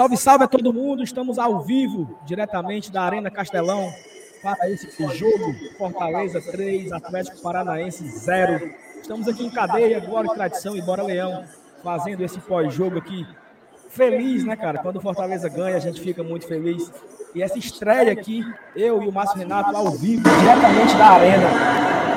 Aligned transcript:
Salve, 0.00 0.16
salve 0.16 0.44
a 0.44 0.48
todo 0.48 0.72
mundo. 0.72 1.02
Estamos 1.02 1.38
ao 1.38 1.60
vivo, 1.60 2.18
diretamente 2.24 2.90
da 2.90 3.02
Arena 3.02 3.30
Castelão, 3.30 3.92
para 4.42 4.70
esse 4.70 5.06
jogo. 5.08 5.54
Fortaleza 5.76 6.40
3, 6.40 6.90
Atlético 6.90 7.42
Paranaense 7.42 8.08
0. 8.08 8.72
Estamos 8.98 9.28
aqui 9.28 9.44
em 9.44 9.50
cadeia, 9.50 10.00
Glória 10.00 10.30
e 10.30 10.34
Tradição 10.34 10.74
e 10.74 10.80
Bora 10.80 11.02
Leão, 11.02 11.44
fazendo 11.84 12.24
esse 12.24 12.40
pós-jogo 12.40 12.96
aqui. 12.96 13.26
Feliz, 13.90 14.42
né, 14.42 14.56
cara? 14.56 14.78
Quando 14.78 14.96
o 14.96 15.00
Fortaleza 15.02 15.50
ganha, 15.50 15.76
a 15.76 15.80
gente 15.80 16.00
fica 16.00 16.22
muito 16.22 16.46
feliz. 16.46 16.90
E 17.34 17.42
essa 17.42 17.58
estreia 17.58 18.10
aqui, 18.10 18.42
eu 18.74 19.02
e 19.02 19.06
o 19.06 19.12
Márcio 19.12 19.36
Renato 19.36 19.76
ao 19.76 19.90
vivo, 19.90 20.22
diretamente 20.22 20.96
da 20.96 21.06
Arena, 21.08 21.48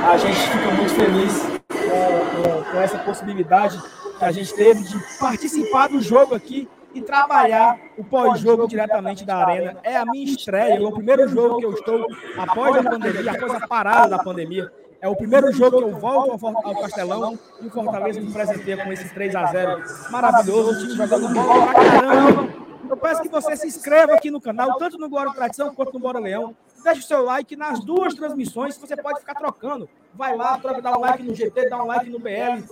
a 0.10 0.18
gente 0.18 0.40
fica 0.40 0.72
muito 0.72 0.92
feliz 0.94 1.42
com, 1.68 2.64
com, 2.64 2.72
com 2.72 2.82
essa 2.82 3.00
possibilidade 3.00 3.78
que 4.18 4.24
a 4.24 4.32
gente 4.32 4.54
teve 4.54 4.84
de 4.84 4.98
participar 5.20 5.90
do 5.90 6.02
jogo 6.02 6.34
aqui 6.34 6.66
e 6.94 7.02
trabalhar 7.02 7.80
o 7.98 8.04
pós-jogo 8.04 8.68
diretamente 8.68 9.26
da 9.26 9.38
arena. 9.38 9.78
É 9.84 9.98
a 9.98 10.06
minha 10.06 10.26
estreia, 10.26 10.76
é 10.76 10.82
o 10.82 10.92
primeiro 10.92 11.28
jogo 11.28 11.60
que 11.60 11.66
eu 11.66 11.74
estou 11.74 12.08
após 12.38 12.78
a 12.78 12.84
pandemia, 12.90 13.32
após 13.32 13.54
a 13.54 13.68
parada 13.68 14.10
da 14.10 14.24
pandemia. 14.24 14.72
É 15.02 15.08
o 15.10 15.16
primeiro 15.16 15.52
jogo 15.52 15.80
que 15.80 15.84
eu 15.84 15.98
volto 15.98 16.46
ao 16.48 16.82
Castelão 16.82 17.38
e 17.62 17.68
o 17.68 17.70
Fortaleza 17.70 18.22
me 18.22 18.32
presenteia 18.32 18.84
com 18.84 18.94
esse 18.94 19.14
3 19.14 19.36
a 19.36 19.46
0 19.48 19.84
maravilhoso, 20.10 20.72
o 20.72 20.80
time 20.80 20.96
jogando 20.96 21.34
bola 21.34 21.74
pra 21.74 21.74
caramba. 21.74 22.54
Eu 22.90 22.98
peço 22.98 23.22
que 23.22 23.30
você 23.30 23.56
se 23.58 23.68
inscreva 23.68 24.14
aqui 24.14 24.30
no 24.30 24.40
canal, 24.40 24.78
tanto 24.78 24.98
no 24.98 25.10
Bora 25.10 25.34
Tradição 25.34 25.74
quanto 25.74 25.94
no 25.94 26.00
Bora 26.00 26.20
Leão. 26.20 26.56
Deixe 26.84 27.02
o 27.02 27.04
seu 27.04 27.24
like 27.24 27.56
nas 27.56 27.84
duas 27.84 28.14
transmissões, 28.14 28.78
você 28.78 28.96
pode 28.96 29.20
ficar 29.20 29.36
trocando. 29.36 29.90
Vai 30.14 30.36
lá, 30.36 30.58
troca, 30.58 30.82
dá 30.82 30.98
um 30.98 31.02
like 31.02 31.24
no 31.24 31.34
GT, 31.34 31.70
dá 31.70 31.82
um 31.82 31.88
like 31.88 32.10
no 32.10 32.20
BL 32.20 32.64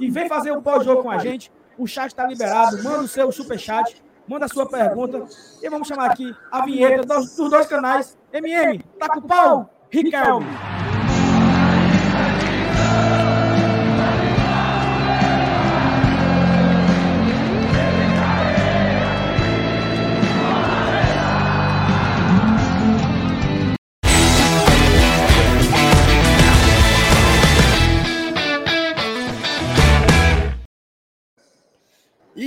e 0.00 0.10
vem 0.10 0.28
fazer 0.28 0.52
o 0.52 0.60
pós-jogo 0.60 1.02
com 1.02 1.10
a 1.10 1.18
gente. 1.18 1.52
O 1.78 1.86
chat 1.86 2.08
está 2.08 2.26
liberado. 2.26 2.82
Manda 2.82 3.02
o 3.02 3.08
seu 3.08 3.30
superchat, 3.30 4.02
manda 4.26 4.46
a 4.46 4.48
sua 4.48 4.68
pergunta. 4.68 5.24
E 5.62 5.70
vamos 5.70 5.86
chamar 5.86 6.10
aqui 6.10 6.34
a 6.50 6.64
vinheta 6.64 7.06
dos, 7.06 7.36
dois 7.36 7.66
canais. 7.66 8.18
MM, 8.32 8.82
tá 8.98 9.08
com 9.08 9.22
pau? 9.22 9.70
Riquelme. 9.90 10.46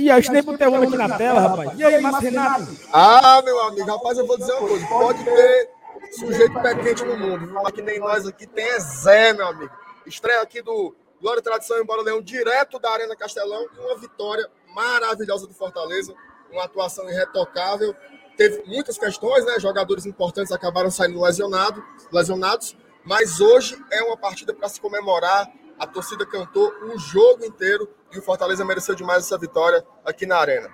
Ih, 0.02 0.10
acho 0.10 0.28
que 0.28 0.34
nem 0.34 0.42
botei 0.42 0.66
o 0.66 0.74
aqui 0.74 0.96
na 0.96 1.16
tela, 1.16 1.40
rapaz. 1.40 1.78
E 1.78 1.84
aí, 1.84 2.00
Márcio 2.00 2.22
Renato? 2.22 2.76
Ah, 2.92 3.40
meu 3.44 3.60
amigo, 3.60 3.86
rapaz, 3.86 4.18
eu 4.18 4.26
vou 4.26 4.36
dizer 4.36 4.52
uma 4.54 4.68
coisa. 4.68 4.86
Pode 4.88 5.24
ter 5.24 5.70
sujeito 6.18 6.60
pé 6.60 6.74
quente 6.74 7.04
no 7.04 7.16
mundo, 7.16 7.52
mas 7.52 7.72
que 7.72 7.82
nem 7.82 8.00
nós 8.00 8.26
aqui 8.26 8.44
tem 8.46 8.64
é 8.64 8.80
Zé, 8.80 9.32
meu 9.32 9.46
amigo. 9.46 9.72
Estreia 10.04 10.42
aqui 10.42 10.60
do 10.60 10.92
Glória 11.20 11.40
Tradição 11.40 11.80
em 11.80 11.84
Bora 11.84 12.02
Leão, 12.02 12.20
direto 12.20 12.80
da 12.80 12.90
Arena 12.90 13.14
Castelão, 13.14 13.64
e 13.76 13.78
uma 13.78 13.96
vitória 13.96 14.44
maravilhosa 14.74 15.46
do 15.46 15.54
Fortaleza, 15.54 16.12
uma 16.50 16.64
atuação 16.64 17.08
irretocável. 17.08 17.94
Teve 18.36 18.64
muitas 18.66 18.98
questões, 18.98 19.44
né? 19.44 19.60
Jogadores 19.60 20.04
importantes 20.04 20.50
acabaram 20.50 20.90
saindo 20.90 21.20
lesionado, 21.22 21.84
lesionados, 22.10 22.76
mas 23.04 23.40
hoje 23.40 23.80
é 23.92 24.02
uma 24.02 24.16
partida 24.16 24.52
para 24.52 24.68
se 24.68 24.80
comemorar. 24.80 25.48
A 25.82 25.86
torcida 25.88 26.24
cantou 26.24 26.72
o 26.84 26.96
jogo 26.96 27.44
inteiro 27.44 27.88
e 28.14 28.18
o 28.20 28.22
Fortaleza 28.22 28.64
mereceu 28.64 28.94
demais 28.94 29.24
essa 29.24 29.36
vitória 29.36 29.84
aqui 30.04 30.24
na 30.24 30.36
Arena. 30.36 30.70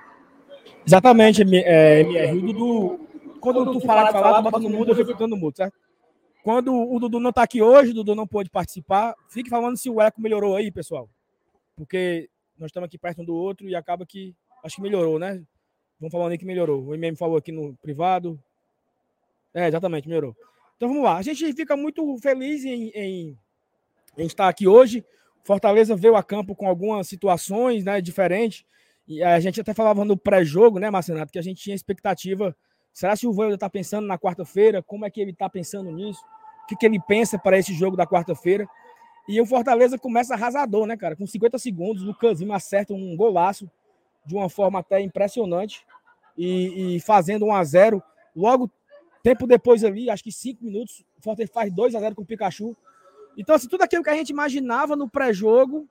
Exatamente, 0.86 1.41
é, 1.64 2.00
MR. 2.00 2.36
O 2.36 2.41
Dudu, 2.42 3.08
quando 3.41 3.72
tu 3.72 3.80
falar 3.80 4.08
de 4.08 4.12
falar, 4.12 4.42
tu 4.42 4.42
bota 4.42 4.58
no 4.58 4.68
mudo, 4.68 4.91
eu 4.91 4.94
fico 4.94 5.12
ficando 5.12 5.34
mudo, 5.34 5.56
certo? 5.56 5.72
Quando 6.44 6.74
o 6.74 7.00
Dudu 7.00 7.20
não 7.20 7.32
tá 7.32 7.42
aqui 7.42 7.62
hoje, 7.62 7.92
o 7.92 7.94
Dudu 7.94 8.14
não 8.14 8.26
pôde 8.26 8.50
participar, 8.50 9.14
fique 9.30 9.48
falando 9.48 9.78
se 9.78 9.88
o 9.88 9.98
eco 9.98 10.20
melhorou 10.20 10.54
aí, 10.54 10.70
pessoal. 10.70 11.08
Porque 11.74 12.28
nós 12.58 12.68
estamos 12.68 12.86
aqui 12.86 12.98
perto 12.98 13.22
um 13.22 13.24
do 13.24 13.34
outro 13.34 13.66
e 13.66 13.74
acaba 13.74 14.04
que. 14.04 14.36
Acho 14.62 14.76
que 14.76 14.82
melhorou, 14.82 15.18
né? 15.18 15.42
Vamos 15.98 16.12
falando 16.12 16.32
aí 16.32 16.38
que 16.38 16.44
melhorou. 16.44 16.84
O 16.84 16.94
MM 16.94 17.16
falou 17.16 17.38
aqui 17.38 17.50
no 17.50 17.74
privado. 17.78 18.38
É, 19.54 19.68
exatamente, 19.68 20.06
melhorou. 20.06 20.36
Então 20.76 20.86
vamos 20.86 21.02
lá. 21.02 21.16
A 21.16 21.22
gente 21.22 21.50
fica 21.54 21.74
muito 21.78 22.14
feliz 22.18 22.62
em, 22.62 22.91
em, 22.94 23.38
em 24.18 24.26
estar 24.26 24.48
aqui 24.48 24.66
hoje. 24.66 25.04
Fortaleza 25.44 25.96
veio 25.96 26.16
a 26.16 26.22
campo 26.22 26.54
com 26.54 26.68
algumas 26.68 27.08
situações 27.08 27.84
né, 27.84 28.00
diferentes. 28.00 28.64
E 29.06 29.22
a 29.22 29.40
gente 29.40 29.60
até 29.60 29.72
falava 29.72 30.04
no 30.04 30.16
pré-jogo, 30.16 30.78
né, 30.78 30.90
Marcenato, 30.90 31.32
que 31.32 31.38
a 31.38 31.42
gente 31.42 31.62
tinha 31.62 31.74
expectativa. 31.74 32.54
Será 32.92 33.16
que 33.16 33.26
o 33.26 33.32
Voivoda 33.32 33.54
está 33.54 33.70
pensando 33.70 34.06
na 34.06 34.18
quarta-feira? 34.18 34.82
Como 34.82 35.06
é 35.06 35.10
que 35.10 35.20
ele 35.20 35.30
está 35.30 35.48
pensando 35.48 35.90
nisso? 35.90 36.20
O 36.64 36.66
que, 36.66 36.76
que 36.76 36.84
ele 36.84 37.00
pensa 37.00 37.38
para 37.38 37.56
esse 37.56 37.72
jogo 37.72 37.96
da 37.96 38.06
quarta-feira? 38.06 38.68
E 39.26 39.40
o 39.40 39.46
Fortaleza 39.46 39.98
começa 39.98 40.34
arrasador, 40.34 40.86
né, 40.86 40.96
cara? 40.96 41.16
Com 41.16 41.26
50 41.26 41.58
segundos, 41.58 42.06
o 42.06 42.14
Casimiro 42.14 42.54
acerta 42.54 42.92
um 42.92 43.16
golaço 43.16 43.70
de 44.26 44.34
uma 44.34 44.50
forma 44.50 44.80
até 44.80 45.00
impressionante 45.00 45.86
e, 46.36 46.96
e 46.96 47.00
fazendo 47.00 47.46
1 47.46 47.54
a 47.54 47.64
0 47.64 48.02
Logo, 48.36 48.70
tempo 49.22 49.46
depois 49.46 49.82
ali, 49.82 50.08
acho 50.08 50.22
que 50.22 50.30
5 50.30 50.62
minutos, 50.64 51.04
o 51.18 51.22
Fortaleza 51.22 51.52
faz 51.52 51.72
2 51.72 51.94
a 51.94 52.00
0 52.00 52.14
com 52.14 52.22
o 52.22 52.26
Pikachu. 52.26 52.76
Então, 53.38 53.54
assim, 53.54 53.69
tudo 53.69 53.82
aquilo 53.82 54.03
que 54.03 54.10
a 54.10 54.15
gente 54.15 54.31
imaginava 54.31 54.97
no 54.97 55.09
pré-jogo 55.09 55.88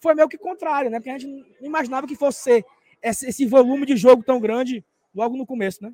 foi 0.00 0.14
meio 0.14 0.28
que 0.28 0.38
contrário, 0.38 0.88
né? 0.88 1.00
Porque 1.00 1.10
a 1.10 1.18
gente 1.18 1.26
não 1.60 1.66
imaginava 1.66 2.06
que 2.06 2.14
fosse 2.14 2.40
ser 2.40 2.64
esse, 3.02 3.44
volume 3.44 3.84
de 3.84 3.96
jogo 3.96 4.22
tão 4.22 4.40
grande 4.40 4.84
logo 5.12 5.36
no 5.36 5.44
começo, 5.44 5.82
né? 5.82 5.92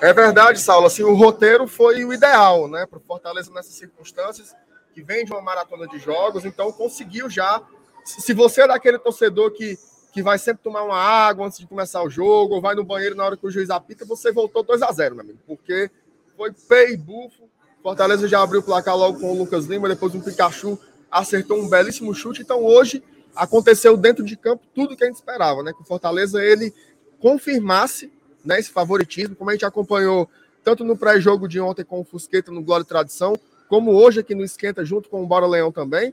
É 0.00 0.12
verdade, 0.12 0.58
Saulo. 0.58 0.88
Assim, 0.88 1.04
o 1.04 1.14
roteiro 1.14 1.68
foi 1.68 2.04
o 2.04 2.12
ideal, 2.12 2.68
né? 2.68 2.84
Para 2.84 2.98
o 2.98 3.02
Fortaleza 3.02 3.52
nessas 3.52 3.74
circunstâncias, 3.74 4.56
que 4.92 5.02
vem 5.02 5.24
de 5.24 5.32
uma 5.32 5.40
maratona 5.40 5.86
de 5.86 6.00
jogos, 6.00 6.44
então 6.44 6.72
conseguiu 6.72 7.30
já. 7.30 7.62
Se 8.04 8.34
você 8.34 8.62
é 8.62 8.68
daquele 8.68 8.98
torcedor 8.98 9.52
que, 9.52 9.78
que 10.12 10.20
vai 10.20 10.36
sempre 10.36 10.64
tomar 10.64 10.82
uma 10.82 10.98
água 10.98 11.46
antes 11.46 11.58
de 11.58 11.66
começar 11.66 12.02
o 12.02 12.10
jogo, 12.10 12.56
ou 12.56 12.60
vai 12.60 12.74
no 12.74 12.84
banheiro 12.84 13.14
na 13.14 13.24
hora 13.24 13.36
que 13.36 13.46
o 13.46 13.50
juiz 13.50 13.70
apita, 13.70 14.04
você 14.04 14.32
voltou 14.32 14.64
2 14.64 14.82
a 14.82 14.90
0 14.90 15.14
meu 15.14 15.24
amigo, 15.24 15.38
porque 15.46 15.90
foi 16.36 16.52
pei 16.68 16.94
e 16.94 16.96
bufo 16.96 17.48
Fortaleza 17.86 18.26
já 18.26 18.42
abriu 18.42 18.58
o 18.58 18.64
placar 18.64 18.96
logo 18.96 19.20
com 19.20 19.30
o 19.30 19.38
Lucas 19.38 19.66
Lima, 19.66 19.88
depois 19.88 20.12
um 20.12 20.20
Pikachu 20.20 20.76
acertou 21.08 21.56
um 21.56 21.68
belíssimo 21.68 22.12
chute. 22.12 22.42
Então 22.42 22.64
hoje 22.64 23.00
aconteceu 23.32 23.96
dentro 23.96 24.24
de 24.24 24.36
campo 24.36 24.64
tudo 24.74 24.96
que 24.96 25.04
a 25.04 25.06
gente 25.06 25.14
esperava, 25.14 25.62
né? 25.62 25.72
Que 25.72 25.82
o 25.82 25.84
Fortaleza 25.84 26.44
ele 26.44 26.74
confirmasse 27.20 28.12
né, 28.44 28.58
esse 28.58 28.70
favoritismo, 28.70 29.36
como 29.36 29.50
a 29.50 29.52
gente 29.52 29.64
acompanhou 29.64 30.28
tanto 30.64 30.82
no 30.82 30.96
pré-jogo 30.96 31.46
de 31.46 31.60
ontem 31.60 31.84
com 31.84 32.00
o 32.00 32.04
Fusqueta 32.04 32.50
no 32.50 32.60
Glória 32.60 32.82
e 32.82 32.88
Tradição, 32.88 33.36
como 33.68 33.92
hoje 33.92 34.18
aqui 34.18 34.34
no 34.34 34.42
Esquenta 34.42 34.84
junto 34.84 35.08
com 35.08 35.22
o 35.22 35.26
Bora 35.26 35.46
Leão 35.46 35.70
também. 35.70 36.12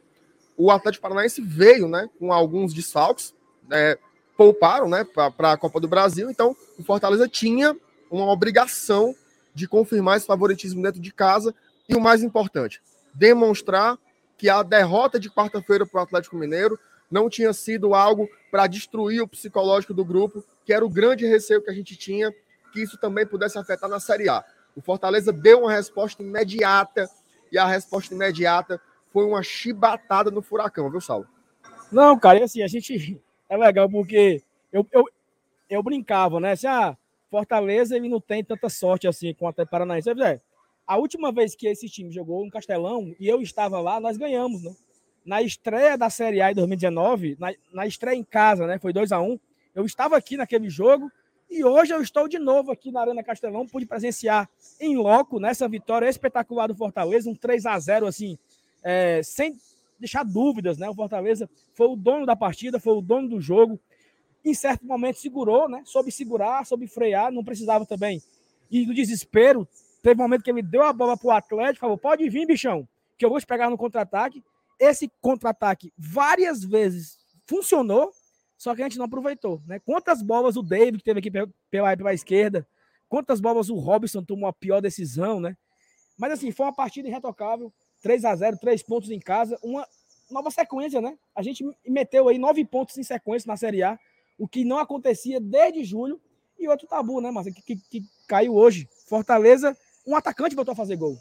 O 0.56 0.70
Atlético 0.70 1.02
Paranaense 1.02 1.42
veio, 1.42 1.88
né, 1.88 2.08
com 2.20 2.32
alguns 2.32 2.72
desfalques, 2.72 3.34
né, 3.68 3.98
pouparam, 4.38 4.88
né, 4.88 5.04
para 5.04 5.54
a 5.54 5.58
Copa 5.58 5.80
do 5.80 5.88
Brasil. 5.88 6.30
Então, 6.30 6.56
o 6.78 6.84
Fortaleza 6.84 7.28
tinha 7.28 7.76
uma 8.12 8.32
obrigação 8.32 9.16
de 9.56 9.68
confirmar 9.68 10.18
esse 10.18 10.28
favoritismo 10.28 10.82
dentro 10.82 11.02
de 11.02 11.12
casa 11.12 11.54
e 11.88 11.96
o 11.96 12.02
mais 12.02 12.24
importante, 12.24 12.82
demonstrar 13.14 13.98
que 14.38 14.50
a 14.50 14.64
derrota 14.64 15.20
de 15.20 15.30
quarta-feira 15.30 15.86
para 15.86 16.02
o 16.02 16.04
Atlético 16.04 16.36
Mineiro 16.36 16.80
não 17.10 17.30
tinha 17.30 17.54
sido 17.54 17.94
algo 17.94 18.28
para 18.50 18.68
destruir 18.68 19.22
o 19.22 19.28
psicológico 19.28 19.94
do 19.94 20.04
grupo, 20.04 20.44
que 20.66 20.74
era 20.74 20.84
o 20.84 20.90
grande 20.90 21.26
receio 21.26 21.62
que 21.62 21.70
a 21.70 21.74
gente 21.74 21.96
tinha, 21.96 22.34
que 22.72 22.82
isso 22.82 22.98
também 22.98 23.26
pudesse 23.26 23.58
afetar 23.58 23.90
na 23.90 24.00
Série 24.00 24.30
A. 24.30 24.44
O 24.76 24.82
Fortaleza 24.82 25.32
deu 25.32 25.62
uma 25.62 25.72
resposta 25.72 26.24
imediata 26.24 27.08
e 27.52 27.58
a 27.58 27.68
resposta 27.68 28.14
imediata 28.14 28.82
foi 29.12 29.26
uma 29.26 29.44
chibatada 29.44 30.32
no 30.32 30.42
furacão, 30.42 30.90
viu, 30.90 31.00
Saulo? 31.00 31.28
Não, 31.92 32.18
cara, 32.18 32.40
e 32.40 32.44
assim, 32.44 32.64
a 32.64 32.68
gente 32.68 33.22
é 33.48 33.56
legal 33.56 33.88
porque 33.88 34.42
eu, 34.72 34.88
eu, 34.92 35.06
eu 35.70 35.84
brincava, 35.84 36.40
né? 36.40 36.54
Assim, 36.54 36.66
ah, 36.66 36.98
Fortaleza 37.30 37.96
ele 37.96 38.10
não 38.10 38.20
tem 38.20 38.44
tanta 38.44 38.70
sorte 38.70 39.08
assim 39.08 39.34
com 39.34 39.48
Atlético 39.48 39.72
Paranaense. 39.72 40.10
É, 40.10 40.42
a 40.86 40.98
última 40.98 41.32
vez 41.32 41.56
que 41.56 41.68
esse 41.68 41.90
time 41.90 42.12
jogou 42.12 42.44
no 42.46 42.52
Castelão 42.52 43.16
e 43.20 43.28
eu 43.28 43.42
estava 43.42 43.80
lá, 43.80 44.00
nós 44.00 44.18
ganhamos, 44.18 44.64
né? 44.64 44.76
Na 45.26 45.42
estreia 45.42 45.98
da 45.98 46.10
Série 46.10 46.42
A 46.42 46.52
em 46.52 46.56
2019, 46.56 47.38
na, 47.40 47.54
na 47.72 47.88
estreia 47.88 48.16
em 48.16 48.24
casa, 48.24 48.68
né? 48.68 48.78
Foi 48.78 48.92
2 48.92 49.12
a 49.12 49.22
1 49.22 49.32
um, 49.32 49.40
Eu 49.74 49.86
estava 49.86 50.18
aqui 50.18 50.36
naquele 50.36 50.70
jogo 50.70 51.10
e 51.50 51.64
hoje 51.64 51.94
eu 51.94 52.02
estou 52.02 52.28
de 52.28 52.40
novo 52.40 52.72
aqui 52.72 52.92
na 52.92 53.02
Arena 53.02 53.24
Castelão, 53.24 53.68
pude 53.68 53.86
presenciar 53.86 54.50
em 54.80 54.98
loco 54.98 55.40
nessa 55.40 55.68
vitória 55.70 56.10
espetacular 56.10 56.68
do 56.68 56.76
Fortaleza, 56.76 57.30
um 57.30 57.36
3 57.36 57.66
a 57.66 57.80
0 57.80 58.08
assim, 58.08 58.38
é, 58.84 59.22
sem 59.24 59.58
deixar 60.00 60.24
dúvidas, 60.24 60.78
né? 60.78 60.90
O 60.90 60.96
Fortaleza 60.96 61.50
foi 61.74 61.88
o 61.88 61.96
dono 61.96 62.26
da 62.26 62.36
partida, 62.36 62.80
foi 62.80 62.94
o 62.94 63.02
dono 63.02 63.30
do 63.30 63.40
jogo, 63.40 63.80
em 64.44 64.54
certo 64.54 64.86
momento 64.86 65.20
segurou, 65.20 65.70
né? 65.70 65.82
Soube 65.86 66.12
segurar, 66.12 66.66
soube 66.66 66.88
frear, 66.88 67.32
não 67.32 67.44
precisava 67.44 67.86
também. 67.86 68.22
E 68.70 68.86
do 68.86 68.94
desespero, 68.94 69.68
teve 70.04 70.20
um 70.22 70.24
momento 70.26 70.44
que 70.44 70.52
ele 70.52 70.62
deu 70.62 70.84
a 70.84 70.94
bola 70.94 71.18
para 71.18 71.28
o 71.28 71.32
Atlético, 71.32 71.80
falou: 71.80 71.98
pode 71.98 72.30
vir, 72.30 72.46
bichão, 72.46 72.88
que 73.18 73.26
eu 73.26 73.30
vou 73.30 73.40
te 73.40 73.48
pegar 73.48 73.70
no 73.70 73.78
contra-ataque. 73.78 74.44
Esse 74.80 75.10
contra-ataque 75.22 75.94
várias 75.98 76.64
vezes 76.64 77.18
funcionou, 77.48 78.12
só 78.58 78.76
que 78.76 78.82
a 78.82 78.86
gente 78.86 78.98
não 78.98 79.06
aproveitou, 79.06 79.62
né? 79.66 79.80
Quantas 79.80 80.22
bolas 80.22 80.58
o 80.58 80.62
David 80.62 81.02
teve 81.04 81.20
aqui 81.20 81.32
pela, 81.72 81.96
pela 81.96 82.14
esquerda, 82.14 82.68
quantas 83.08 83.40
bolas 83.40 83.70
o 83.70 83.76
Robson 83.76 84.24
tomou 84.24 84.48
a 84.48 84.54
pior 84.54 84.82
decisão, 84.82 85.40
né? 85.40 85.56
Mas 86.18 86.34
assim, 86.34 86.52
foi 86.52 86.66
uma 86.66 86.76
partida 86.76 87.08
irretocável, 87.08 87.72
3 88.02 88.26
a 88.26 88.36
0 88.36 88.58
três 88.58 88.84
pontos 88.84 89.10
em 89.10 89.20
casa, 89.20 89.58
uma 89.64 89.88
nova 90.30 90.52
sequência, 90.52 91.00
né? 91.00 91.18
A 91.34 91.42
gente 91.42 91.64
meteu 91.88 92.28
aí 92.28 92.38
nove 92.38 92.66
pontos 92.66 92.98
em 92.98 93.04
sequência 93.04 93.48
na 93.48 93.56
Série 93.56 93.84
A, 93.84 93.98
o 94.38 94.48
que 94.48 94.66
não 94.66 94.80
acontecia 94.80 95.40
desde 95.40 95.84
julho, 95.86 96.20
e 96.60 96.68
outro 96.68 96.88
tabu, 96.88 97.20
né, 97.22 97.30
Márcio, 97.32 97.54
que, 97.54 97.62
que, 97.62 97.76
que 97.76 98.04
caiu 98.28 98.56
hoje. 98.56 98.88
Fortaleza, 99.08 99.78
um 100.06 100.16
atacante 100.16 100.56
voltou 100.56 100.74
a 100.74 100.76
fazer 100.76 100.96
gol, 100.96 101.18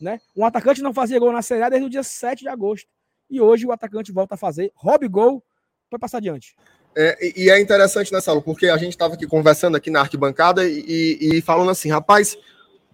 né? 0.00 0.20
Um 0.36 0.44
atacante 0.44 0.82
não 0.82 0.94
fazia 0.94 1.18
gol 1.18 1.32
na 1.32 1.42
Série 1.42 1.62
A 1.62 1.68
desde 1.68 1.86
o 1.86 1.90
dia 1.90 2.02
7 2.02 2.40
de 2.40 2.48
agosto, 2.48 2.88
e 3.30 3.40
hoje 3.40 3.66
o 3.66 3.72
atacante 3.72 4.12
volta 4.12 4.34
a 4.34 4.38
fazer, 4.38 4.72
roube 4.74 5.08
gol, 5.08 5.42
para 5.90 5.98
passar 5.98 6.18
adiante. 6.18 6.54
É, 6.96 7.18
e 7.36 7.50
é 7.50 7.60
interessante, 7.60 8.12
né, 8.12 8.20
Saulo, 8.20 8.40
porque 8.40 8.68
a 8.68 8.76
gente 8.76 8.92
estava 8.92 9.14
aqui 9.14 9.26
conversando 9.26 9.76
aqui 9.76 9.90
na 9.90 10.00
arquibancada 10.00 10.66
e, 10.66 11.18
e, 11.20 11.38
e 11.38 11.42
falando 11.42 11.70
assim, 11.70 11.90
rapaz, 11.90 12.36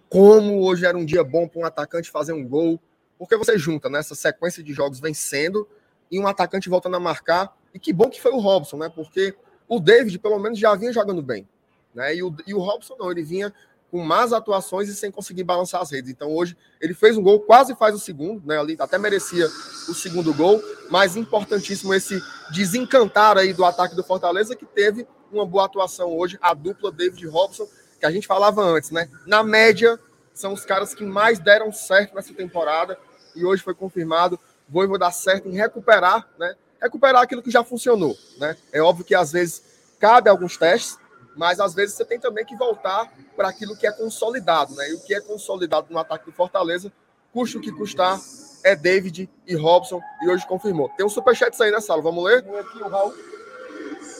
como 0.09 0.63
hoje 0.63 0.85
era 0.85 0.97
um 0.97 1.05
dia 1.05 1.23
bom 1.23 1.47
para 1.47 1.61
um 1.61 1.65
atacante 1.65 2.09
fazer 2.09 2.33
um 2.33 2.47
gol, 2.47 2.79
porque 3.17 3.37
você 3.37 3.57
junta 3.57 3.89
nessa 3.89 4.13
né, 4.13 4.17
sequência 4.17 4.63
de 4.63 4.73
jogos 4.73 4.99
vencendo 4.99 5.67
e 6.09 6.19
um 6.19 6.27
atacante 6.27 6.67
voltando 6.67 6.95
a 6.95 6.99
marcar. 6.99 7.55
E 7.73 7.79
que 7.79 7.93
bom 7.93 8.09
que 8.09 8.19
foi 8.19 8.31
o 8.31 8.39
Robson, 8.39 8.77
né? 8.77 8.89
Porque 8.89 9.33
o 9.69 9.79
David, 9.79 10.17
pelo 10.19 10.39
menos, 10.39 10.59
já 10.59 10.75
vinha 10.75 10.91
jogando 10.91 11.21
bem. 11.21 11.47
Né? 11.93 12.15
E, 12.15 12.23
o, 12.23 12.35
e 12.45 12.53
o 12.53 12.59
Robson 12.59 12.95
não, 12.97 13.11
ele 13.11 13.23
vinha 13.23 13.53
com 13.91 14.01
más 14.01 14.31
atuações 14.31 14.87
e 14.87 14.95
sem 14.95 15.11
conseguir 15.11 15.43
balançar 15.43 15.81
as 15.81 15.91
redes. 15.91 16.09
Então 16.09 16.33
hoje 16.33 16.57
ele 16.79 16.93
fez 16.93 17.17
um 17.17 17.21
gol, 17.21 17.41
quase 17.41 17.75
faz 17.75 17.93
o 17.93 17.99
segundo, 17.99 18.41
né? 18.47 18.57
Ali 18.57 18.77
até 18.79 18.97
merecia 18.97 19.45
o 19.89 19.93
segundo 19.93 20.33
gol, 20.33 20.63
mas 20.89 21.17
importantíssimo 21.17 21.93
esse 21.93 22.23
desencantar 22.51 23.37
aí 23.37 23.53
do 23.53 23.65
ataque 23.65 23.93
do 23.93 24.03
Fortaleza 24.03 24.55
que 24.55 24.65
teve 24.65 25.05
uma 25.29 25.45
boa 25.45 25.65
atuação 25.65 26.17
hoje, 26.17 26.39
a 26.41 26.53
dupla 26.53 26.91
David 26.91 27.27
Robson, 27.27 27.67
que 27.99 28.05
a 28.05 28.11
gente 28.11 28.25
falava 28.25 28.63
antes, 28.63 28.91
né? 28.91 29.09
Na 29.27 29.43
média, 29.43 29.99
são 30.33 30.53
os 30.53 30.65
caras 30.65 30.93
que 30.93 31.03
mais 31.03 31.39
deram 31.39 31.71
certo 31.71 32.15
nessa 32.15 32.33
temporada 32.33 32.97
e 33.35 33.45
hoje 33.45 33.61
foi 33.61 33.73
confirmado, 33.73 34.39
vou 34.69 34.97
dar 34.97 35.11
certo 35.11 35.49
em 35.49 35.53
recuperar, 35.53 36.27
né? 36.39 36.55
Recuperar 36.81 37.21
aquilo 37.21 37.41
que 37.41 37.51
já 37.51 37.63
funcionou, 37.63 38.17
né? 38.37 38.55
É 38.71 38.81
óbvio 38.81 39.05
que 39.05 39.13
às 39.13 39.31
vezes 39.31 39.63
cabe 39.99 40.29
alguns 40.29 40.57
testes, 40.57 40.97
mas 41.35 41.59
às 41.59 41.73
vezes 41.73 41.95
você 41.95 42.05
tem 42.05 42.19
também 42.19 42.45
que 42.45 42.55
voltar 42.55 43.11
para 43.35 43.49
aquilo 43.49 43.75
que 43.75 43.87
é 43.87 43.91
consolidado, 43.91 44.75
né? 44.75 44.89
E 44.89 44.93
o 44.93 45.01
que 45.01 45.13
é 45.13 45.21
consolidado 45.21 45.87
no 45.89 45.99
ataque 45.99 46.25
do 46.25 46.31
Fortaleza, 46.31 46.91
custa 47.31 47.57
o 47.57 47.61
que 47.61 47.71
custar, 47.71 48.19
é 48.63 48.75
David 48.75 49.29
e 49.47 49.55
Robson, 49.55 50.01
e 50.21 50.29
hoje 50.29 50.45
confirmou. 50.45 50.89
Tem 50.89 51.05
um 51.05 51.09
superchat 51.09 51.61
aí 51.63 51.71
na 51.71 51.81
sala, 51.81 52.01
vamos 52.01 52.23
ler? 52.23 52.45
o 52.45 52.87
Raul. 52.87 53.13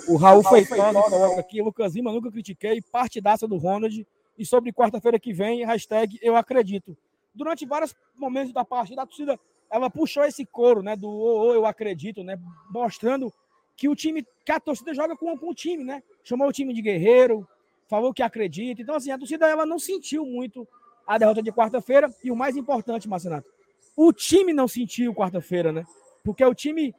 O 0.08 0.16
Raul 0.18 0.44
Feitosa 0.44 1.02
coloca 1.04 1.40
aqui, 1.40 1.62
Lucas 1.62 1.94
Lima, 1.94 2.12
nunca 2.12 2.32
critiquei, 2.32 2.82
partidaça 2.82 3.48
do 3.48 3.58
Ronald, 3.58 4.06
e 4.38 4.46
sobre 4.46 4.74
quarta-feira 4.74 5.20
que 5.20 5.32
vem, 5.32 5.64
hashtag 5.66 6.18
eu 6.22 6.36
acredito 6.36 6.98
durante 7.34 7.66
vários 7.66 7.96
momentos 8.16 8.54
da 8.54 8.64
partida, 8.64 9.02
a 9.02 9.06
torcida 9.06 9.40
ela 9.70 9.90
puxou 9.90 10.24
esse 10.24 10.46
coro, 10.46 10.84
né, 10.84 10.96
do 10.96 11.10
oh, 11.10 11.48
oh, 11.48 11.54
eu 11.54 11.66
acredito, 11.66 12.24
né, 12.24 12.38
mostrando 12.70 13.34
que 13.82 13.90
o 13.90 13.96
time, 13.96 14.24
que 14.46 14.52
a 14.52 14.60
torcida 14.60 14.94
joga 14.94 15.18
com, 15.18 15.36
com 15.36 15.50
o 15.50 15.56
time, 15.56 15.84
né? 15.84 16.04
Chamou 16.24 16.48
o 16.48 16.52
time 16.52 16.72
de 16.72 16.84
guerreiro, 16.84 17.48
falou 17.88 18.14
que 18.14 18.22
acredita. 18.22 18.80
Então, 18.80 18.94
assim, 18.94 19.10
a 19.10 19.18
torcida 19.18 19.48
ela 19.48 19.66
não 19.66 19.80
sentiu 19.80 20.24
muito 20.24 20.68
a 21.08 21.18
derrota 21.18 21.42
de 21.42 21.52
quarta-feira. 21.52 22.14
E 22.24 22.30
o 22.30 22.36
mais 22.36 22.56
importante, 22.56 23.10
Marcenato, 23.10 23.50
o 23.98 24.14
time 24.14 24.54
não 24.54 24.68
sentiu 24.68 25.16
quarta-feira, 25.16 25.72
né? 25.72 25.84
Porque 26.24 26.46
o 26.46 26.54
time 26.54 26.94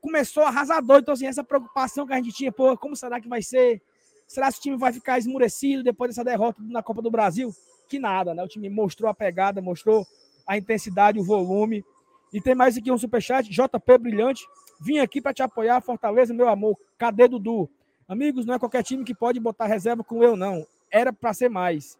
começou 0.00 0.44
arrasador. 0.44 1.00
Então, 1.00 1.14
assim, 1.14 1.26
essa 1.26 1.42
preocupação 1.42 2.06
que 2.06 2.12
a 2.12 2.16
gente 2.16 2.30
tinha, 2.30 2.52
pô, 2.52 2.76
como 2.76 2.94
será 2.94 3.20
que 3.20 3.28
vai 3.28 3.42
ser? 3.42 3.82
Será 4.28 4.52
que 4.52 4.58
o 4.58 4.62
time 4.62 4.76
vai 4.76 4.92
ficar 4.92 5.18
esmurecido 5.18 5.82
depois 5.82 6.10
dessa 6.10 6.22
derrota 6.22 6.62
na 6.62 6.80
Copa 6.80 7.02
do 7.02 7.10
Brasil? 7.10 7.52
que 7.88 7.98
nada, 7.98 8.34
né? 8.34 8.44
O 8.44 8.48
time 8.48 8.68
mostrou 8.68 9.10
a 9.10 9.14
pegada, 9.14 9.60
mostrou 9.60 10.06
a 10.46 10.56
intensidade, 10.56 11.18
o 11.18 11.24
volume. 11.24 11.84
E 12.32 12.40
tem 12.40 12.54
mais 12.54 12.76
aqui 12.76 12.92
um 12.92 12.98
superchat, 12.98 13.48
JP 13.48 13.98
Brilhante. 13.98 14.46
Vim 14.80 14.98
aqui 14.98 15.20
para 15.20 15.34
te 15.34 15.42
apoiar, 15.42 15.80
Fortaleza, 15.80 16.32
meu 16.32 16.48
amor. 16.48 16.78
Cadê 16.96 17.26
Dudu? 17.26 17.68
Amigos, 18.06 18.46
não 18.46 18.54
é 18.54 18.58
qualquer 18.58 18.82
time 18.82 19.04
que 19.04 19.14
pode 19.14 19.40
botar 19.40 19.66
reserva 19.66 20.04
com 20.04 20.22
eu, 20.22 20.36
não. 20.36 20.66
Era 20.90 21.12
para 21.12 21.34
ser 21.34 21.48
mais. 21.48 21.98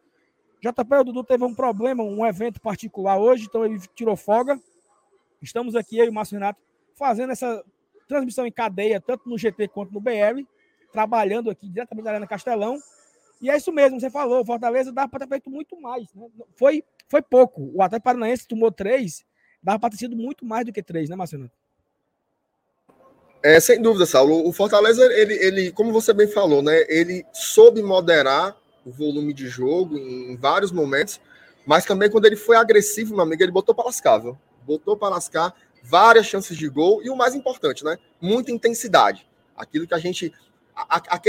JP, 0.61 0.95
o 1.01 1.05
Dudu 1.05 1.25
teve 1.25 1.45
um 1.45 1.55
problema, 1.55 2.03
um 2.03 2.25
evento 2.27 2.61
particular 2.61 3.19
hoje, 3.19 3.47
então 3.47 3.65
ele 3.65 3.79
tirou 3.95 4.17
folga. 4.17 4.61
Estamos 5.41 5.77
aqui, 5.77 5.99
eu 5.99 6.07
e 6.07 6.09
o 6.09 6.13
Márcio 6.13 6.35
Renato, 6.35 6.61
fazendo 6.95 7.31
essa 7.31 7.65
transmissão 8.09 8.47
em 8.47 8.51
cadeia, 8.51 9.01
tanto 9.01 9.29
no 9.29 9.39
GT 9.39 9.69
quanto 9.69 9.93
no 9.93 10.01
BL, 10.01 10.43
trabalhando 10.93 11.51
aqui 11.51 11.69
diretamente 11.69 12.05
na 12.05 12.11
Arena 12.11 12.27
Castelão. 12.27 12.79
E 13.41 13.51
é 13.51 13.57
isso 13.57 13.71
mesmo, 13.71 14.01
você 14.01 14.11
falou, 14.11 14.45
Fortaleza 14.45 14.91
dá 14.91 15.07
para 15.07 15.21
ter 15.21 15.29
feito 15.29 15.51
muito 15.51 15.81
mais. 15.81 16.13
Né? 16.13 16.27
Foi, 16.57 16.83
foi 17.09 17.23
pouco. 17.23 17.71
O 17.75 17.83
Atlético 17.83 18.05
Paranaense 18.05 18.49
tomou 18.49 18.73
três, 18.73 19.25
dava 19.63 19.79
para 19.79 19.91
ter 19.91 19.99
sido 19.99 20.17
muito 20.17 20.45
mais 20.45 20.65
do 20.65 20.73
que 20.73 20.83
três, 20.83 21.09
né, 21.09 21.15
Marcelo? 21.15 21.49
É, 23.43 23.61
sem 23.61 23.81
dúvida, 23.81 24.05
Saulo. 24.05 24.47
O 24.49 24.53
Fortaleza, 24.53 25.05
ele, 25.13 25.35
ele, 25.35 25.73
como 25.73 25.93
você 25.93 26.13
bem 26.13 26.27
falou, 26.27 26.63
né? 26.63 26.85
Ele 26.89 27.25
soube 27.33 27.83
moderar 27.83 28.57
o 28.85 28.91
volume 28.91 29.33
de 29.33 29.47
jogo 29.49 29.97
em 29.97 30.37
vários 30.37 30.73
momentos, 30.73 31.21
mas 31.67 31.85
também 31.85 32.11
quando 32.11 32.25
ele 32.25 32.37
foi 32.37 32.57
agressivo, 32.57 33.15
meu 33.15 33.23
amigo, 33.23 33.43
ele 33.43 33.53
botou 33.53 33.75
para 33.75 33.85
lascar, 33.85 34.19
viu? 34.19 34.37
Botou 34.67 34.97
para 34.97 35.11
lascar 35.11 35.55
várias 35.83 36.27
chances 36.27 36.57
de 36.57 36.69
gol 36.69 37.03
e 37.03 37.11
o 37.11 37.17
mais 37.17 37.35
importante, 37.35 37.85
né? 37.85 37.97
Muita 38.21 38.51
intensidade. 38.51 39.27
Aquilo 39.57 39.87
que 39.87 39.95
a 39.95 39.99
gente 39.99 40.33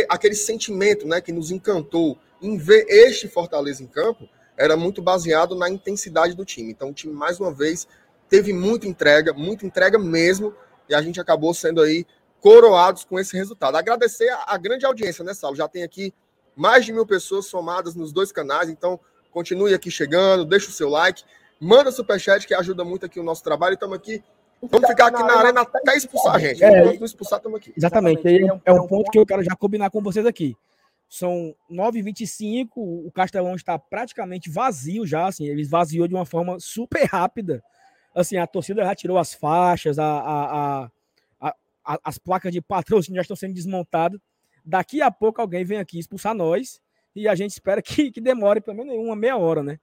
aquele 0.08 0.36
sentimento 0.36 1.08
né, 1.08 1.20
que 1.20 1.32
nos 1.32 1.50
encantou 1.50 2.20
em 2.40 2.56
ver 2.56 2.86
este 2.88 3.28
Fortaleza 3.28 3.82
em 3.82 3.88
campo 3.88 4.30
era 4.56 4.78
muito 4.78 5.02
baseado 5.02 5.56
na 5.56 5.70
intensidade 5.70 6.36
do 6.36 6.46
time. 6.46 6.72
Então, 6.72 6.90
o 6.90 6.94
time, 6.94 7.14
mais 7.14 7.40
uma 7.40 7.52
vez, 7.52 7.88
teve 8.30 8.54
muita 8.54 8.88
entrega, 8.88 9.34
muita 9.34 9.66
entrega 9.66 9.98
mesmo, 9.98 10.54
e 10.90 10.96
a 10.96 11.02
gente 11.02 11.20
acabou 11.22 11.54
sendo 11.54 11.82
aí 11.82 12.06
coroados 12.42 13.04
com 13.04 13.20
esse 13.20 13.36
resultado. 13.38 13.76
Agradecer 13.76 14.30
a, 14.30 14.46
a 14.48 14.58
grande 14.58 14.86
audiência, 14.86 15.24
né, 15.24 15.34
Saulo? 15.34 15.56
Já 15.56 15.68
tem 15.68 15.84
aqui 15.84 16.14
mais 16.56 16.86
de 16.86 16.92
mil 16.92 17.06
pessoas 17.06 17.46
somadas 17.46 17.96
nos 17.96 18.12
dois 18.12 18.32
canais, 18.32 18.70
então 18.70 19.00
continue 19.32 19.74
aqui 19.74 19.92
chegando, 19.92 20.44
deixa 20.44 20.70
o 20.70 20.74
seu 20.74 20.90
like, 20.90 21.24
manda 21.60 21.92
superchat 21.92 22.48
que 22.48 22.54
ajuda 22.54 22.84
muito 22.84 23.06
aqui 23.06 23.20
o 23.20 23.24
nosso 23.24 23.44
trabalho. 23.44 23.76
Estamos 23.76 23.96
aqui 23.96 24.24
Vamos 24.62 24.90
ficar 24.90 25.08
aqui 25.08 25.24
na 25.24 25.38
arena 25.38 25.62
até 25.62 25.96
expulsar 25.96 26.36
a 26.36 26.40
gente. 26.40 26.62
É, 26.62 26.84
não 26.84 27.06
expulsar, 27.06 27.40
estamos 27.40 27.58
aqui. 27.58 27.74
Exatamente. 27.78 28.28
É, 28.28 28.42
é 28.66 28.74
um 28.74 28.88
ponto 28.88 29.10
que 29.10 29.18
eu 29.18 29.26
quero 29.26 29.42
já 29.44 29.56
combinar 29.56 29.90
com 29.90 30.02
vocês 30.02 30.26
aqui. 30.26 30.56
São 31.08 31.56
9h25, 31.72 32.68
o 32.76 33.12
Castelão 33.12 33.56
está 33.56 33.80
praticamente 33.80 34.50
vazio 34.50 35.08
já, 35.08 35.28
assim, 35.28 35.48
ele 35.48 35.62
esvaziou 35.62 36.08
de 36.08 36.14
uma 36.14 36.26
forma 36.26 36.60
super 36.60 37.04
rápida. 37.06 37.64
Assim, 38.14 38.38
a 38.38 38.48
torcida 38.48 38.84
já 38.84 38.96
tirou 38.96 39.18
as 39.18 39.34
faixas, 39.34 40.00
a, 40.00 40.06
a, 40.06 40.84
a, 40.84 40.90
a 41.42 42.00
as 42.04 42.18
placas 42.18 42.52
de 42.52 42.62
patrocínio 42.62 43.18
já 43.18 43.22
estão 43.22 43.36
sendo 43.36 43.54
desmontadas. 43.54 44.20
Daqui 44.66 45.02
a 45.02 45.10
pouco 45.10 45.42
alguém 45.42 45.64
vem 45.64 45.80
aqui 45.80 46.00
expulsar 46.00 46.34
nós 46.36 46.82
e 47.16 47.28
a 47.28 47.36
gente 47.36 47.52
espera 47.52 47.82
que, 47.82 48.12
que 48.12 48.22
demore 48.22 48.62
pelo 48.62 48.78
menos 48.78 48.96
uma 48.96 49.16
meia 49.16 49.38
hora, 49.38 49.64
né? 49.64 49.80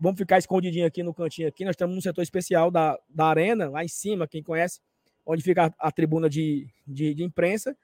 Vamos 0.00 0.18
ficar 0.18 0.38
escondidinho 0.38 0.86
aqui 0.86 1.02
no 1.02 1.12
cantinho 1.12 1.48
aqui. 1.48 1.64
Nós 1.64 1.72
estamos 1.72 1.94
no 1.94 2.00
setor 2.00 2.22
especial 2.22 2.70
da, 2.70 2.96
da 3.08 3.26
arena, 3.26 3.68
lá 3.68 3.84
em 3.84 3.88
cima, 3.88 4.28
quem 4.28 4.42
conhece, 4.42 4.80
onde 5.26 5.42
fica 5.42 5.66
a, 5.66 5.88
a 5.88 5.90
tribuna 5.90 6.30
de, 6.30 6.68
de, 6.86 7.14
de, 7.14 7.24
imprensa. 7.24 7.76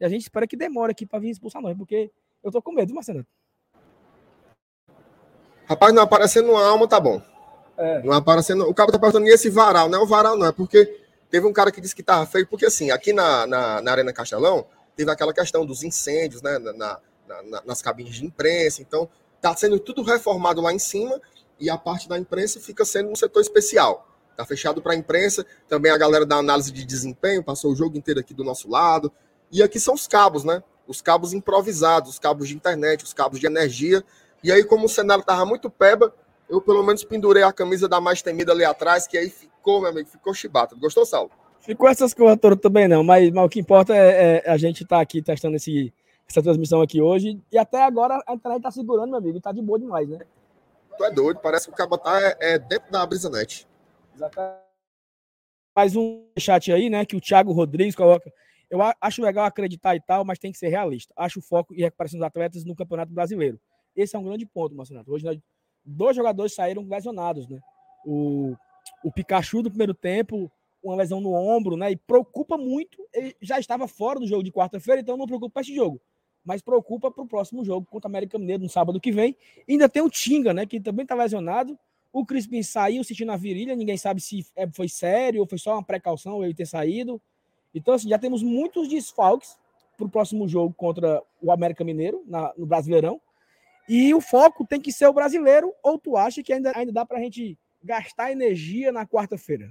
E 0.00 0.04
a 0.04 0.08
gente 0.08 0.22
espera 0.22 0.48
que 0.48 0.56
demore 0.56 0.90
aqui 0.90 1.06
para 1.06 1.20
vir 1.20 1.30
expulsar 1.30 1.62
nós, 1.62 1.76
porque 1.76 2.10
eu 2.42 2.50
tô 2.50 2.60
com 2.60 2.72
medo, 2.72 2.92
Marcelo. 2.92 3.24
Rapaz, 5.66 5.94
não 5.94 6.02
aparecendo 6.02 6.50
uma 6.50 6.66
alma, 6.66 6.88
tá 6.88 6.98
bom. 6.98 7.22
É. 7.80 8.02
Não 8.02 8.12
aparecendo. 8.12 8.68
O 8.68 8.74
cabo 8.74 8.92
tá 8.92 8.98
perguntando, 8.98 9.26
e 9.26 9.30
esse 9.30 9.48
varal? 9.48 9.88
Não 9.88 10.00
é 10.00 10.02
o 10.02 10.06
varal, 10.06 10.36
não, 10.36 10.46
é 10.46 10.52
porque 10.52 11.00
teve 11.30 11.46
um 11.46 11.52
cara 11.52 11.72
que 11.72 11.80
disse 11.80 11.96
que 11.96 12.02
tava 12.02 12.26
feio, 12.26 12.46
porque 12.46 12.66
assim, 12.66 12.90
aqui 12.90 13.10
na, 13.10 13.46
na, 13.46 13.80
na 13.80 13.90
Arena 13.90 14.12
Castelão, 14.12 14.66
teve 14.94 15.10
aquela 15.10 15.32
questão 15.32 15.64
dos 15.64 15.82
incêndios, 15.82 16.42
né, 16.42 16.58
na, 16.58 16.72
na, 16.74 17.00
na, 17.42 17.62
nas 17.64 17.80
cabines 17.80 18.14
de 18.14 18.26
imprensa, 18.26 18.82
então 18.82 19.08
tá 19.40 19.56
sendo 19.56 19.80
tudo 19.80 20.02
reformado 20.02 20.60
lá 20.60 20.74
em 20.74 20.78
cima 20.78 21.18
e 21.58 21.70
a 21.70 21.78
parte 21.78 22.06
da 22.06 22.18
imprensa 22.18 22.60
fica 22.60 22.84
sendo 22.84 23.10
um 23.10 23.16
setor 23.16 23.40
especial. 23.40 24.06
Está 24.30 24.44
fechado 24.44 24.82
para 24.82 24.92
a 24.92 24.96
imprensa, 24.96 25.46
também 25.68 25.90
a 25.90 25.96
galera 25.96 26.26
da 26.26 26.36
análise 26.36 26.70
de 26.70 26.84
desempenho 26.84 27.42
passou 27.42 27.72
o 27.72 27.76
jogo 27.76 27.96
inteiro 27.96 28.20
aqui 28.20 28.34
do 28.34 28.44
nosso 28.44 28.68
lado. 28.68 29.10
E 29.50 29.62
aqui 29.62 29.80
são 29.80 29.94
os 29.94 30.06
cabos, 30.06 30.44
né? 30.44 30.62
Os 30.86 31.00
cabos 31.00 31.32
improvisados, 31.32 32.10
os 32.10 32.18
cabos 32.18 32.48
de 32.48 32.54
internet, 32.54 33.04
os 33.04 33.12
cabos 33.12 33.40
de 33.40 33.46
energia. 33.46 34.04
E 34.42 34.50
aí, 34.50 34.64
como 34.64 34.86
o 34.86 34.88
cenário 34.88 35.20
estava 35.20 35.44
muito 35.44 35.68
peba, 35.68 36.14
eu 36.50 36.60
pelo 36.60 36.82
menos 36.82 37.04
pendurei 37.04 37.44
a 37.44 37.52
camisa 37.52 37.88
da 37.88 38.00
mais 38.00 38.20
temida 38.20 38.50
ali 38.52 38.64
atrás, 38.64 39.06
que 39.06 39.16
aí 39.16 39.30
ficou, 39.30 39.80
meu 39.80 39.90
amigo, 39.90 40.08
ficou 40.08 40.34
chibata. 40.34 40.74
Gostou, 40.74 41.06
Saulo? 41.06 41.30
Ficou 41.60 41.88
essas 41.88 42.12
coisas 42.12 42.38
todas 42.40 42.58
também 42.58 42.88
não, 42.88 43.04
mas, 43.04 43.30
mas 43.30 43.44
o 43.44 43.48
que 43.48 43.60
importa 43.60 43.94
é, 43.94 44.42
é 44.44 44.50
a 44.50 44.56
gente 44.56 44.82
estar 44.82 44.96
tá 44.96 45.02
aqui 45.02 45.22
testando 45.22 45.56
esse, 45.56 45.94
essa 46.28 46.42
transmissão 46.42 46.82
aqui 46.82 47.00
hoje. 47.00 47.40
E 47.52 47.56
até 47.56 47.84
agora 47.84 48.20
a 48.26 48.34
internet 48.34 48.58
está 48.58 48.70
segurando, 48.72 49.10
meu 49.10 49.18
amigo, 49.18 49.38
e 49.38 49.40
tá 49.40 49.52
de 49.52 49.62
boa 49.62 49.78
demais, 49.78 50.08
né? 50.08 50.18
Tu 50.98 51.04
é 51.04 51.10
doido, 51.10 51.40
parece 51.40 51.66
que 51.66 51.72
o 51.72 51.76
cabo 51.76 51.96
tá 51.96 52.20
é, 52.20 52.36
é 52.40 52.58
dentro 52.58 52.90
da 52.90 53.06
BrisaNet. 53.06 53.66
Exatamente. 54.14 54.60
Mais 55.76 55.94
um 55.94 56.26
chat 56.36 56.72
aí, 56.72 56.90
né? 56.90 57.06
Que 57.06 57.16
o 57.16 57.20
Thiago 57.20 57.52
Rodrigues 57.52 57.94
coloca. 57.94 58.30
Eu 58.68 58.78
acho 59.00 59.22
legal 59.22 59.44
acreditar 59.44 59.94
e 59.94 60.00
tal, 60.00 60.24
mas 60.24 60.38
tem 60.38 60.50
que 60.50 60.58
ser 60.58 60.68
realista. 60.68 61.12
Acho 61.16 61.38
o 61.38 61.42
foco 61.42 61.74
e 61.74 61.82
recuperação 61.82 62.18
dos 62.18 62.26
atletas 62.26 62.64
no 62.64 62.74
Campeonato 62.74 63.12
Brasileiro. 63.12 63.60
Esse 63.94 64.16
é 64.16 64.18
um 64.18 64.24
grande 64.24 64.46
ponto, 64.46 64.74
Marcelo. 64.74 65.04
Hoje 65.06 65.24
nós, 65.24 65.38
dois 65.84 66.16
jogadores 66.16 66.54
saíram 66.54 66.82
lesionados, 66.82 67.48
né? 67.48 67.60
O, 68.04 68.54
o 69.04 69.12
Pikachu 69.12 69.62
do 69.62 69.70
primeiro 69.70 69.94
tempo, 69.94 70.50
uma 70.82 70.96
lesão 70.96 71.20
no 71.20 71.32
ombro, 71.32 71.76
né? 71.76 71.92
E 71.92 71.96
preocupa 71.96 72.56
muito. 72.56 72.98
Ele 73.12 73.36
já 73.40 73.58
estava 73.58 73.86
fora 73.86 74.18
do 74.18 74.26
jogo 74.26 74.42
de 74.42 74.52
quarta-feira, 74.52 75.00
então 75.00 75.16
não 75.16 75.26
preocupa 75.26 75.54
para 75.54 75.62
esse 75.62 75.74
jogo. 75.74 76.00
Mas 76.44 76.62
preocupa 76.62 77.10
para 77.10 77.22
o 77.22 77.28
próximo 77.28 77.64
jogo 77.64 77.86
contra 77.90 78.08
o 78.08 78.10
América 78.10 78.38
Mineiro 78.38 78.62
no 78.62 78.68
sábado 78.68 79.00
que 79.00 79.12
vem. 79.12 79.36
E 79.68 79.72
ainda 79.72 79.88
tem 79.88 80.02
o 80.02 80.08
Tinga, 80.08 80.54
né? 80.54 80.64
Que 80.64 80.80
também 80.80 81.02
está 81.02 81.14
lesionado. 81.14 81.78
O 82.12 82.24
Crispim 82.24 82.62
saiu 82.62 83.04
sentindo 83.04 83.30
a 83.30 83.36
virilha, 83.36 83.76
ninguém 83.76 83.96
sabe 83.96 84.20
se 84.20 84.44
é, 84.56 84.66
foi 84.68 84.88
sério 84.88 85.40
ou 85.40 85.46
foi 85.46 85.58
só 85.58 85.74
uma 85.74 85.84
precaução 85.84 86.42
ele 86.42 86.54
ter 86.54 86.66
saído. 86.66 87.20
Então, 87.72 87.94
assim, 87.94 88.08
já 88.08 88.18
temos 88.18 88.42
muitos 88.42 88.88
desfalques 88.88 89.56
para 89.96 90.06
o 90.06 90.10
próximo 90.10 90.48
jogo 90.48 90.74
contra 90.74 91.22
o 91.40 91.52
América 91.52 91.84
Mineiro, 91.84 92.24
na, 92.26 92.52
no 92.56 92.66
Brasileirão. 92.66 93.20
E 93.88 94.14
o 94.14 94.20
foco 94.20 94.66
tem 94.66 94.80
que 94.80 94.92
ser 94.92 95.06
o 95.06 95.12
brasileiro, 95.12 95.72
ou 95.82 95.98
tu 95.98 96.16
acha 96.16 96.42
que 96.42 96.52
ainda, 96.52 96.72
ainda 96.76 96.92
dá 96.92 97.04
para 97.04 97.18
a 97.18 97.20
gente 97.20 97.58
gastar 97.82 98.30
energia 98.30 98.92
na 98.92 99.06
quarta-feira? 99.06 99.70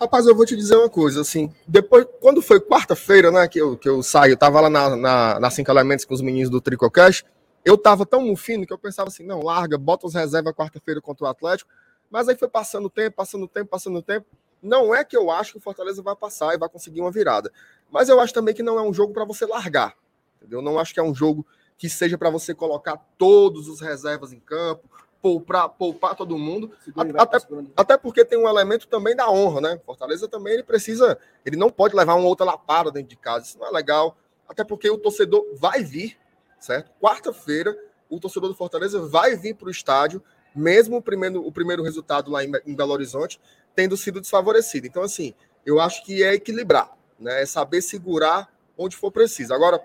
Rapaz, 0.00 0.26
eu 0.26 0.34
vou 0.34 0.44
te 0.44 0.56
dizer 0.56 0.74
uma 0.74 0.88
coisa, 0.90 1.20
assim, 1.20 1.54
depois, 1.68 2.04
quando 2.20 2.42
foi 2.42 2.60
quarta-feira, 2.60 3.30
né, 3.30 3.46
que 3.46 3.60
eu, 3.60 3.76
que 3.76 3.88
eu 3.88 4.02
saio, 4.02 4.32
eu 4.32 4.36
tava 4.36 4.60
lá 4.60 4.68
na, 4.68 4.96
na, 4.96 5.38
na 5.38 5.50
Cinco 5.50 5.70
Elementos 5.70 6.04
com 6.04 6.12
os 6.12 6.20
meninos 6.20 6.50
do 6.50 6.60
Tricocast, 6.60 7.24
eu 7.64 7.78
tava 7.78 8.04
tão 8.04 8.34
fino 8.34 8.66
que 8.66 8.72
eu 8.72 8.78
pensava 8.78 9.08
assim, 9.08 9.24
não, 9.24 9.40
larga, 9.40 9.78
bota 9.78 10.06
os 10.06 10.14
reservas 10.14 10.54
quarta-feira 10.54 11.00
contra 11.00 11.26
o 11.26 11.28
Atlético, 11.28 11.70
mas 12.10 12.28
aí 12.28 12.36
foi 12.36 12.48
passando 12.48 12.86
o 12.86 12.90
tempo, 12.90 13.16
passando 13.16 13.44
o 13.44 13.48
tempo, 13.48 13.70
passando 13.70 13.98
o 13.98 14.02
tempo, 14.02 14.26
não 14.60 14.92
é 14.92 15.04
que 15.04 15.16
eu 15.16 15.30
acho 15.30 15.52
que 15.52 15.58
o 15.58 15.60
Fortaleza 15.60 16.02
vai 16.02 16.16
passar 16.16 16.52
e 16.52 16.58
vai 16.58 16.68
conseguir 16.68 17.00
uma 17.00 17.12
virada, 17.12 17.52
mas 17.88 18.08
eu 18.08 18.18
acho 18.18 18.34
também 18.34 18.54
que 18.54 18.62
não 18.62 18.78
é 18.78 18.82
um 18.82 18.92
jogo 18.92 19.12
para 19.12 19.24
você 19.24 19.46
largar, 19.46 19.94
entendeu? 20.38 20.60
Não 20.60 20.80
acho 20.80 20.92
que 20.92 20.98
é 20.98 21.02
um 21.02 21.14
jogo 21.14 21.46
que 21.82 21.88
seja 21.88 22.16
para 22.16 22.30
você 22.30 22.54
colocar 22.54 22.96
todos 23.18 23.66
os 23.66 23.80
reservas 23.80 24.32
em 24.32 24.38
campo, 24.38 24.88
poupar, 25.20 25.68
poupar 25.68 26.14
todo 26.14 26.38
mundo, 26.38 26.70
até, 27.18 27.38
até 27.76 27.98
porque 27.98 28.24
tem 28.24 28.38
um 28.38 28.48
elemento 28.48 28.86
também 28.86 29.16
da 29.16 29.28
honra, 29.28 29.60
né? 29.60 29.80
Fortaleza 29.84 30.28
também 30.28 30.52
ele 30.52 30.62
precisa, 30.62 31.18
ele 31.44 31.56
não 31.56 31.70
pode 31.70 31.96
levar 31.96 32.14
uma 32.14 32.28
outra 32.28 32.46
lapada 32.46 32.92
dentro 32.92 33.08
de 33.08 33.16
casa, 33.16 33.46
isso 33.46 33.58
não 33.58 33.66
é 33.66 33.70
legal, 33.72 34.16
até 34.48 34.62
porque 34.62 34.88
o 34.88 34.96
torcedor 34.96 35.44
vai 35.56 35.82
vir, 35.82 36.16
certo? 36.60 36.92
Quarta-feira, 37.00 37.76
o 38.08 38.20
torcedor 38.20 38.48
do 38.48 38.54
Fortaleza 38.54 39.04
vai 39.08 39.34
vir 39.34 39.56
para 39.56 39.66
o 39.66 39.70
estádio, 39.72 40.22
mesmo 40.54 40.98
o 40.98 41.02
primeiro, 41.02 41.44
o 41.44 41.50
primeiro 41.50 41.82
resultado 41.82 42.30
lá 42.30 42.44
em, 42.44 42.52
em 42.64 42.76
Belo 42.76 42.92
Horizonte 42.92 43.40
tendo 43.74 43.96
sido 43.96 44.20
desfavorecido. 44.20 44.86
Então, 44.86 45.02
assim, 45.02 45.34
eu 45.66 45.80
acho 45.80 46.04
que 46.04 46.22
é 46.22 46.32
equilibrar, 46.32 46.96
né? 47.18 47.42
É 47.42 47.46
saber 47.46 47.82
segurar 47.82 48.48
onde 48.78 48.96
for 48.96 49.10
preciso. 49.10 49.52
Agora, 49.52 49.82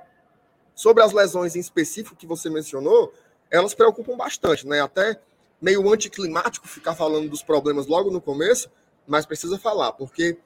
sobre 0.77 1.01
as 1.01 1.12
lesões 1.12 1.55
em 1.55 1.60
específico 1.60 2.15
que 2.15 2.27
você 2.27 2.51
mencionou, 2.51 3.12
elas 3.50 3.74
preocupam 3.74 4.15
bastante, 4.15 4.67
né? 4.67 4.79
Até 4.79 5.19
meio 5.60 5.91
anticlimático 5.91 6.67
ficar 6.67 6.93
falando 6.93 7.27
dos 7.27 7.41
problemas 7.41 7.88
logo 7.88 8.12
no 8.12 8.22
começo, 8.22 8.69
mas 9.07 9.25
precisa 9.25 9.57
falar, 9.57 9.93
porque 9.93 10.38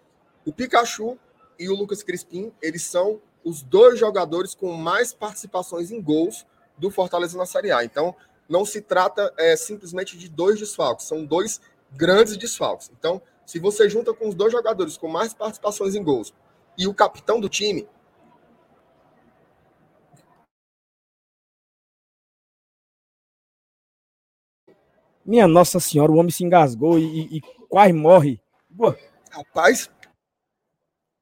o 0.46 0.54
Pikachu 0.54 1.20
e 1.60 1.68
o 1.68 1.76
Lucas 1.76 2.02
Crispim, 2.02 2.54
eles 2.62 2.84
são 2.86 3.20
os 3.44 3.62
dois 3.62 4.00
jogadores 4.00 4.56
com 4.56 4.72
mais 4.72 5.14
participações 5.14 5.92
em 5.92 6.02
gols 6.02 6.46
do 6.78 6.90
Fortaleza 6.90 7.38
na 7.38 7.46
Série 7.46 7.72
A. 7.72 7.84
Então, 7.84 8.16
não 8.48 8.64
se 8.64 8.80
trata 8.80 9.34
é, 9.38 9.58
simplesmente 9.58 10.18
de 10.18 10.30
dois 10.30 10.58
desfalques, 10.58 11.08
são 11.08 11.26
dois 11.26 11.60
grandes 11.92 12.38
desfalques. 12.38 12.90
Então, 12.98 13.22
se 13.46 13.60
você 13.60 13.90
junta 13.90 14.14
com 14.14 14.30
os 14.30 14.36
dois 14.36 14.54
jogadores 14.54 14.96
com 14.96 15.10
mais 15.10 15.34
participações 15.34 15.94
em 15.94 16.02
gols 16.02 16.34
e 16.78 16.88
o 16.88 16.94
capitão 16.94 17.38
do 17.38 17.50
time, 17.50 17.86
Minha 25.26 25.48
Nossa 25.48 25.80
Senhora, 25.80 26.12
o 26.12 26.16
homem 26.16 26.32
se 26.32 26.44
engasgou 26.44 26.98
e, 26.98 27.38
e, 27.38 27.42
quase 27.70 27.94
morre. 27.94 28.42
Boa. 28.70 28.98
Rapaz. 29.30 29.90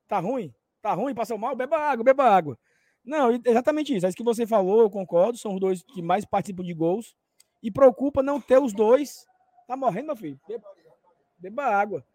Tá 0.07 0.19
ruim? 0.19 0.53
Tá 0.81 0.93
ruim? 0.93 1.13
Passou 1.13 1.37
mal? 1.37 1.55
Beba 1.55 1.77
água, 1.77 2.03
beba 2.03 2.23
água. 2.23 2.57
Não, 3.03 3.31
exatamente 3.45 3.95
isso. 3.95 4.05
É 4.05 4.09
isso 4.09 4.17
que 4.17 4.23
você 4.23 4.47
falou, 4.47 4.81
eu 4.81 4.89
concordo. 4.89 5.37
São 5.37 5.53
os 5.53 5.59
dois 5.59 5.83
que 5.83 6.01
mais 6.01 6.25
participam 6.25 6.63
de 6.63 6.73
gols. 6.73 7.15
E 7.61 7.69
preocupa 7.69 8.23
não 8.23 8.39
ter 8.39 8.59
os 8.59 8.73
dois. 8.73 9.25
Tá 9.67 9.75
morrendo, 9.75 10.07
meu 10.07 10.15
filho? 10.15 10.39
Beba, 10.47 10.67
beba 11.37 11.63
água. 11.65 12.05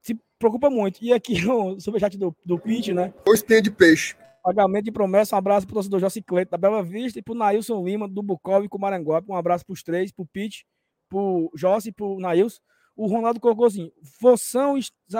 Se 0.00 0.18
preocupa 0.38 0.70
muito. 0.70 1.04
E 1.04 1.12
aqui 1.12 1.46
o 1.46 1.78
superchat 1.78 2.16
do, 2.16 2.34
do 2.44 2.58
Pitch, 2.58 2.88
né? 2.88 3.12
Dois 3.24 3.42
tem 3.42 3.60
de 3.60 3.70
peixe. 3.70 4.16
Pagamento 4.42 4.84
de 4.84 4.92
promessa, 4.92 5.34
um 5.34 5.38
abraço 5.38 5.66
pro 5.66 5.74
torcedor 5.74 5.98
Jocicleto 5.98 6.52
da 6.52 6.56
Bela 6.56 6.80
Vista 6.80 7.18
e 7.18 7.22
pro 7.22 7.34
Nailson 7.34 7.84
Lima, 7.84 8.08
do 8.08 8.22
Bucov 8.22 8.64
e 8.64 8.68
com 8.68 8.78
Maranguape. 8.78 9.28
Um 9.28 9.34
abraço 9.34 9.66
pros 9.66 9.82
três, 9.82 10.12
pro 10.12 10.24
Pitch 10.24 10.62
pro 11.08 11.50
Jossi 11.54 11.88
e 11.88 11.92
pro 11.92 12.18
Nails, 12.18 12.60
o 12.96 13.06
Ronaldo 13.06 13.38
colocou 13.38 13.66
assim: 13.66 13.92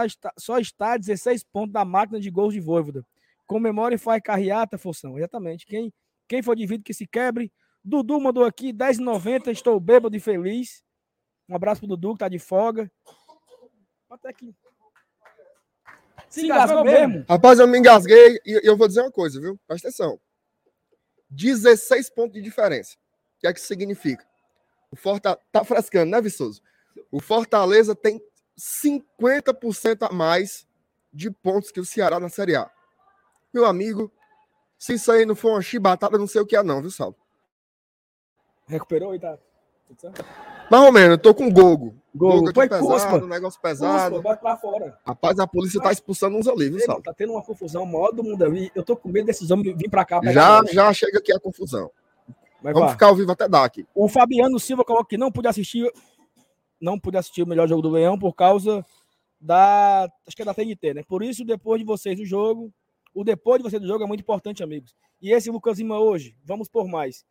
está, 0.07 0.33
só 0.39 0.59
está 0.59 0.93
a 0.95 0.97
16 0.97 1.45
pontos 1.45 1.73
da 1.73 1.85
máquina 1.85 2.19
de 2.19 2.31
gols 2.31 2.55
de 2.55 2.61
Voivoda. 2.61 3.05
Comemora 3.47 3.95
e 3.95 3.99
faz 3.99 4.21
carreata, 4.23 4.79
Foção. 4.79 5.19
Exatamente. 5.19 5.67
Quem, 5.67 5.93
quem 6.27 6.43
for 6.43 6.57
de 6.57 6.67
vidro 6.67 6.85
que 6.85 6.95
se 6.95 7.07
quebre. 7.07 7.53
Dudu 7.85 8.21
mandou 8.21 8.45
aqui, 8.45 8.73
10,90. 8.73 9.53
Estou 9.53 9.79
bêbado 9.79 10.17
e 10.17 10.21
feliz. 10.21 10.83
Um 11.49 11.55
abraço 11.55 11.81
pro 11.81 11.89
Dudu, 11.89 12.15
que 12.15 12.19
tá 12.19 12.29
de 12.29 12.39
folga. 12.39 12.91
Até 14.11 14.31
aqui. 14.31 14.53
Se 16.29 16.47
engasgou 16.47 16.85
mesmo. 16.85 17.25
Rapaz, 17.29 17.59
eu 17.61 17.69
me 17.69 17.79
engasguei 17.79 18.41
e 18.45 18.69
eu 18.69 18.77
vou 18.77 18.89
dizer 18.89 19.03
uma 19.03 19.13
coisa, 19.13 19.41
viu? 19.41 19.59
Presta 19.67 19.89
atenção. 19.89 20.19
16 21.31 22.11
pontos 22.11 22.33
de 22.33 22.43
diferença. 22.43 22.97
O 23.37 23.41
que 23.41 23.47
é 23.47 23.53
que 23.53 23.59
isso 23.59 23.69
significa? 23.69 24.27
O 24.91 24.97
Fortaleza 24.97 25.41
tá 25.53 25.65
frescando, 25.65 26.11
né, 26.11 26.21
Viçoso? 26.21 26.63
O 27.11 27.21
Fortaleza 27.21 27.95
tem 27.95 28.21
50% 28.85 30.09
a 30.09 30.13
mais 30.13 30.67
de 31.13 31.31
pontos 31.31 31.71
que 31.71 31.81
o 31.81 31.85
Ceará 31.85 32.19
na 32.21 32.29
Série 32.29 32.57
A. 32.57 32.71
Meu 33.53 33.65
amigo, 33.65 34.13
se 34.79 34.95
isso 34.95 35.11
aí 35.11 35.25
não 35.25 35.35
for 35.35 35.53
uma 35.53 35.63
chibatada, 35.63 36.19
não 36.19 36.27
sei 36.27 36.41
o 36.41 36.47
que 36.47 36.57
é 36.57 36.63
não, 36.63 36.81
viu, 36.81 36.91
Saulo? 36.91 37.17
Recuperou 38.67 39.15
e 39.15 39.19
tá... 39.19 39.39
Mais 40.71 40.85
ou 40.85 40.93
menos, 40.93 41.11
eu 41.11 41.19
tô 41.19 41.33
com 41.33 41.51
gogo. 41.51 41.95
Gogo, 42.15 42.41
Gogo 42.41 42.53
pesado, 42.53 42.87
cuspa. 42.87 43.21
negócio 43.27 43.61
pesado. 43.61 44.17
Cuspa, 44.17 44.37
pra 44.37 44.57
fora. 44.57 44.99
Rapaz, 45.07 45.39
a 45.39 45.47
polícia 45.47 45.81
tá 45.81 45.93
expulsando 45.93 46.37
uns 46.37 46.49
ali, 46.49 46.71
viu, 46.71 46.81
Saulo? 46.81 47.03
Tá 47.03 47.13
tendo 47.15 47.33
uma 47.33 47.43
confusão 47.43 47.87
maior 47.87 48.11
do 48.11 48.25
mundo 48.25 48.43
ali. 48.43 48.73
Eu 48.75 48.83
tô 48.83 48.97
com 48.97 49.09
medo 49.09 49.27
desses 49.27 49.51
homens 49.51 49.77
vir 49.77 49.89
pra 49.89 50.05
cá. 50.05 50.21
Já, 50.33 50.63
já 50.65 50.93
chega 50.93 51.19
aqui 51.19 51.33
a 51.33 51.39
confusão. 51.39 51.91
Mas 52.67 52.75
Vamos 52.75 52.93
ficar 52.93 53.07
ao 53.07 53.15
vivo 53.15 53.31
até 53.31 53.49
dar 53.49 53.65
aqui. 53.65 53.87
O 53.95 54.09
Fabiano 54.09 54.59
Silva 54.59 54.85
coloca 54.85 55.09
que 55.09 55.17
não 55.17 55.31
pude 55.31 55.47
assistir, 55.47 55.89
não 56.81 56.99
pude 56.99 57.17
assistir 57.17 57.45
o 57.45 57.47
melhor 57.47 57.69
jogo 57.69 57.81
do 57.81 57.91
Leão 57.91 58.19
por 58.19 58.35
causa 58.35 58.85
da, 59.41 60.11
acho 60.27 60.35
que 60.35 60.43
é 60.43 60.45
da 60.45 60.53
TNT, 60.53 60.95
né? 60.95 61.03
Por 61.05 61.23
isso, 61.23 61.45
depois 61.45 61.79
de 61.79 61.87
vocês 61.87 62.19
do 62.19 62.25
jogo, 62.25 62.73
o 63.15 63.23
depois 63.23 63.63
de 63.63 63.71
vocês 63.71 63.81
do 63.81 63.87
jogo 63.87 64.03
é 64.03 64.07
muito 64.09 64.23
importante, 64.23 64.65
amigos. 64.65 64.97
E 65.23 65.31
esse 65.31 65.49
Lucas 65.49 65.79
Lima 65.79 66.01
hoje, 66.01 66.37
vamos 66.45 66.69
por 66.69 66.89
mais. 66.89 67.25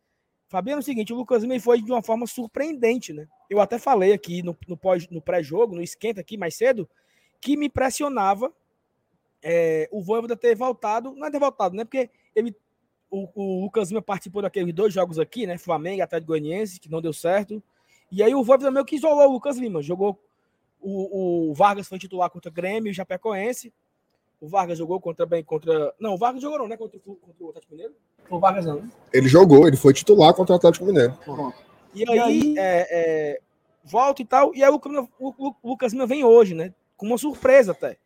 Fabiano, 0.48 0.78
é 0.78 0.80
o 0.80 0.84
seguinte, 0.84 1.12
o 1.12 1.16
Lucas 1.16 1.42
Lima 1.42 1.60
foi 1.60 1.82
de 1.82 1.92
uma 1.92 2.02
forma 2.02 2.26
surpreendente, 2.26 3.12
né? 3.12 3.28
Eu 3.50 3.60
até 3.60 3.78
falei 3.78 4.14
aqui 4.14 4.42
no, 4.42 4.56
no, 4.66 4.78
no 5.10 5.20
pré-jogo, 5.20 5.74
no 5.74 5.82
esquenta 5.82 6.22
aqui 6.22 6.38
mais 6.38 6.54
cedo, 6.54 6.88
que 7.42 7.58
me 7.58 7.66
impressionava 7.66 8.50
é, 9.42 9.86
o 9.92 10.02
Voivoda 10.02 10.34
ter 10.34 10.54
voltado, 10.54 11.14
não 11.14 11.26
é 11.26 11.30
ter 11.30 11.38
voltado, 11.38 11.76
né? 11.76 11.84
Porque 11.84 12.08
ele 12.34 12.56
o, 13.16 13.28
o 13.34 13.60
Lucas 13.62 13.88
Lima 13.88 14.02
participou 14.02 14.42
daqueles 14.42 14.74
dois 14.74 14.92
jogos 14.92 15.18
aqui, 15.18 15.46
né? 15.46 15.56
Flamengo 15.56 15.98
e 15.98 16.02
Atlético 16.02 16.32
Goianiense, 16.32 16.78
que 16.78 16.90
não 16.90 17.00
deu 17.00 17.12
certo. 17.12 17.62
E 18.10 18.22
aí 18.22 18.34
o 18.34 18.44
Voivoda 18.44 18.70
meio 18.70 18.84
que 18.84 18.96
isolou 18.96 19.28
o 19.28 19.32
Lucas 19.32 19.56
Lima. 19.56 19.82
Jogou. 19.82 20.18
O, 20.80 21.50
o 21.50 21.54
Vargas 21.54 21.88
foi 21.88 21.98
titular 21.98 22.30
contra 22.30 22.50
o 22.50 22.52
Grêmio 22.52 22.90
e 22.90 22.94
Japecoense. 22.94 23.72
O 24.40 24.46
Vargas 24.46 24.78
jogou 24.78 25.00
contra 25.00 25.24
bem 25.24 25.42
contra. 25.42 25.94
Não, 25.98 26.14
o 26.14 26.18
Vargas 26.18 26.42
jogou 26.42 26.58
não, 26.58 26.68
né? 26.68 26.76
Contra, 26.76 26.98
contra 27.00 27.44
o 27.44 27.48
Atlético 27.48 27.72
Mineiro. 27.72 27.94
O 28.28 28.38
Vargas 28.38 28.66
não, 28.66 28.82
né? 28.82 28.90
Ele 29.12 29.28
jogou, 29.28 29.66
ele 29.66 29.76
foi 29.76 29.94
titular 29.94 30.34
contra 30.34 30.52
o 30.52 30.56
Atlético 30.56 30.84
Mineiro. 30.84 31.18
E, 31.94 32.02
e 32.02 32.10
aí, 32.10 32.20
aí... 32.20 32.54
É, 32.58 32.88
é, 32.90 33.40
volta 33.82 34.20
e 34.20 34.24
tal. 34.24 34.54
E 34.54 34.62
aí 34.62 34.70
o, 34.70 34.80
o, 35.18 35.54
o 35.62 35.70
Lucas 35.70 35.92
Lima 35.92 36.06
vem 36.06 36.22
hoje, 36.22 36.54
né? 36.54 36.74
Com 36.96 37.06
uma 37.06 37.18
surpresa 37.18 37.72
até. 37.72 37.96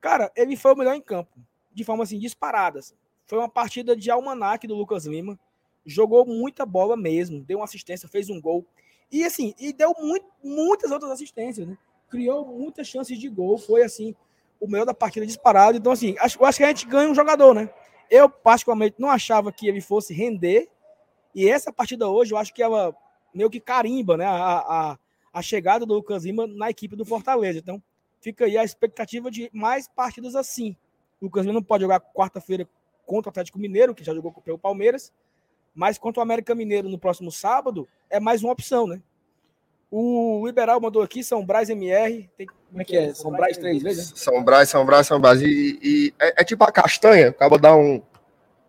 Cara, 0.00 0.30
ele 0.36 0.56
foi 0.56 0.72
o 0.74 0.76
melhor 0.76 0.94
em 0.94 1.00
campo. 1.00 1.30
De 1.72 1.84
forma 1.84 2.02
assim, 2.02 2.18
disparada. 2.18 2.80
Assim. 2.80 2.94
Foi 3.28 3.38
uma 3.38 3.48
partida 3.48 3.94
de 3.94 4.10
almanac 4.10 4.66
do 4.66 4.74
Lucas 4.74 5.04
Lima. 5.04 5.38
Jogou 5.84 6.24
muita 6.26 6.64
bola 6.64 6.96
mesmo, 6.96 7.44
deu 7.44 7.58
uma 7.58 7.64
assistência, 7.64 8.08
fez 8.08 8.30
um 8.30 8.40
gol. 8.40 8.66
E 9.12 9.22
assim, 9.22 9.54
e 9.58 9.72
deu 9.72 9.94
muito, 10.00 10.26
muitas 10.42 10.90
outras 10.90 11.12
assistências, 11.12 11.68
né? 11.68 11.76
Criou 12.08 12.46
muitas 12.46 12.88
chances 12.88 13.18
de 13.18 13.28
gol. 13.28 13.58
Foi 13.58 13.82
assim, 13.82 14.16
o 14.58 14.66
melhor 14.66 14.86
da 14.86 14.94
partida 14.94 15.26
disparado. 15.26 15.76
Então, 15.76 15.92
assim, 15.92 16.16
acho, 16.18 16.42
acho 16.42 16.58
que 16.58 16.64
a 16.64 16.68
gente 16.68 16.86
ganha 16.86 17.08
um 17.10 17.14
jogador, 17.14 17.54
né? 17.54 17.70
Eu, 18.10 18.30
particularmente, 18.30 18.96
não 18.98 19.10
achava 19.10 19.52
que 19.52 19.68
ele 19.68 19.82
fosse 19.82 20.14
render. 20.14 20.68
E 21.34 21.48
essa 21.48 21.70
partida 21.70 22.08
hoje, 22.08 22.32
eu 22.32 22.38
acho 22.38 22.54
que 22.54 22.62
ela 22.62 22.96
meio 23.34 23.50
que 23.50 23.60
carimba, 23.60 24.16
né? 24.16 24.24
A, 24.24 24.58
a, 24.58 24.98
a 25.34 25.42
chegada 25.42 25.84
do 25.84 25.94
Lucas 25.94 26.24
Lima 26.24 26.46
na 26.46 26.70
equipe 26.70 26.96
do 26.96 27.04
Fortaleza. 27.04 27.58
Então, 27.58 27.82
fica 28.20 28.46
aí 28.46 28.56
a 28.56 28.64
expectativa 28.64 29.30
de 29.30 29.50
mais 29.52 29.86
partidas 29.86 30.34
assim 30.34 30.74
O 31.20 31.26
Lucas 31.26 31.44
Lima 31.44 31.54
não 31.54 31.62
pode 31.62 31.82
jogar 31.82 32.00
quarta-feira 32.00 32.68
contra 33.08 33.30
o 33.30 33.32
Atlético 33.32 33.58
Mineiro, 33.58 33.94
que 33.94 34.04
já 34.04 34.12
jogou 34.12 34.30
com 34.30 34.42
o 34.52 34.58
Palmeiras, 34.58 35.10
mas 35.74 35.96
contra 35.96 36.20
o 36.20 36.22
América 36.22 36.54
Mineiro 36.54 36.90
no 36.90 36.98
próximo 36.98 37.32
sábado, 37.32 37.88
é 38.10 38.20
mais 38.20 38.42
uma 38.42 38.52
opção, 38.52 38.86
né? 38.86 39.00
O 39.90 40.46
Liberal 40.46 40.78
mandou 40.78 41.00
aqui, 41.00 41.24
São 41.24 41.44
Brás 41.44 41.70
MR. 41.70 42.28
Tem, 42.36 42.46
como 42.46 42.82
é 42.82 42.84
que 42.84 42.94
é? 42.94 43.14
São 43.14 43.30
Brás 43.30 43.56
três 43.56 43.82
vezes? 43.82 44.10
Né? 44.10 44.16
São 44.16 44.44
Brás, 44.44 44.68
São 44.68 44.84
Brás, 44.84 45.06
São 45.06 45.18
Brás. 45.18 45.40
E, 45.40 45.78
e 45.82 46.14
é, 46.18 46.42
é, 46.42 46.44
tipo 46.44 46.62
a 46.62 46.70
castanha, 46.70 47.30
acaba 47.30 47.58
dar 47.58 47.74
um 47.74 48.02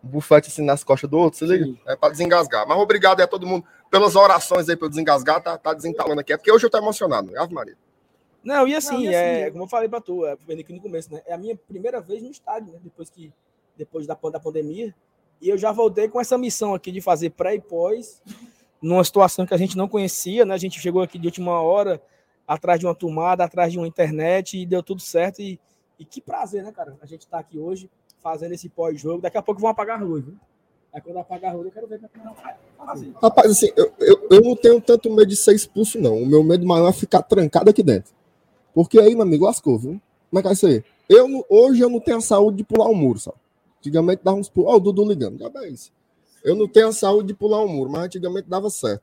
bufete 0.02 0.48
assim 0.48 0.64
nas 0.64 0.82
costas 0.82 1.10
do 1.10 1.18
outro, 1.18 1.38
você 1.38 1.44
liga? 1.44 1.78
É 1.86 1.94
para 1.94 2.10
desengasgar. 2.10 2.66
Mas 2.66 2.78
obrigado 2.78 3.20
a 3.20 3.26
todo 3.26 3.46
mundo 3.46 3.66
pelas 3.90 4.16
orações 4.16 4.70
aí 4.70 4.76
para 4.76 4.88
desengasgar, 4.88 5.42
tá, 5.42 5.58
tá 5.58 5.74
desentalando 5.74 6.22
aqui. 6.22 6.32
É 6.32 6.38
porque 6.38 6.50
hoje 6.50 6.64
eu 6.64 6.70
tô 6.70 6.78
emocionado, 6.78 7.38
Ave 7.38 7.52
Maria. 7.52 7.76
Não, 8.42 8.66
e 8.66 8.74
assim, 8.74 8.94
Não, 8.94 9.02
e 9.02 9.08
assim 9.08 9.16
é, 9.16 9.50
como 9.50 9.64
eu 9.64 9.68
falei 9.68 9.90
para 9.90 10.00
tu, 10.00 10.24
é, 10.24 10.32
aqui 10.32 10.72
no 10.72 10.80
começo, 10.80 11.12
né? 11.12 11.20
É 11.26 11.34
a 11.34 11.38
minha 11.38 11.54
primeira 11.54 12.00
vez 12.00 12.22
no 12.22 12.30
estádio, 12.30 12.72
né? 12.72 12.78
Depois, 12.82 13.10
que, 13.10 13.30
depois 13.80 14.06
da, 14.06 14.14
da 14.14 14.38
pandemia. 14.38 14.94
E 15.40 15.48
eu 15.48 15.56
já 15.56 15.72
voltei 15.72 16.08
com 16.08 16.20
essa 16.20 16.36
missão 16.36 16.74
aqui 16.74 16.92
de 16.92 17.00
fazer 17.00 17.30
pré 17.30 17.54
e 17.54 17.60
pós, 17.60 18.22
numa 18.80 19.02
situação 19.02 19.46
que 19.46 19.54
a 19.54 19.56
gente 19.56 19.76
não 19.76 19.88
conhecia, 19.88 20.44
né? 20.44 20.54
A 20.54 20.58
gente 20.58 20.78
chegou 20.78 21.02
aqui 21.02 21.18
de 21.18 21.26
última 21.26 21.60
hora, 21.60 22.00
atrás 22.46 22.78
de 22.78 22.86
uma 22.86 22.94
tomada, 22.94 23.42
atrás 23.42 23.72
de 23.72 23.78
uma 23.78 23.88
internet, 23.88 24.58
e 24.58 24.66
deu 24.66 24.82
tudo 24.82 25.00
certo. 25.00 25.40
E, 25.40 25.58
e 25.98 26.04
que 26.04 26.20
prazer, 26.20 26.62
né, 26.62 26.72
cara? 26.72 26.96
A 27.00 27.06
gente 27.06 27.26
tá 27.26 27.38
aqui 27.38 27.58
hoje 27.58 27.90
fazendo 28.22 28.52
esse 28.52 28.68
pós-jogo. 28.68 29.22
Daqui 29.22 29.38
a 29.38 29.42
pouco 29.42 29.60
vão 29.60 29.70
apagar 29.70 30.00
a 30.00 30.04
luz, 30.04 30.24
viu? 30.24 30.36
Aí 30.92 31.00
quando 31.00 31.18
apagar 31.18 31.52
a 31.52 31.54
luz, 31.54 31.66
eu 31.66 31.72
quero 31.72 31.86
ver 31.86 32.00
como 32.00 32.06
é 32.06 32.34
que 32.34 32.42
vai 32.42 32.86
fazer. 32.86 33.12
Rapaz, 33.22 33.50
assim, 33.50 33.70
eu, 33.76 33.92
eu, 33.98 34.28
eu 34.30 34.40
não 34.42 34.56
tenho 34.56 34.80
tanto 34.80 35.08
medo 35.08 35.26
de 35.26 35.36
ser 35.36 35.54
expulso, 35.54 35.98
não. 36.00 36.22
O 36.22 36.26
meu 36.26 36.42
medo 36.42 36.66
maior 36.66 36.88
é 36.88 36.92
ficar 36.92 37.22
trancado 37.22 37.70
aqui 37.70 37.82
dentro. 37.82 38.12
Porque 38.74 38.98
aí, 38.98 39.14
meu 39.14 39.22
amigo, 39.22 39.46
lascou, 39.46 39.78
viu? 39.78 40.00
Como 40.28 40.38
é 40.38 40.42
que 40.42 40.48
vai 40.48 40.56
ser? 40.56 40.84
Eu, 41.08 41.44
hoje 41.48 41.80
eu 41.80 41.88
não 41.88 42.00
tenho 42.00 42.18
a 42.18 42.20
saúde 42.20 42.58
de 42.58 42.64
pular 42.64 42.88
o 42.88 42.92
um 42.92 42.94
muro, 42.94 43.18
sabe? 43.18 43.36
Antigamente 43.80 44.22
dava 44.22 44.36
uns 44.36 44.48
pulos. 44.48 44.72
Ó, 44.72 44.76
o 44.76 44.80
Dudu 44.80 45.08
ligando. 45.08 45.42
Isso. 45.66 45.90
Eu 46.44 46.54
não 46.54 46.68
tenho 46.68 46.88
a 46.88 46.92
saúde 46.92 47.28
de 47.28 47.34
pular 47.34 47.62
um 47.62 47.68
muro, 47.68 47.90
mas 47.90 48.04
antigamente 48.04 48.48
dava 48.48 48.70
certo. 48.70 49.02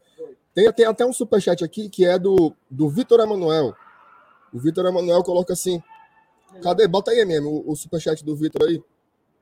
Tem, 0.53 0.71
tem 0.71 0.85
até 0.85 1.05
um 1.05 1.13
superchat 1.13 1.63
aqui 1.63 1.89
que 1.89 2.05
é 2.05 2.17
do, 2.17 2.53
do 2.69 2.89
Vitor 2.89 3.19
Emanuel. 3.19 3.75
O 4.53 4.59
Vitor 4.59 4.85
Emanuel 4.85 5.23
coloca 5.23 5.53
assim. 5.53 5.81
Cadê? 6.61 6.87
Bota 6.87 7.11
aí 7.11 7.25
mesmo 7.25 7.49
o, 7.49 7.71
o 7.71 7.75
superchat 7.75 8.23
do 8.23 8.35
Vitor 8.35 8.67
aí. 8.67 8.83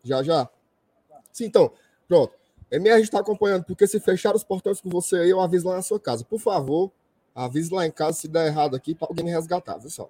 Já, 0.03 0.23
já. 0.23 0.49
Sim, 1.31 1.45
então. 1.45 1.71
Pronto. 2.07 2.33
MR 2.71 3.01
está 3.01 3.19
acompanhando, 3.19 3.63
porque 3.63 3.87
se 3.87 3.99
fechar 3.99 4.35
os 4.35 4.43
portões 4.43 4.81
com 4.81 4.89
você 4.89 5.17
aí, 5.17 5.29
eu 5.29 5.39
aviso 5.39 5.67
lá 5.67 5.75
na 5.75 5.81
sua 5.81 5.99
casa. 5.99 6.25
Por 6.25 6.39
favor, 6.39 6.91
avise 7.33 7.73
lá 7.73 7.85
em 7.85 7.91
casa 7.91 8.17
se 8.19 8.27
der 8.27 8.47
errado 8.47 8.75
aqui 8.75 8.95
para 8.95 9.07
alguém 9.07 9.25
me 9.25 9.31
resgatar, 9.31 9.77
viu 9.77 9.89
só? 9.89 10.09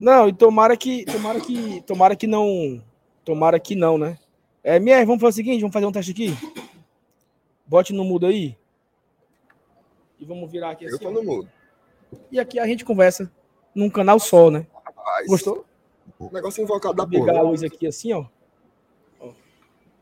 Não, 0.00 0.28
e 0.28 0.32
tomara 0.32 0.76
que, 0.76 1.04
tomara 1.04 1.40
que, 1.40 1.80
tomara 1.82 2.16
que 2.16 2.26
não, 2.26 2.82
tomara 3.24 3.58
que 3.58 3.74
não, 3.74 3.96
né? 3.96 4.18
É, 4.62 4.76
MR, 4.76 5.04
vamos 5.04 5.20
fazer 5.20 5.32
o 5.32 5.36
seguinte, 5.36 5.60
vamos 5.60 5.72
fazer 5.72 5.86
um 5.86 5.92
teste 5.92 6.12
aqui. 6.12 6.28
Bote 7.66 7.92
no 7.92 8.04
mudo 8.04 8.26
aí. 8.26 8.56
E 10.18 10.24
vamos 10.24 10.50
virar 10.50 10.70
aqui 10.70 10.86
assim. 10.86 10.94
Eu 10.94 11.00
tô 11.00 11.10
no 11.10 11.22
mudo. 11.22 11.50
E 12.30 12.38
aqui 12.38 12.58
a 12.58 12.66
gente 12.66 12.84
conversa 12.84 13.30
num 13.74 13.90
canal 13.90 14.18
só, 14.18 14.50
né? 14.50 14.66
Rapaz, 14.72 15.26
Gostou? 15.26 15.64
O 16.18 16.30
negócio 16.32 16.62
invocado 16.62 16.94
da 16.94 17.06
porra. 17.06 17.18
Ligar 17.18 17.36
a 17.36 17.42
luz 17.42 17.62
aqui 17.62 17.86
assim, 17.86 18.12
ó. 18.12 18.26
ó. 19.20 19.32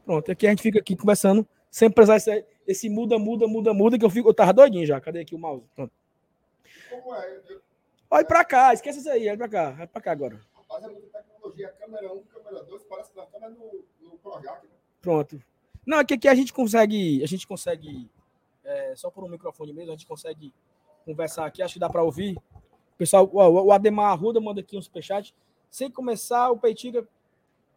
Pronto, 0.05 0.31
aqui 0.31 0.47
a 0.47 0.51
gente 0.51 0.63
fica 0.63 0.79
aqui 0.79 0.97
conversando, 0.97 1.47
sem 1.71 1.91
precisar 1.91 2.17
esse, 2.17 2.45
esse 2.67 2.89
muda, 2.89 3.19
muda, 3.19 3.47
muda, 3.47 3.73
muda, 3.73 3.99
que 3.99 4.05
eu 4.05 4.11
fico, 4.11 4.29
eu 4.29 4.35
tava 4.35 4.53
doidinho 4.53 4.87
já. 4.87 5.01
Cadê 5.01 5.21
aqui 5.21 5.35
o 5.35 5.39
mouse? 5.39 5.65
Pronto. 5.75 5.93
Como 6.91 7.15
é? 7.15 7.41
Olha 8.11 8.25
pra 8.25 8.45
cá, 8.45 8.75
esquece 8.75 8.99
isso 8.99 9.09
aí, 9.09 9.27
olha 9.29 9.39
pra 9.39 9.49
cá, 9.49 9.75
olha 9.79 9.87
pra 9.87 10.03
cá 10.03 10.13
agora. 10.13 10.39
Rapaz, 10.55 10.85
é 10.85 10.89
muita 10.89 11.32
tecnologia, 11.43 11.69
câmera 11.79 12.13
1, 12.13 12.23
câmera 12.25 12.63
2, 12.65 12.83
parece 12.85 13.11
que 13.11 13.17
nós 13.17 13.27
estamos 13.27 13.59
no 13.59 14.19
Pronto. 15.01 15.43
Não, 15.85 15.99
aqui, 15.99 16.15
aqui 16.15 16.29
a 16.29 16.35
gente 16.35 16.53
consegue, 16.53 17.23
a 17.23 17.27
gente 17.27 17.47
consegue, 17.47 18.09
é, 18.65 18.95
só 18.95 19.11
por 19.11 19.25
um 19.25 19.29
microfone 19.29 19.73
mesmo, 19.73 19.91
a 19.91 19.97
gente 19.97 20.07
consegue 20.07 20.55
conversar 21.05 21.47
aqui, 21.47 21.63
acho 21.63 21.75
que 21.75 21.81
dá 21.81 21.91
para 21.91 22.03
ouvir. 22.03 22.39
Pessoal, 22.97 23.29
o 23.33 23.73
Ademar 23.73 24.13
Arruda 24.13 24.41
manda 24.41 24.61
aqui 24.61 24.77
um 24.77 24.83
superchat. 24.83 25.35
Sem 25.69 25.91
começar 25.91 26.51
o 26.51 26.59
Petiga, 26.59 27.07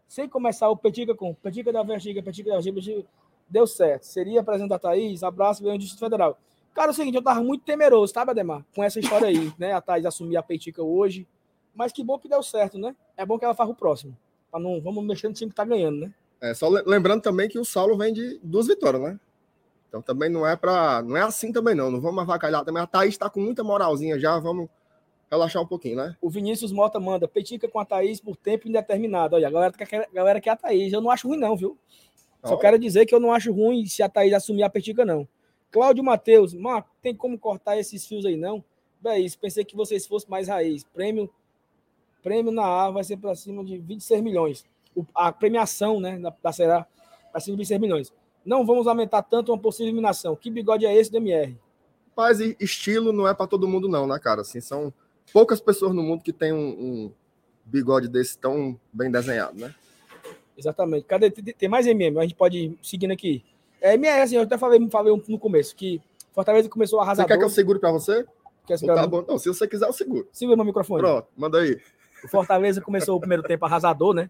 sem 0.07 0.29
começar 0.29 0.69
o 0.69 0.77
Petiga 0.77 1.15
com 1.15 1.33
Petiga 1.33 1.71
da 1.73 1.81
Vertiga, 1.81 2.21
Petiga 2.21 2.51
da 2.51 2.59
Vertiga, 2.59 3.03
deu 3.49 3.65
certo. 3.65 4.03
Seria 4.03 4.41
apresentar 4.41 4.75
a 4.75 4.79
Thaís, 4.79 5.23
abraço, 5.23 5.63
veio 5.63 5.77
Distrito 5.79 6.01
Federal. 6.01 6.37
Cara, 6.73 6.89
é 6.89 6.91
o 6.91 6.93
seguinte, 6.93 7.15
eu 7.15 7.23
tava 7.23 7.41
muito 7.41 7.63
temeroso, 7.63 8.13
sabe, 8.13 8.31
Ademar? 8.31 8.63
Com 8.75 8.83
essa 8.83 8.99
história 8.99 9.29
aí, 9.29 9.51
né? 9.57 9.71
A 9.71 9.81
Thaís 9.81 10.05
assumir 10.05 10.35
a 10.37 10.43
Petiga 10.43 10.83
hoje. 10.83 11.25
Mas 11.75 11.91
que 11.91 12.03
bom 12.03 12.17
que 12.17 12.29
deu 12.29 12.41
certo, 12.41 12.79
né? 12.79 12.95
É 13.17 13.25
bom 13.25 13.37
que 13.37 13.45
ela 13.45 13.53
faça 13.53 13.71
o 13.71 13.75
próximo. 13.75 14.17
Pra 14.49 14.59
não, 14.59 14.81
vamos 14.81 15.05
mexer 15.05 15.27
no 15.27 15.33
time 15.33 15.51
que 15.51 15.55
tá 15.55 15.65
ganhando, 15.65 15.99
né? 15.99 16.13
É, 16.41 16.53
só 16.53 16.69
lembrando 16.69 17.21
também 17.21 17.49
que 17.49 17.59
o 17.59 17.65
Saulo 17.65 17.97
vem 17.97 18.13
de 18.13 18.39
duas 18.41 18.67
vitórias, 18.67 19.01
né? 19.01 19.19
Então 19.87 20.01
também 20.01 20.29
não 20.29 20.45
é 20.45 20.55
para, 20.55 21.01
não 21.01 21.15
é 21.15 21.21
assim 21.21 21.51
também 21.51 21.73
não, 21.73 21.89
não 21.89 22.01
vamos 22.01 22.21
avacalhar 22.21 22.63
também. 22.63 22.81
A 22.81 22.87
Thaís 22.87 23.13
está 23.13 23.29
com 23.29 23.39
muita 23.39 23.63
moralzinha 23.63 24.19
já, 24.19 24.37
vamos 24.39 24.67
relaxar 25.29 25.61
um 25.61 25.67
pouquinho, 25.67 25.97
né? 25.97 26.15
O 26.21 26.29
Vinícius 26.29 26.71
Mota 26.71 26.99
manda, 26.99 27.27
petica 27.27 27.67
com 27.67 27.79
a 27.79 27.85
Thaís 27.85 28.19
por 28.19 28.35
tempo 28.35 28.67
indeterminado. 28.67 29.35
Olha, 29.35 29.47
a 29.47 29.51
galera 29.51 29.73
quer, 29.73 30.07
a 30.09 30.13
galera 30.13 30.41
quer 30.41 30.51
a 30.51 30.55
Thaís, 30.55 30.91
eu 30.91 31.01
não 31.01 31.09
acho 31.09 31.27
ruim 31.27 31.37
não, 31.37 31.55
viu? 31.55 31.77
Só 32.43 32.57
quero 32.57 32.77
dizer 32.77 33.07
que 33.07 33.15
eu 33.15 33.19
não 33.19 33.31
acho 33.31 33.51
ruim 33.51 33.87
se 33.87 34.03
a 34.03 34.09
Thaís 34.09 34.31
assumir 34.31 34.63
a 34.63 34.69
petica 34.69 35.03
não. 35.03 35.27
Cláudio 35.71 36.03
Matheus, 36.03 36.53
Marco, 36.53 36.89
tem 37.01 37.15
como 37.15 37.39
cortar 37.39 37.77
esses 37.77 38.05
fios 38.05 38.25
aí 38.25 38.37
não? 38.37 38.63
Bem, 39.01 39.27
pensei 39.41 39.65
que 39.65 39.75
vocês 39.75 40.05
fossem 40.05 40.29
mais 40.29 40.47
raiz. 40.47 40.83
Prêmio 40.83 41.29
prêmio 42.25 42.51
na 42.51 42.65
A 42.65 42.89
vai 42.89 43.03
ser 43.03 43.17
para 43.17 43.35
cima 43.35 43.63
de 43.63 43.77
26 43.77 44.23
milhões 44.23 44.65
a 45.13 45.31
premiação 45.31 45.99
né, 45.99 46.17
da, 46.19 46.33
da 46.41 46.51
Será 46.51 46.85
vai 47.31 47.41
ser 47.41 47.51
de 47.51 47.57
26 47.57 47.79
milhões. 47.79 48.13
Não 48.45 48.65
vamos 48.65 48.87
aumentar 48.87 49.23
tanto 49.23 49.51
uma 49.51 49.57
possível 49.57 49.87
eliminação. 49.87 50.35
Que 50.35 50.49
bigode 50.49 50.85
é 50.85 50.95
esse 50.95 51.11
do 51.11 51.17
MR? 51.17 51.57
Mas 52.15 52.39
estilo 52.39 53.11
não 53.11 53.27
é 53.27 53.33
para 53.33 53.47
todo 53.47 53.67
mundo, 53.67 53.89
não, 53.89 54.07
né, 54.07 54.17
cara? 54.19 54.41
Assim, 54.41 54.61
são 54.61 54.93
poucas 55.33 55.59
pessoas 55.59 55.93
no 55.93 56.03
mundo 56.03 56.23
que 56.23 56.31
tem 56.31 56.53
um, 56.53 56.69
um 56.69 57.11
bigode 57.65 58.07
desse 58.07 58.37
tão 58.37 58.79
bem 58.93 59.11
desenhado, 59.11 59.59
né? 59.59 59.73
Exatamente. 60.57 61.05
Cadê? 61.05 61.29
Tem 61.29 61.67
mais 61.67 61.85
MM? 61.85 62.17
A 62.19 62.21
gente 62.21 62.35
pode 62.35 62.57
ir 62.57 62.79
seguindo 62.81 63.11
aqui. 63.11 63.43
É, 63.81 63.95
MR, 63.95 64.21
assim, 64.21 64.35
eu 64.35 64.43
até 64.43 64.57
falei, 64.57 64.79
falei 64.89 65.21
no 65.27 65.39
começo 65.39 65.75
que 65.75 66.01
Fortaleza 66.33 66.69
começou 66.69 66.99
a 66.99 67.03
arrasar. 67.03 67.25
Você 67.25 67.33
quer 67.33 67.37
que 67.37 67.43
eu 67.43 67.49
segure 67.49 67.79
para 67.79 67.91
você? 67.91 68.25
Quer 68.65 68.79
tá 68.79 69.05
bom. 69.05 69.23
Não, 69.27 69.37
se 69.37 69.47
você 69.47 69.67
quiser, 69.67 69.87
eu 69.87 69.93
seguro. 69.93 70.27
Segura 70.31 70.55
meu 70.55 70.65
microfone. 70.65 71.01
Pronto, 71.01 71.27
manda 71.35 71.59
aí. 71.59 71.79
O 72.23 72.27
Fortaleza 72.27 72.81
começou 72.81 73.15
o 73.15 73.19
primeiro 73.19 73.43
tempo 73.43 73.65
arrasador, 73.65 74.13
né? 74.13 74.29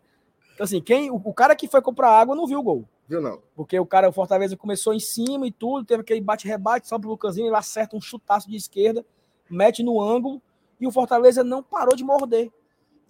Então, 0.54 0.64
assim, 0.64 0.82
quem, 0.82 1.12
o, 1.12 1.16
o, 1.16 1.34
cara 1.34 1.56
que 1.56 1.68
foi 1.68 1.82
comprar 1.82 2.10
água 2.10 2.36
não 2.36 2.48
viu 2.48 2.60
o 2.60 2.64
gol. 2.64 2.86
Viu, 3.08 3.22
não. 3.22 3.42
Porque 3.56 3.78
o 3.80 3.86
cara, 3.86 4.10
o 4.10 4.12
Fortaleza 4.12 4.56
começou 4.56 4.94
em 4.94 5.00
cima 5.00 5.46
e 5.46 5.52
tudo, 5.52 5.86
teve 5.86 6.02
aquele 6.02 6.22
bate-rebate 6.22 6.88
só 6.88 6.98
pro 6.98 7.10
Lucasinho, 7.10 7.48
ele 7.48 7.56
acerta 7.56 7.96
um 7.96 8.02
chutaço 8.02 8.50
de 8.50 8.56
esquerda, 8.56 9.06
mete 9.50 9.84
no 9.84 10.02
ângulo, 10.02 10.42
e 10.80 10.88
o 10.88 10.92
Fortaleza 10.92 11.44
não 11.44 11.62
parou 11.62 11.96
de 11.96 12.04
morder. 12.04 12.50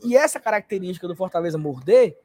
E 0.03 0.17
essa 0.17 0.39
característica 0.39 1.07
do 1.07 1.15
Fortaleza 1.15 1.57
morder 1.57 2.17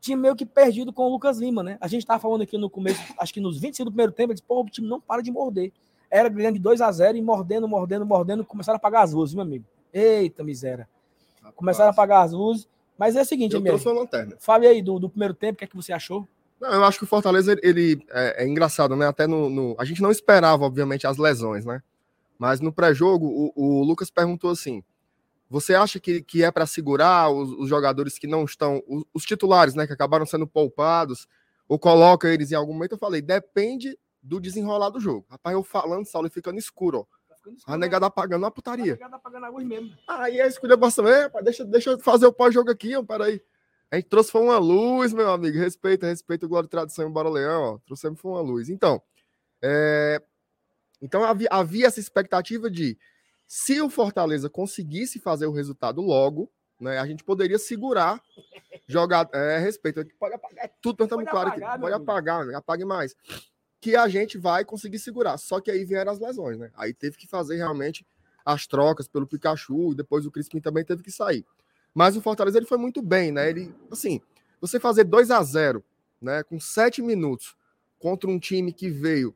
tinha 0.00 0.16
meio 0.16 0.36
que 0.36 0.46
perdido 0.46 0.92
com 0.92 1.02
o 1.02 1.10
Lucas 1.10 1.38
Lima, 1.38 1.62
né? 1.62 1.76
A 1.80 1.88
gente 1.88 2.06
tava 2.06 2.20
falando 2.20 2.42
aqui 2.42 2.56
no 2.56 2.70
começo, 2.70 3.00
acho 3.18 3.34
que 3.34 3.40
nos 3.40 3.58
25 3.58 3.84
do 3.84 3.92
primeiro 3.92 4.12
tempo, 4.12 4.30
ele 4.30 4.34
disse, 4.34 4.46
pô, 4.46 4.60
o 4.60 4.66
time 4.66 4.88
não 4.88 5.00
para 5.00 5.22
de 5.22 5.30
morder. 5.30 5.72
Era 6.10 6.28
ganhando 6.28 6.54
de 6.54 6.60
2 6.60 6.80
a 6.80 6.90
0 6.90 7.18
e 7.18 7.22
mordendo, 7.22 7.68
mordendo, 7.68 8.06
mordendo, 8.06 8.44
começaram 8.44 8.76
a 8.76 8.78
apagar 8.78 9.02
as 9.02 9.12
luzes, 9.12 9.34
meu 9.34 9.42
amigo. 9.42 9.64
Eita 9.92 10.42
miséria. 10.42 10.88
Começaram 11.54 11.88
a 11.88 11.92
apagar 11.92 12.24
as 12.24 12.32
luzes. 12.32 12.68
Mas 12.98 13.14
é 13.14 13.22
o 13.22 13.24
seguinte, 13.24 13.54
eu 13.54 13.62
trouxe 13.62 13.86
uma 13.86 14.00
lanterna. 14.00 14.36
Fale 14.40 14.66
aí 14.66 14.82
do, 14.82 14.98
do 14.98 15.08
primeiro 15.08 15.32
tempo, 15.32 15.54
o 15.54 15.56
que 15.58 15.64
é 15.64 15.68
que 15.68 15.76
você 15.76 15.92
achou? 15.92 16.26
Não, 16.60 16.72
eu 16.72 16.84
acho 16.84 16.98
que 16.98 17.04
o 17.04 17.06
Fortaleza, 17.06 17.56
ele 17.62 18.04
é, 18.10 18.44
é 18.44 18.48
engraçado, 18.48 18.96
né? 18.96 19.06
Até 19.06 19.28
no, 19.28 19.48
no, 19.48 19.76
A 19.78 19.84
gente 19.84 20.02
não 20.02 20.10
esperava, 20.10 20.64
obviamente, 20.64 21.06
as 21.06 21.16
lesões, 21.16 21.64
né? 21.64 21.80
Mas 22.36 22.60
no 22.60 22.72
pré-jogo, 22.72 23.26
o, 23.26 23.52
o, 23.54 23.84
Lucas 23.84 24.10
perguntou 24.10 24.50
assim: 24.50 24.82
você 25.48 25.74
acha 25.74 26.00
que, 26.00 26.20
que 26.20 26.42
é 26.42 26.50
para 26.50 26.66
segurar 26.66 27.30
os, 27.30 27.50
os, 27.52 27.68
jogadores 27.68 28.18
que 28.18 28.26
não 28.26 28.44
estão, 28.44 28.82
os, 28.88 29.04
os, 29.14 29.24
titulares, 29.24 29.74
né? 29.76 29.86
Que 29.86 29.92
acabaram 29.92 30.26
sendo 30.26 30.46
poupados, 30.46 31.28
ou 31.68 31.78
coloca 31.78 32.28
eles 32.28 32.50
em 32.50 32.56
algum 32.56 32.72
momento? 32.72 32.92
Eu 32.92 32.98
falei: 32.98 33.22
depende 33.22 33.96
do 34.20 34.40
desenrolar 34.40 34.90
do 34.90 34.98
jogo. 34.98 35.24
Rapaz, 35.30 35.54
eu 35.54 35.62
falando, 35.62 36.06
Saulo, 36.06 36.28
ficando 36.28 36.58
escuro, 36.58 37.06
ó. 37.08 37.17
A 37.66 37.76
negada 37.76 38.06
apagando 38.06 38.46
a 38.46 38.50
putaria. 38.50 38.94
A 38.94 39.08
negada 39.08 39.46
a 39.46 39.48
luz 39.48 39.66
mesmo. 39.66 39.94
Aí 40.06 40.40
a 40.40 40.46
esculhambação, 40.46 41.06
é, 41.08 41.30
deixa, 41.42 41.64
deixa 41.64 41.90
eu 41.90 41.98
fazer 41.98 42.26
o 42.26 42.32
pós-jogo 42.32 42.70
aqui, 42.70 42.96
ó, 42.96 43.02
peraí. 43.02 43.42
A 43.90 43.96
gente 43.96 44.08
trouxe 44.08 44.30
foi 44.30 44.42
uma 44.42 44.58
luz, 44.58 45.12
meu 45.12 45.30
amigo. 45.30 45.56
Respeita, 45.58 46.06
respeita 46.06 46.46
o 46.46 46.48
Glória 46.48 46.68
Tradição 46.68 47.08
e 47.08 47.12
Bora 47.12 47.28
Leão, 47.28 47.62
ó. 47.62 47.78
Trouxemos 47.86 48.20
foi 48.20 48.30
uma 48.32 48.40
luz. 48.40 48.68
Então, 48.68 49.00
é... 49.62 50.22
então 51.00 51.24
havia, 51.24 51.48
havia 51.50 51.86
essa 51.86 52.00
expectativa 52.00 52.70
de 52.70 52.98
se 53.46 53.80
o 53.80 53.88
Fortaleza 53.88 54.50
conseguisse 54.50 55.18
fazer 55.18 55.46
o 55.46 55.52
resultado 55.52 56.02
logo, 56.02 56.50
né, 56.78 56.98
a 56.98 57.06
gente 57.06 57.24
poderia 57.24 57.58
segurar, 57.58 58.22
jogar. 58.86 59.28
É, 59.32 59.58
respeito, 59.58 60.06
pode 60.18 60.34
apagar 60.34 60.66
é 60.66 60.70
tudo, 60.80 61.04
estamos 61.04 61.28
claro 61.28 61.48
aqui. 61.48 61.80
Pode 61.80 61.94
apagar, 61.94 62.54
apague 62.54 62.84
mais 62.84 63.16
que 63.80 63.94
a 63.94 64.08
gente 64.08 64.38
vai 64.38 64.64
conseguir 64.64 64.98
segurar. 64.98 65.38
Só 65.38 65.60
que 65.60 65.70
aí 65.70 65.84
vieram 65.84 66.12
as 66.12 66.18
lesões, 66.18 66.58
né? 66.58 66.70
Aí 66.74 66.92
teve 66.92 67.16
que 67.16 67.26
fazer 67.26 67.56
realmente 67.56 68.06
as 68.44 68.66
trocas 68.66 69.06
pelo 69.06 69.26
Pikachu, 69.26 69.92
e 69.92 69.94
depois 69.94 70.24
o 70.24 70.30
Crispim 70.30 70.60
também 70.60 70.84
teve 70.84 71.02
que 71.02 71.10
sair. 71.10 71.44
Mas 71.94 72.16
o 72.16 72.22
Fortaleza 72.22 72.58
ele 72.58 72.66
foi 72.66 72.78
muito 72.78 73.02
bem, 73.02 73.30
né? 73.30 73.50
Ele, 73.50 73.74
assim, 73.90 74.20
Você 74.60 74.80
fazer 74.80 75.04
2 75.04 75.30
a 75.30 75.42
0 75.42 75.84
né, 76.20 76.42
com 76.42 76.58
7 76.58 77.00
minutos 77.02 77.56
contra 77.98 78.28
um 78.28 78.38
time 78.38 78.72
que 78.72 78.90
veio 78.90 79.34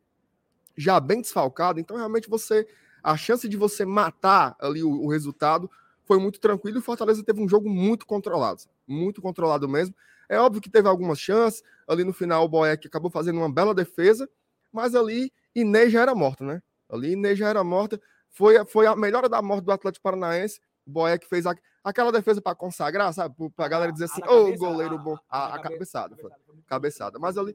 já 0.77 0.99
bem 0.99 1.21
desfalcado, 1.21 1.79
então 1.79 1.97
realmente 1.97 2.29
você 2.29 2.67
a 3.03 3.17
chance 3.17 3.49
de 3.49 3.57
você 3.57 3.85
matar 3.85 4.57
ali 4.61 4.83
o, 4.83 4.91
o 4.91 5.09
resultado 5.09 5.71
foi 6.05 6.19
muito 6.19 6.41
tranquilo 6.41 6.79
e 6.79 6.81
o 6.81 6.83
Fortaleza 6.83 7.23
teve 7.25 7.41
um 7.41 7.49
jogo 7.49 7.69
muito 7.69 8.07
controlado, 8.07 8.63
muito 8.87 9.21
controlado 9.21 9.69
mesmo. 9.69 9.95
É 10.33 10.41
óbvio 10.41 10.63
que 10.63 10.71
teve 10.71 10.89
algumas 10.89 11.21
chances, 11.21 11.63
ali 11.87 12.05
no 12.05 12.13
final 12.15 12.43
o 12.43 12.49
Boeck 12.49 12.87
acabou 12.87 13.11
fazendo 13.11 13.37
uma 13.37 13.53
bela 13.53 13.75
defesa, 13.75 14.27
mas 14.73 14.95
ali 14.95 15.31
Inês 15.55 15.93
já 15.93 16.01
era 16.01 16.15
morta, 16.15 16.43
né? 16.43 16.63
Ali 16.89 17.13
Inês 17.13 17.39
já 17.39 17.51
era 17.51 17.63
morta, 17.63 18.01
foi, 18.31 18.65
foi 18.65 18.87
a 18.87 18.97
melhora 18.97 19.29
da 19.29 19.43
morte 19.43 19.65
do 19.67 19.73
Atlético 19.73 20.03
Paranaense, 20.03 20.59
o 20.87 20.91
Boeck 20.91 21.29
fez 21.29 21.45
a, 21.45 21.55
aquela 21.85 22.11
defesa 22.11 22.41
para 22.41 22.57
consagrar, 22.57 23.13
sabe? 23.13 23.35
Para 23.55 23.67
a 23.67 23.69
galera 23.69 23.93
dizer 23.93 24.07
assim, 24.07 24.23
ô, 24.23 24.47
oh, 24.47 24.57
goleiro 24.57 24.99
bom, 24.99 25.19
a, 25.29 25.49
a, 25.49 25.55
a 25.57 25.59
cabeçada, 25.59 26.17
cabeçada, 26.17 26.43
cabeçada. 26.67 27.19
Mas 27.19 27.37
ali, 27.37 27.55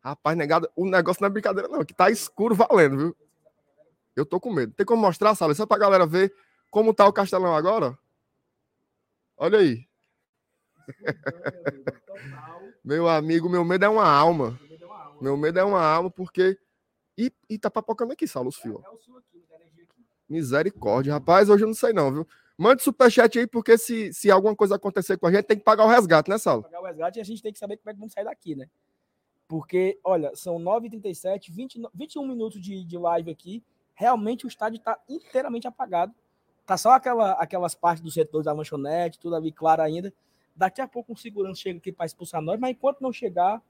rapaz, 0.00 0.36
negado, 0.36 0.68
o 0.74 0.84
negócio 0.84 1.22
não 1.22 1.28
é 1.28 1.30
brincadeira 1.30 1.68
não, 1.68 1.84
que 1.84 1.94
tá 1.94 2.10
escuro 2.10 2.56
valendo, 2.56 2.96
viu? 2.96 3.16
Eu 4.16 4.26
tô 4.26 4.40
com 4.40 4.52
medo. 4.52 4.72
Tem 4.72 4.84
como 4.84 5.00
mostrar, 5.00 5.36
Sala, 5.36 5.54
só 5.54 5.64
pra 5.64 5.78
galera 5.78 6.04
ver 6.04 6.34
como 6.72 6.92
tá 6.92 7.06
o 7.06 7.12
Castelão 7.12 7.54
agora? 7.54 7.96
Olha 9.36 9.60
aí. 9.60 9.85
Meu 12.84 13.08
amigo, 13.08 13.48
meu 13.48 13.64
medo 13.64 13.84
é 13.84 13.88
uma 13.88 14.08
alma. 14.08 14.58
Meu 15.20 15.36
medo 15.36 15.58
é 15.58 15.64
uma 15.64 15.82
alma, 15.82 16.10
porque. 16.10 16.58
E, 17.16 17.32
e 17.48 17.58
tá 17.58 17.70
papocando 17.70 18.12
aqui, 18.12 18.26
Saulo, 18.28 18.50
os 18.50 18.56
fios. 18.56 18.80
Misericórdia, 20.28 21.12
rapaz, 21.12 21.48
hoje 21.48 21.64
eu 21.64 21.68
não 21.68 21.74
sei 21.74 21.92
não, 21.92 22.12
viu? 22.12 22.28
Mande 22.58 22.82
superchat 22.82 23.38
aí, 23.38 23.46
porque 23.46 23.78
se, 23.78 24.12
se 24.12 24.30
alguma 24.30 24.56
coisa 24.56 24.76
acontecer 24.76 25.16
com 25.16 25.26
a 25.26 25.32
gente, 25.32 25.44
tem 25.44 25.56
que 25.56 25.64
pagar 25.64 25.84
o 25.84 25.88
resgate, 25.88 26.28
né, 26.28 26.38
Saulo? 26.38 26.64
Pagar 26.64 26.80
o 26.80 26.84
resgate 26.84 27.18
e 27.18 27.22
a 27.22 27.24
gente 27.24 27.42
tem 27.42 27.52
que 27.52 27.58
saber 27.58 27.76
como 27.76 27.90
é 27.90 27.92
que 27.92 27.98
vamos 27.98 28.12
sair 28.12 28.24
daqui, 28.24 28.56
né? 28.56 28.68
Porque, 29.46 29.98
olha, 30.02 30.34
são 30.34 30.58
9h37, 30.58 31.52
20, 31.52 31.82
21 31.94 32.26
minutos 32.26 32.60
de, 32.60 32.84
de 32.84 32.98
live 32.98 33.30
aqui 33.30 33.62
realmente 33.96 34.44
o 34.44 34.48
estádio 34.48 34.76
está 34.76 35.00
inteiramente 35.08 35.66
apagado. 35.66 36.14
Tá 36.64 36.76
só 36.76 36.92
aquela, 36.92 37.32
aquelas 37.32 37.74
partes 37.74 38.02
do 38.02 38.10
setor 38.10 38.44
da 38.44 38.52
lanchonete, 38.52 39.18
tudo 39.18 39.34
ali 39.34 39.50
claro 39.50 39.82
ainda. 39.82 40.12
Daqui 40.56 40.80
a 40.80 40.88
pouco 40.88 41.12
um 41.12 41.16
segurança 41.16 41.60
chega 41.60 41.78
aqui 41.78 41.92
para 41.92 42.06
expulsar 42.06 42.40
nós, 42.40 42.58
mas 42.58 42.70
enquanto 42.70 43.00
não 43.00 43.12
chegar, 43.12 43.62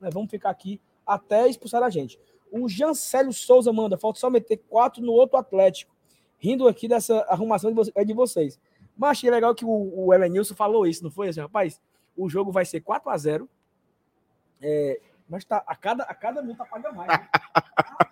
nós 0.00 0.12
vamos 0.12 0.30
ficar 0.30 0.50
aqui 0.50 0.80
até 1.06 1.48
expulsar 1.48 1.82
a 1.82 1.90
gente. 1.90 2.18
O 2.50 2.68
Jancélio 2.68 3.32
Souza 3.32 3.72
manda, 3.72 3.96
falta 3.96 4.20
só 4.20 4.28
meter 4.28 4.58
quatro 4.68 5.02
no 5.02 5.12
outro 5.12 5.38
Atlético. 5.38 5.94
Rindo 6.38 6.68
aqui 6.68 6.86
dessa 6.86 7.20
arrumação 7.22 7.72
de, 7.72 7.92
é 7.94 8.04
de 8.04 8.12
vocês. 8.12 8.60
Mas 8.96 9.12
achei 9.12 9.30
legal 9.30 9.54
que 9.54 9.64
o, 9.64 10.06
o 10.06 10.12
Elenilson 10.12 10.54
falou 10.54 10.86
isso, 10.86 11.02
não 11.02 11.10
foi 11.10 11.28
assim, 11.28 11.40
rapaz? 11.40 11.80
O 12.16 12.28
jogo 12.28 12.52
vai 12.52 12.64
ser 12.64 12.80
4 12.80 13.10
a 13.10 13.16
0 13.16 13.48
é, 14.60 15.00
mas 15.28 15.44
tá, 15.44 15.64
a, 15.66 15.74
cada, 15.74 16.04
a 16.04 16.14
cada 16.14 16.42
minuto 16.42 16.60
apaga 16.60 16.92
mais. 16.92 17.08
Né? 17.08 17.28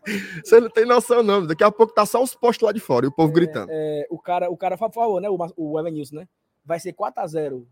Você 0.45 0.61
não 0.61 0.71
tem 0.71 0.85
noção, 0.85 1.23
não. 1.23 1.47
Daqui 1.47 1.63
a 1.63 1.71
pouco 1.71 1.95
tá 1.95 2.05
só 2.05 2.23
os 2.23 2.35
postos 2.35 2.67
lá 2.67 2.73
de 2.73 2.81
fora 2.81 3.07
e 3.07 3.09
o 3.09 3.13
povo 3.13 3.31
é, 3.31 3.35
gritando. 3.35 3.71
É, 3.71 4.07
o 4.11 4.19
cara, 4.19 4.51
o 4.51 4.57
cara 4.57 4.77
falou, 4.77 5.21
né? 5.21 5.29
O, 5.29 5.39
o 5.57 5.79
Evanilson, 5.79 6.17
né? 6.17 6.29
Vai 6.65 6.81
ser 6.81 6.93
4x0 6.93 7.65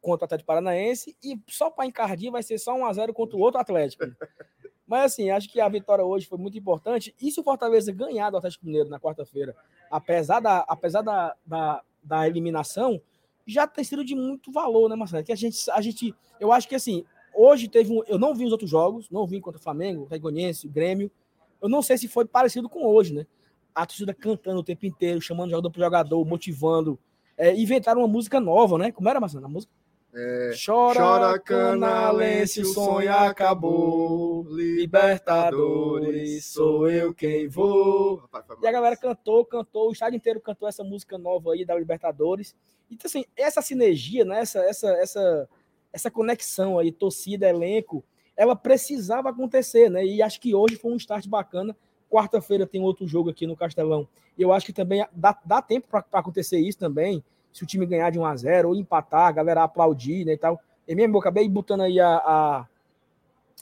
contra 0.00 0.24
o 0.24 0.26
Atlético 0.26 0.46
Paranaense 0.46 1.16
e 1.22 1.38
só 1.48 1.70
para 1.70 1.86
encardir 1.86 2.30
vai 2.30 2.42
ser 2.42 2.58
só 2.58 2.74
1x0 2.74 3.12
contra 3.12 3.36
o 3.36 3.40
outro 3.40 3.60
Atlético. 3.60 4.04
Mas 4.86 5.12
assim, 5.12 5.30
acho 5.30 5.48
que 5.48 5.60
a 5.60 5.68
vitória 5.68 6.04
hoje 6.04 6.26
foi 6.26 6.36
muito 6.36 6.58
importante. 6.58 7.14
E 7.20 7.30
se 7.30 7.38
o 7.38 7.44
Fortaleza 7.44 7.92
ganhar 7.92 8.28
do 8.30 8.38
Atlético 8.38 8.66
Mineiro 8.66 8.88
na 8.88 8.98
quarta-feira, 8.98 9.54
apesar, 9.88 10.40
da, 10.40 10.64
apesar 10.66 11.02
da, 11.02 11.36
da, 11.46 11.80
da 12.02 12.26
eliminação, 12.26 13.00
já 13.46 13.68
tem 13.68 13.84
sido 13.84 14.04
de 14.04 14.16
muito 14.16 14.50
valor, 14.50 14.88
né, 14.88 14.96
Marcelo? 14.96 15.22
Que 15.22 15.32
a 15.32 15.36
gente, 15.36 15.70
a 15.70 15.80
gente, 15.80 16.12
eu 16.40 16.50
acho 16.50 16.68
que 16.68 16.74
assim, 16.74 17.04
hoje 17.32 17.68
teve 17.68 17.92
um, 17.92 18.02
eu 18.08 18.18
não 18.18 18.34
vi 18.34 18.44
os 18.44 18.50
outros 18.50 18.68
jogos, 18.68 19.08
não 19.10 19.26
vi 19.26 19.40
contra 19.40 19.60
o 19.60 19.62
Flamengo, 19.62 20.02
o 20.02 20.06
Regonense, 20.06 20.66
o 20.66 20.70
Grêmio, 20.70 21.08
eu 21.60 21.68
não 21.68 21.82
sei 21.82 21.98
se 21.98 22.08
foi 22.08 22.24
parecido 22.24 22.68
com 22.68 22.84
hoje, 22.84 23.14
né? 23.14 23.26
A 23.74 23.86
torcida 23.86 24.14
cantando 24.14 24.60
o 24.60 24.64
tempo 24.64 24.86
inteiro, 24.86 25.20
chamando 25.20 25.48
o 25.48 25.50
jogador 25.50 25.70
pro 25.70 25.82
jogador, 25.82 26.24
motivando. 26.24 26.98
É, 27.36 27.54
inventaram 27.54 28.00
uma 28.00 28.08
música 28.08 28.40
nova, 28.40 28.76
né? 28.76 28.90
Como 28.90 29.08
era, 29.08 29.20
Marcelo? 29.20 29.46
A 29.46 29.48
música? 29.48 29.72
É, 30.12 30.52
chora, 30.64 30.98
chora 30.98 31.38
canalense, 31.38 32.62
o 32.62 32.64
sonho 32.66 33.12
acabou. 33.12 34.44
Libertadores, 34.48 36.46
sou 36.46 36.90
eu 36.90 37.14
quem 37.14 37.46
vou. 37.46 38.20
E 38.60 38.66
a 38.66 38.72
galera 38.72 38.96
cantou, 38.96 39.44
cantou, 39.44 39.88
o 39.88 39.92
estádio 39.92 40.16
inteiro 40.16 40.40
cantou 40.40 40.68
essa 40.68 40.82
música 40.82 41.16
nova 41.16 41.52
aí 41.52 41.64
da 41.64 41.78
Libertadores. 41.78 42.56
Então, 42.90 43.06
assim, 43.06 43.24
essa 43.36 43.62
sinergia, 43.62 44.24
né? 44.24 44.40
Essa, 44.40 44.58
essa, 44.64 44.88
essa, 44.94 45.48
essa 45.92 46.10
conexão 46.10 46.76
aí, 46.76 46.90
torcida, 46.90 47.48
elenco, 47.48 48.04
ela 48.36 48.56
precisava 48.56 49.30
acontecer, 49.30 49.88
né? 49.88 50.04
E 50.04 50.20
acho 50.20 50.40
que 50.40 50.54
hoje 50.54 50.74
foi 50.74 50.90
um 50.92 50.96
start 50.96 51.28
bacana. 51.28 51.76
Quarta-feira 52.10 52.66
tem 52.66 52.82
outro 52.82 53.06
jogo 53.06 53.30
aqui 53.30 53.46
no 53.46 53.56
Castelão. 53.56 54.08
Eu 54.36 54.52
acho 54.52 54.66
que 54.66 54.72
também 54.72 55.06
dá, 55.12 55.38
dá 55.44 55.62
tempo 55.62 55.86
para 55.88 56.04
acontecer 56.12 56.58
isso 56.58 56.78
também. 56.78 57.22
Se 57.52 57.64
o 57.64 57.66
time 57.66 57.86
ganhar 57.86 58.10
de 58.10 58.18
1 58.18 58.24
a 58.24 58.36
0 58.36 58.68
ou 58.68 58.76
empatar, 58.76 59.26
a 59.26 59.32
galera 59.32 59.64
aplaudir, 59.64 60.24
né, 60.24 60.32
e 60.32 60.36
tal. 60.36 60.60
E 60.86 60.94
mesmo 60.94 61.16
eu 61.16 61.20
acabei 61.20 61.48
botando 61.48 61.82
aí 61.82 62.00
a, 62.00 62.16
a... 62.16 62.66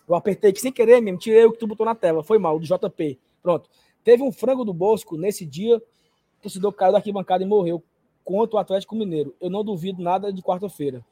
eu 0.08 0.14
apertei 0.14 0.52
que 0.52 0.60
sem 0.60 0.72
querer 0.72 1.00
mesmo, 1.00 1.18
tirei 1.18 1.44
o 1.44 1.52
que 1.52 1.58
tu 1.58 1.66
botou 1.66 1.86
na 1.86 1.94
tela. 1.94 2.22
Foi 2.22 2.38
mal, 2.38 2.58
do 2.58 2.66
JP. 2.66 3.18
Pronto. 3.42 3.68
Teve 4.04 4.22
um 4.22 4.32
frango 4.32 4.64
do 4.64 4.72
Bosco 4.72 5.16
nesse 5.16 5.44
dia. 5.44 5.76
O 5.76 6.42
torcedor 6.42 6.72
caiu 6.72 6.92
da 6.92 6.98
arquibancada 6.98 7.42
e 7.42 7.46
morreu 7.46 7.82
contra 8.24 8.56
o 8.56 8.58
Atlético 8.58 8.94
Mineiro. 8.94 9.34
Eu 9.40 9.50
não 9.50 9.64
duvido 9.64 10.02
nada 10.02 10.32
de 10.32 10.42
quarta-feira. 10.42 11.04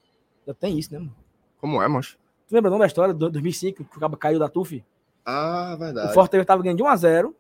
Já 0.47 0.55
tem 0.55 0.79
isso, 0.79 0.93
né, 0.93 0.99
mano? 0.99 1.15
Como 1.59 1.83
é, 1.83 1.89
mancho? 1.89 2.19
Tu 2.49 2.55
lembra 2.55 2.71
não 2.71 2.79
da 2.79 2.87
história 2.87 3.13
de 3.13 3.19
2005, 3.19 3.85
que 3.85 3.97
o 3.97 4.01
cabo 4.01 4.17
caiu 4.17 4.39
da 4.39 4.49
TUF? 4.49 4.85
Ah, 5.25 5.75
verdade. 5.79 6.11
O 6.11 6.15
Fortaleza 6.15 6.45
estava 6.45 6.63
ganhando 6.63 6.77
de 6.77 6.83
1 6.85 6.87
a 6.87 6.97
0 6.97 7.35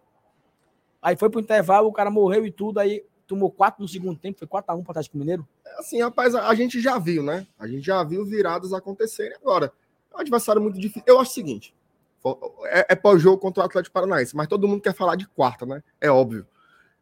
Aí 1.01 1.17
foi 1.17 1.31
pro 1.31 1.41
intervalo, 1.41 1.89
o 1.89 1.93
cara 1.93 2.11
morreu 2.11 2.45
e 2.45 2.51
tudo, 2.51 2.81
aí 2.81 3.05
tomou 3.27 3.51
4 3.51 3.83
no 3.83 3.89
segundo 3.89 4.19
tempo, 4.19 4.39
foi 4.39 4.49
4 4.49 4.73
a 4.73 4.75
1 4.75 4.83
para 4.83 4.89
o 4.89 4.93
Atlético 4.93 5.19
Mineiro. 5.19 5.47
Assim, 5.79 6.01
rapaz, 6.01 6.35
a 6.35 6.55
gente 6.55 6.81
já 6.81 6.99
viu, 6.99 7.23
né? 7.23 7.47
A 7.59 7.67
gente 7.67 7.85
já 7.85 8.03
viu 8.03 8.25
viradas 8.25 8.73
acontecerem 8.73 9.37
agora. 9.37 9.73
É 10.13 10.17
um 10.17 10.21
adversário 10.21 10.61
muito 10.61 10.79
difícil. 10.79 11.03
Eu 11.07 11.21
acho 11.21 11.31
o 11.31 11.35
seguinte, 11.35 11.75
é, 12.65 12.87
é 12.91 12.97
pós-jogo 12.97 13.39
contra 13.39 13.63
o 13.63 13.67
Atlético 13.67 13.93
Paranaense, 13.93 14.35
mas 14.35 14.49
todo 14.49 14.67
mundo 14.67 14.81
quer 14.81 14.95
falar 14.95 15.17
de 15.17 15.27
quarta, 15.29 15.67
né? 15.67 15.83
É 16.01 16.11
óbvio. 16.11 16.47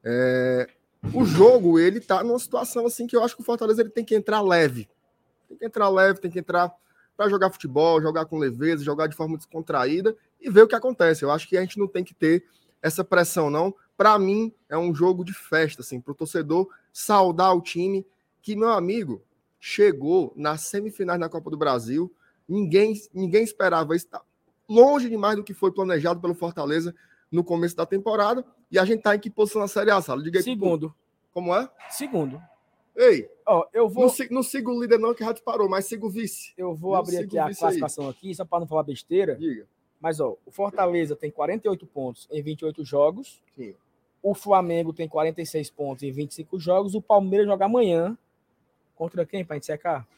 É... 0.03 0.69
O 1.13 1.25
jogo, 1.25 1.79
ele 1.79 2.01
tá 2.01 2.25
numa 2.25 2.39
situação 2.39 2.87
assim 2.87 3.07
que 3.07 3.15
eu 3.15 3.23
acho 3.23 3.37
que 3.37 3.43
o 3.43 3.45
Fortaleza 3.45 3.83
ele 3.83 3.91
tem 3.91 4.05
que 4.05 4.15
entrar 4.15 4.41
leve. 4.41 4.89
Tem 5.49 5.59
que 5.59 5.67
entrar 5.67 5.89
leve, 5.89 6.21
tem 6.21 6.31
que 6.31 6.39
entrar 6.39 6.75
para 7.17 7.29
jogar 7.29 7.51
futebol, 7.51 8.01
jogar 8.01 8.25
com 8.25 8.39
leveza, 8.39 8.83
jogar 8.83 9.07
de 9.07 9.15
forma 9.15 9.37
descontraída 9.37 10.17
e 10.41 10.51
ver 10.51 10.63
o 10.63 10.69
que 10.69 10.75
acontece. 10.75 11.23
Eu 11.23 11.31
acho 11.31 11.49
que 11.49 11.57
a 11.57 11.61
gente 11.61 11.79
não 11.79 11.87
tem 11.87 12.03
que 12.03 12.15
ter 12.15 12.45
essa 12.83 13.05
pressão, 13.05 13.51
não. 13.51 13.75
Para 13.97 14.19
mim, 14.19 14.53
é 14.69 14.77
um 14.77 14.95
jogo 14.95 15.25
de 15.25 15.33
festa, 15.33 15.83
assim, 15.83 16.01
para 16.01 16.13
o 16.13 16.15
torcedor 16.15 16.69
saudar 16.93 17.55
o 17.55 17.61
time 17.61 18.07
que, 18.43 18.57
meu 18.57 18.71
amigo, 18.71 19.23
chegou 19.61 20.33
nas 20.37 20.63
semifinais 20.63 21.19
da 21.19 21.29
Copa 21.29 21.51
do 21.51 21.57
Brasil. 21.57 22.13
Ninguém, 22.49 22.95
ninguém 23.13 23.45
esperava 23.45 23.97
isso. 23.97 24.09
Tá 24.09 24.23
longe 24.69 25.09
demais 25.09 25.37
do 25.37 25.45
que 25.45 25.55
foi 25.55 25.73
planejado 25.73 26.21
pelo 26.21 26.35
Fortaleza 26.35 26.95
no 27.31 27.45
começo 27.45 27.77
da 27.77 27.87
temporada. 27.87 28.45
E 28.71 28.79
a 28.79 28.85
gente 28.85 29.03
tá 29.03 29.15
em 29.15 29.19
que 29.19 29.31
posição 29.31 29.63
na 29.63 29.69
Série 29.69 29.91
A, 29.91 30.03
Sala? 30.03 30.23
Diga 30.23 30.39
aí. 30.39 30.43
Segundo. 30.43 30.95
Como 31.33 31.55
é? 31.55 31.69
Segundo. 31.91 32.41
Ei, 32.97 33.29
ó, 33.45 33.67
eu 33.73 33.89
vou. 33.89 34.05
Não, 34.05 34.11
sigo, 34.11 34.35
não 34.35 34.43
sigo 34.43 34.71
o 34.71 34.81
líder, 34.81 34.99
não, 34.99 35.15
que 35.15 35.25
já 35.25 35.35
parou, 35.35 35.69
mas 35.69 35.87
sigo 35.87 36.07
o 36.07 36.11
vice. 36.11 36.53
Eu 36.57 36.75
vou 36.75 36.95
abrir 36.95 37.19
aqui 37.19 37.37
a 37.37 37.53
classificação 37.53 38.05
aí. 38.05 38.11
aqui, 38.11 38.35
só 38.35 38.45
para 38.45 38.61
não 38.61 38.67
falar 38.67 38.85
besteira. 38.85 39.35
Diga. 39.35 39.67
Mas, 40.01 40.21
ó, 40.21 40.37
o 40.45 40.51
Fortaleza 40.51 41.17
tem 41.17 41.31
48 41.31 41.87
pontos 41.87 42.29
em 42.31 42.43
28 42.43 42.85
jogos. 42.85 43.43
Sim. 43.57 43.75
O 44.25 44.33
Flamengo 44.33 44.91
tem 44.91 45.07
46 45.07 45.69
pontos 45.69 46.03
em 46.03 46.11
25 46.11 46.59
jogos. 46.59 46.95
O 46.95 47.03
Palmeiras 47.03 47.47
joga 47.47 47.67
amanhã. 47.67 48.17
Contra 48.97 49.27
quem, 49.27 49.45
para 49.45 49.57
gente 49.57 49.67
secar? 49.67 50.09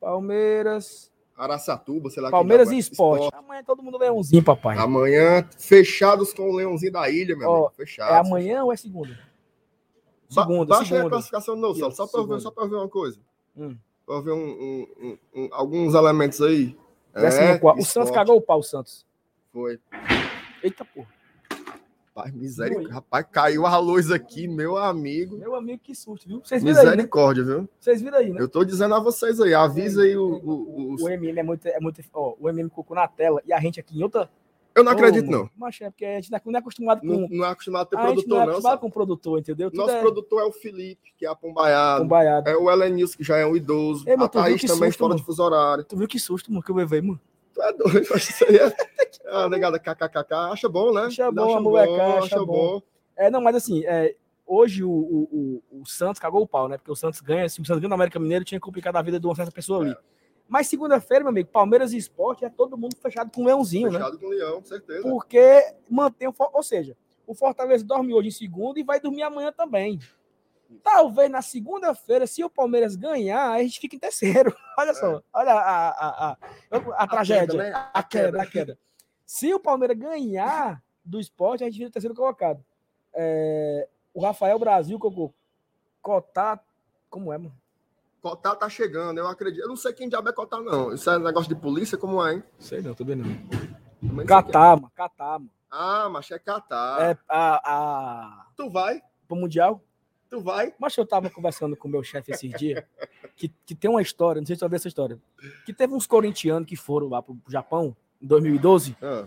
Palmeiras. 0.00 1.10
Araçatuba, 1.36 2.08
sei 2.08 2.22
lá. 2.22 2.30
Palmeiras 2.30 2.70
e 2.70 2.78
Esporte. 2.78 3.24
Esporte. 3.24 3.44
Amanhã 3.44 3.64
todo 3.64 3.82
mundo 3.82 3.98
leãozinho, 3.98 4.44
papai. 4.44 4.78
Amanhã, 4.78 5.44
fechados 5.58 6.32
com 6.32 6.48
o 6.48 6.54
leãozinho 6.54 6.92
da 6.92 7.10
ilha, 7.10 7.36
meu 7.36 7.48
ó, 7.48 7.56
amigo. 7.56 7.72
Fechados. 7.74 8.14
É 8.14 8.18
amanhã 8.20 8.62
ou 8.62 8.72
é 8.72 8.76
segunda? 8.76 9.18
Segunda, 10.28 10.66
Baixa 10.66 10.84
segunda. 10.84 11.06
a 11.06 11.10
classificação 11.10 11.56
novo, 11.56 11.76
Isso, 11.80 11.90
só 11.90 12.06
para 12.06 12.22
ver, 12.22 12.40
só 12.40 12.52
para 12.52 12.68
ver 12.68 12.76
uma 12.76 12.88
coisa. 12.88 13.18
Hum. 13.56 13.76
Para 14.06 14.20
ver 14.20 14.32
um, 14.32 14.86
um, 15.00 15.18
um, 15.34 15.48
alguns 15.50 15.94
elementos 15.94 16.40
aí. 16.40 16.78
É, 17.12 17.60
o 17.76 17.84
Santos 17.84 18.12
cagou 18.12 18.36
o 18.36 18.40
pau, 18.40 18.60
o 18.60 18.62
Santos. 18.62 19.04
Foi. 19.52 19.80
Eita 20.62 20.84
porra. 20.84 21.13
Rapaz, 22.14 22.32
misericórdia. 22.32 22.92
Rapaz, 22.92 23.26
caiu 23.28 23.66
a 23.66 23.76
luz 23.76 24.12
aqui, 24.12 24.46
meu 24.46 24.76
amigo. 24.76 25.36
Meu 25.36 25.56
amigo, 25.56 25.80
que 25.82 25.96
susto, 25.96 26.28
viu? 26.28 26.40
Vocês 26.44 26.62
viram 26.62 26.76
Misericórdia, 26.80 27.42
aí, 27.42 27.48
né? 27.48 27.54
viu? 27.56 27.68
Vocês 27.80 28.00
viram 28.00 28.18
aí, 28.18 28.32
né? 28.32 28.40
Eu 28.40 28.48
tô 28.48 28.64
dizendo 28.64 28.94
a 28.94 29.00
vocês 29.00 29.40
aí, 29.40 29.52
avisa 29.52 30.02
aí 30.02 30.16
o. 30.16 30.24
O, 30.24 30.92
o, 30.92 30.96
o 31.02 31.08
MM 31.08 31.40
é 31.40 31.42
muito. 31.42 31.66
É 31.66 31.80
muito 31.80 32.00
ó, 32.12 32.36
o 32.38 32.48
MM 32.48 32.70
colocou 32.70 32.94
na 32.94 33.08
tela 33.08 33.42
e 33.44 33.52
a 33.52 33.58
gente 33.58 33.80
aqui 33.80 33.98
em 33.98 34.02
outra, 34.04 34.30
Eu 34.76 34.84
não 34.84 34.92
acredito, 34.92 35.26
Ô, 35.26 35.30
não. 35.30 35.50
Mas 35.56 35.80
é 35.80 35.90
porque 35.90 36.04
a 36.04 36.20
gente 36.20 36.30
não 36.30 36.54
é 36.54 36.58
acostumado 36.58 37.00
com. 37.00 37.06
Não, 37.06 37.28
não 37.28 37.44
é 37.44 37.48
acostumado 37.48 37.82
a 37.82 37.86
ter 37.86 37.96
a 37.96 37.98
não 37.98 38.06
produtor, 38.06 38.36
é 38.36 38.38
não. 38.38 38.42
acostumado 38.44 38.70
sabe? 38.70 38.80
com 38.80 38.90
produtor, 38.90 39.38
entendeu? 39.40 39.70
Tudo 39.72 39.80
Nosso 39.80 39.96
é 39.96 40.00
produtor 40.00 40.42
é 40.42 40.44
o 40.44 40.52
Felipe, 40.52 41.12
que 41.18 41.26
é 41.26 41.28
apombaiado. 41.28 42.02
com 42.02 42.08
baiado. 42.08 42.48
É 42.48 42.56
o 42.56 42.70
Elenilson, 42.70 43.16
que 43.16 43.24
já 43.24 43.38
é 43.38 43.44
um 43.44 43.56
idoso. 43.56 44.08
Ei, 44.08 44.14
a 44.14 44.28
Thaís 44.28 44.62
também 44.62 44.88
susto, 44.90 44.98
fora 44.98 45.08
mano? 45.08 45.20
de 45.20 45.26
fuso 45.26 45.42
horário. 45.42 45.82
Tu 45.82 45.96
viu 45.96 46.06
que 46.06 46.20
susto, 46.20 46.52
mano, 46.52 46.62
que 46.62 46.70
eu 46.70 46.76
levei, 46.76 47.00
mano? 47.00 47.20
Tu 47.54 47.62
é 47.62 47.72
doido, 47.72 48.06
mas 48.10 48.28
isso 48.28 48.44
aí 48.44 48.56
é. 48.56 48.76
A 49.30 49.48
negada 49.48 49.78
kkkk, 49.78 50.34
acha 50.52 50.68
bom, 50.68 50.92
né? 50.92 51.02
Acha 51.02 51.30
bom, 51.30 51.56
a 51.56 51.60
molecada 51.60 52.18
acha 52.18 52.44
bom. 52.44 52.82
É, 53.16 53.30
não, 53.30 53.40
mas 53.40 53.56
assim, 53.56 53.84
é, 53.86 54.14
hoje 54.46 54.82
o, 54.82 54.90
o, 54.90 55.62
o, 55.70 55.80
o 55.82 55.86
Santos 55.86 56.18
cagou 56.18 56.42
o 56.42 56.48
pau, 56.48 56.68
né? 56.68 56.76
Porque 56.76 56.90
o 56.90 56.96
Santos 56.96 57.20
ganha, 57.20 57.48
se 57.48 57.60
o 57.60 57.64
Santos 57.64 57.80
ganha 57.80 57.88
no 57.88 57.94
América 57.94 58.18
Mineiro, 58.18 58.44
tinha 58.44 58.60
complicado 58.60 58.96
a 58.96 59.02
vida 59.02 59.18
de 59.20 59.26
uma 59.26 59.34
certa 59.34 59.52
pessoa 59.52 59.84
É. 59.84 59.86
ali. 59.88 59.96
Mas 60.46 60.66
segunda-feira, 60.66 61.24
meu 61.24 61.30
amigo, 61.30 61.48
Palmeiras 61.48 61.92
e 61.92 61.96
Esporte 61.96 62.44
é 62.44 62.50
todo 62.50 62.76
mundo 62.76 62.94
fechado 63.00 63.30
com 63.32 63.42
o 63.42 63.46
Leãozinho, 63.46 63.90
né? 63.90 63.98
Fechado 63.98 64.18
com 64.18 64.26
o 64.26 64.30
Leão, 64.30 64.62
certeza. 64.62 65.02
Porque 65.02 65.74
mantém 65.88 66.28
o. 66.28 66.34
Ou 66.52 66.62
seja, 66.62 66.96
o 67.26 67.34
Fortaleza 67.34 67.84
dorme 67.84 68.12
hoje 68.12 68.28
em 68.28 68.32
segunda 68.32 68.78
e 68.78 68.82
vai 68.82 69.00
dormir 69.00 69.22
amanhã 69.22 69.50
também. 69.52 69.98
Talvez 70.82 71.30
na 71.30 71.42
segunda-feira, 71.42 72.26
se 72.26 72.44
o 72.44 72.50
Palmeiras 72.50 72.96
ganhar, 72.96 73.50
a 73.50 73.62
gente 73.62 73.80
fica 73.80 73.96
em 73.96 73.98
terceiro. 73.98 74.54
Olha 74.78 74.94
só, 74.94 75.22
olha 75.32 75.52
a, 75.52 75.88
a, 75.88 76.32
a, 76.32 76.36
a 76.96 77.06
tragédia, 77.06 77.46
queda, 77.46 77.62
né? 77.62 77.90
a, 77.94 78.02
queda, 78.02 78.42
a 78.42 78.46
queda. 78.46 78.78
Se 79.24 79.54
o 79.54 79.60
Palmeiras 79.60 79.96
ganhar 79.96 80.82
do 81.04 81.20
esporte, 81.20 81.62
a 81.62 81.66
gente 81.66 81.78
vira 81.78 81.90
o 81.90 81.92
terceiro 81.92 82.14
colocado. 82.14 82.64
É, 83.14 83.88
o 84.12 84.20
Rafael 84.20 84.58
Brasil, 84.58 84.98
Cocô, 84.98 85.32
cotar. 86.02 86.60
Como 87.08 87.32
é, 87.32 87.38
mano? 87.38 87.54
Cotar 88.20 88.56
tá 88.56 88.68
chegando, 88.68 89.18
eu 89.18 89.28
acredito. 89.28 89.62
Eu 89.62 89.68
não 89.68 89.76
sei 89.76 89.92
quem 89.92 90.08
diabo 90.08 90.28
é 90.28 90.32
Cotar, 90.32 90.60
não. 90.60 90.92
Isso 90.92 91.08
é 91.08 91.18
negócio 91.18 91.48
de 91.48 91.60
polícia, 91.60 91.96
como 91.96 92.24
é, 92.26 92.34
hein? 92.34 92.42
Sei 92.58 92.80
não, 92.80 92.94
também 92.94 93.14
não. 93.14 93.24
Também 93.24 93.46
não 94.00 94.08
sei 94.08 94.16
quem 94.16 94.22
é. 94.22 94.26
Catar, 94.26 94.76
mano, 94.76 94.92
Catar, 94.94 95.38
mano. 95.38 95.50
Ah, 95.70 96.08
mas 96.08 96.30
é 96.30 96.38
Catar. 96.38 97.10
É 97.12 97.18
a, 97.28 97.60
a, 97.64 98.46
Tu 98.56 98.68
vai? 98.70 99.00
pro 99.26 99.36
Mundial. 99.36 99.82
Tu 100.30 100.40
vai? 100.40 100.74
Mas 100.78 100.96
eu 100.96 101.06
tava 101.06 101.30
conversando 101.30 101.76
com 101.76 101.86
o 101.86 101.90
meu 101.90 102.02
chefe 102.02 102.32
esses 102.32 102.50
dias, 102.58 102.82
que, 103.36 103.52
que 103.64 103.74
tem 103.74 103.90
uma 103.90 104.02
história, 104.02 104.40
não 104.40 104.46
sei 104.46 104.56
se 104.56 104.60
você 104.60 104.64
já 104.64 104.68
viu 104.68 104.76
essa 104.76 104.88
história, 104.88 105.18
que 105.64 105.72
teve 105.72 105.94
uns 105.94 106.06
corintianos 106.06 106.68
que 106.68 106.76
foram 106.76 107.08
lá 107.08 107.22
pro 107.22 107.36
Japão, 107.48 107.96
em 108.20 108.26
2012, 108.26 108.96
Ah, 109.02 109.26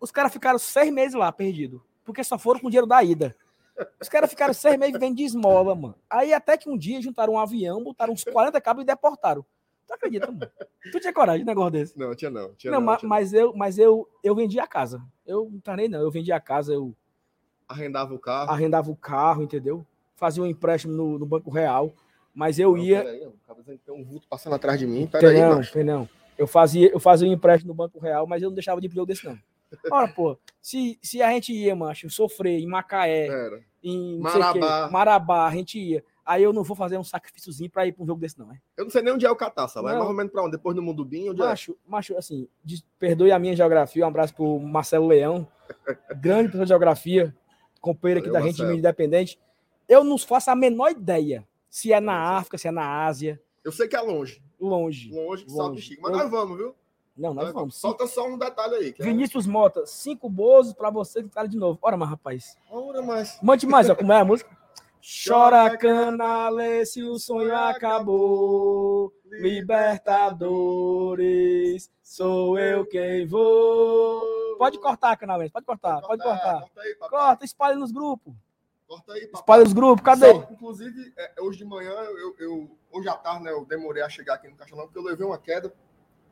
os 0.00 0.10
caras 0.10 0.32
ficaram 0.32 0.58
seis 0.58 0.92
meses 0.92 1.14
lá, 1.14 1.32
perdidos, 1.32 1.80
porque 2.04 2.22
só 2.22 2.38
foram 2.38 2.60
com 2.60 2.66
o 2.66 2.70
dinheiro 2.70 2.86
da 2.86 3.02
ida. 3.02 3.34
Os 4.00 4.08
caras 4.08 4.30
ficaram 4.30 4.54
seis 4.54 4.78
meses 4.78 4.92
vivendo 4.92 5.16
de 5.16 5.24
esmola, 5.24 5.74
mano. 5.74 5.94
Aí 6.08 6.32
até 6.32 6.56
que 6.56 6.70
um 6.70 6.76
dia 6.78 7.00
juntaram 7.02 7.32
um 7.32 7.38
avião, 7.38 7.82
botaram 7.82 8.12
uns 8.12 8.22
40 8.22 8.60
cabos 8.60 8.82
e 8.82 8.86
deportaram. 8.86 9.44
Tu 9.86 9.92
acredita, 9.94 10.26
mano? 10.30 10.48
Tu 10.92 11.00
tinha 11.00 11.12
coragem 11.12 11.40
de 11.40 11.44
um 11.44 11.46
negócio 11.52 11.70
desse? 11.72 11.98
não, 11.98 12.14
tinha 12.14 12.30
não. 12.30 12.54
Tinha 12.54 12.70
Não, 12.70 12.78
não, 12.80 12.86
ma- 12.86 12.96
tinha 12.98 13.08
mas, 13.08 13.32
eu, 13.32 13.52
mas 13.56 13.76
eu, 13.78 14.08
eu 14.22 14.34
vendi 14.34 14.60
a 14.60 14.66
casa. 14.66 15.02
Eu 15.26 15.48
não 15.50 15.58
tá 15.60 15.74
nem 15.74 15.88
não, 15.88 16.00
eu 16.00 16.10
vendi 16.10 16.30
a 16.30 16.38
casa, 16.38 16.72
eu 16.72 16.80
não. 16.80 16.96
Arrendava 17.66 18.14
o 18.14 18.18
carro. 18.18 18.50
arrendava 18.50 18.90
o 18.90 18.96
carro, 18.96 19.42
entendeu? 19.42 19.84
Fazia 20.16 20.42
um 20.42 20.46
empréstimo 20.46 20.92
no, 20.94 21.18
no 21.18 21.26
Banco 21.26 21.50
Real, 21.50 21.92
mas 22.34 22.58
eu 22.58 22.72
Não, 22.72 22.78
ia... 22.78 23.02
peraí, 23.02 23.20
que 23.78 23.84
tem 23.84 23.94
um 23.94 24.04
vulto 24.04 24.26
passando 24.28 24.54
atrás 24.54 24.78
de 24.78 24.86
mim. 24.86 25.06
Peraí, 25.06 25.40
não, 25.40 25.56
macho. 25.56 25.72
tem 25.72 25.84
não. 25.84 26.08
Eu 26.36 26.46
fazia, 26.46 26.90
eu 26.90 26.98
fazia 27.00 27.28
um 27.28 27.32
empréstimo 27.32 27.68
no 27.68 27.74
Banco 27.74 27.98
Real, 27.98 28.26
mas 28.26 28.42
eu 28.42 28.48
não 28.50 28.54
deixava 28.54 28.80
de 28.80 28.88
pedir 28.88 29.04
desse, 29.06 29.24
não. 29.24 29.38
Ora, 29.90 30.06
pô, 30.08 30.38
se, 30.60 30.98
se 31.02 31.20
a 31.20 31.30
gente 31.30 31.52
ia, 31.52 31.74
macho, 31.74 32.08
sofrer 32.08 32.60
em 32.60 32.66
Macaé, 32.66 33.28
em 33.82 34.18
Marabá. 34.18 34.88
Marabá, 34.90 35.46
a 35.46 35.50
gente 35.50 35.78
ia. 35.78 36.04
Aí 36.24 36.42
eu 36.42 36.52
não 36.52 36.62
vou 36.62 36.74
fazer 36.76 36.96
um 36.96 37.04
sacrifíciozinho 37.04 37.68
pra 37.70 37.86
ir 37.86 37.92
pra 37.92 38.02
um 38.02 38.06
jogo 38.06 38.20
desse, 38.20 38.38
não, 38.38 38.50
é? 38.50 38.58
Eu 38.76 38.84
não 38.84 38.90
sei 38.90 39.02
nem 39.02 39.12
onde 39.12 39.26
é 39.26 39.30
o 39.30 39.36
Catar, 39.36 39.68
sabe? 39.68 39.88
É 39.88 39.90
Não. 39.90 39.98
mais 39.98 40.08
ou 40.10 40.16
menos 40.16 40.32
pra 40.32 40.42
onde? 40.42 40.52
Depois 40.52 40.74
do 40.74 40.80
Mundo 40.82 41.04
Bim, 41.04 41.28
onde 41.28 41.42
é? 41.42 41.44
Macho, 41.44 41.76
macho, 41.86 42.16
assim, 42.16 42.48
des- 42.64 42.82
perdoe 42.98 43.30
a 43.30 43.38
minha 43.38 43.54
geografia, 43.54 44.04
um 44.04 44.08
abraço 44.08 44.34
pro 44.34 44.58
Marcelo 44.58 45.06
Leão, 45.08 45.46
grande 46.20 46.44
professor 46.48 46.64
de 46.64 46.68
geografia, 46.68 47.34
companheiro 47.80 48.20
aqui 48.20 48.28
Valeu, 48.30 48.42
da 48.42 48.46
gente, 48.48 48.58
Marcelo. 48.60 48.78
independente. 48.78 49.38
Eu 49.88 50.02
não 50.04 50.16
faço 50.18 50.50
a 50.50 50.56
menor 50.56 50.90
ideia 50.90 51.46
se 51.68 51.92
é 51.92 52.00
na 52.00 52.36
África, 52.36 52.56
se 52.58 52.68
é 52.68 52.70
na 52.70 53.04
Ásia, 53.04 53.40
Eu 53.64 53.72
sei 53.72 53.88
que 53.88 53.96
é 53.96 54.00
longe. 54.00 54.42
longe. 54.60 55.10
Longe 55.12 55.44
Longe. 55.48 55.82
chique. 55.82 56.00
Mas 56.02 56.12
Longe. 56.12 56.22
nós 56.24 56.30
vamos, 56.30 56.56
viu? 56.56 56.74
Não, 57.16 57.32
nós 57.32 57.44
Nós 57.46 57.54
vamos. 57.54 57.80
Falta 57.80 58.06
só 58.06 58.26
um 58.28 58.36
detalhe 58.38 58.74
aí. 58.74 58.94
É... 58.98 59.02
Vinícius 59.04 59.46
Mota, 59.46 59.86
cinco 59.86 60.28
bozos 60.28 60.72
pra 60.72 60.90
você 60.90 61.22
que 61.22 61.28
fala 61.28 61.48
de 61.48 61.56
novo. 61.56 61.78
Ora, 61.82 61.96
mas 61.96 62.08
rapaz. 62.10 62.56
Ora, 62.70 63.02
mas... 63.02 63.38
Mande 63.42 63.66
mais, 63.66 63.88
ó, 63.88 63.94
como 63.94 64.12
é 64.12 64.20
a 64.20 64.24
música? 64.24 64.50
Chora 65.26 65.76
canale 65.76 66.84
se 66.86 67.02
o 67.02 67.18
sonho 67.18 67.54
acabou. 67.54 69.12
Libertadores, 70.44 71.90
sou 72.02 72.58
eu 72.58 72.86
quem 72.86 73.26
vou. 73.26 74.22
Pode 74.56 74.78
cortar, 74.78 75.16
canalês, 75.16 75.50
pode 75.52 75.66
cortar, 75.66 76.00
pode 76.00 76.22
cortar. 76.22 76.60
Corta 76.60 76.80
aí, 76.80 76.94
papai. 76.94 77.18
Corta, 77.18 77.44
espalha 77.44 77.76
nos 77.76 77.92
grupos. 77.92 78.32
Corta 78.94 79.12
aí, 79.14 79.26
papai. 79.26 79.40
Espalha 79.40 79.64
nos 79.64 79.72
grupos, 79.72 80.04
cadê? 80.04 80.26
Só, 80.30 80.48
inclusive, 80.52 81.12
é, 81.16 81.32
hoje 81.40 81.58
de 81.58 81.64
manhã, 81.64 81.90
eu, 81.90 82.34
eu- 82.38 82.70
hoje 82.92 83.08
à 83.08 83.14
tarde, 83.14 83.44
né, 83.44 83.50
eu 83.52 83.64
demorei 83.64 84.02
a 84.02 84.08
chegar 84.08 84.34
aqui 84.34 84.46
no 84.48 84.54
Castelão, 84.54 84.84
porque 84.86 84.98
eu 84.98 85.02
levei 85.02 85.26
uma 85.26 85.36
queda, 85.38 85.72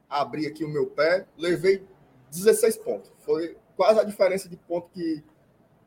abri 0.08 0.46
aqui 0.46 0.64
o 0.64 0.68
meu 0.68 0.86
pé, 0.86 1.26
levei 1.36 1.84
16 2.30 2.76
pontos. 2.76 3.10
Foi 3.18 3.56
quase 3.76 3.98
a 3.98 4.04
diferença 4.04 4.48
de 4.48 4.56
ponto 4.56 4.88
que, 4.90 5.24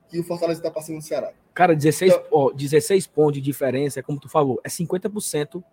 que 0.09 0.19
o 0.19 0.23
Fortaleza 0.23 0.59
está 0.59 0.69
passando 0.69 0.95
no 0.97 1.01
Ceará. 1.01 1.31
Cara, 1.53 1.73
16, 1.73 2.11
Então- 2.13 2.25
ó, 2.31 2.51
16 2.51 3.07
pontos 3.07 3.35
de 3.35 3.41
diferença, 3.41 3.99
é 4.01 4.03
como 4.03 4.19
tu 4.19 4.27
falou, 4.27 4.59
é 4.63 4.67
50% 4.69 5.63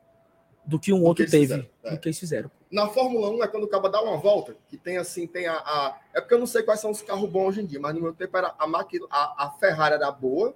do 0.65 0.79
que 0.79 0.93
um 0.93 1.01
Do 1.01 1.07
outro 1.07 1.25
que 1.25 1.31
teve, 1.33 1.43
fizeram, 1.49 1.67
é. 1.83 1.91
do 1.91 1.99
que 1.99 2.09
eles 2.09 2.19
fizeram. 2.21 2.49
Na 2.71 2.87
Fórmula 2.89 3.29
1 3.31 3.43
é 3.43 3.49
quando 3.49 3.65
o 3.65 3.69
cara 3.69 3.89
dá 3.89 4.01
uma 4.01 4.17
volta, 4.19 4.57
que 4.69 4.77
tem 4.77 4.97
assim, 4.97 5.27
tem 5.27 5.49
a, 5.49 5.55
a- 5.57 5.99
É 6.15 6.21
porque 6.21 6.35
eu 6.35 6.39
não 6.39 6.47
sei 6.47 6.63
quais 6.63 6.79
são 6.79 6.93
os 6.93 7.03
carros 7.03 7.29
bons 7.29 7.49
hoje 7.49 7.63
em 7.63 7.67
dia, 7.67 7.81
mas 7.81 7.93
no 7.93 8.01
meu 8.01 8.13
tempo 8.15 8.37
era 8.37 8.55
a, 8.57 8.67
Maqui- 8.69 9.01
a, 9.11 9.47
a 9.47 9.51
Ferrari 9.51 9.95
era 9.97 10.09
boa 10.13 10.55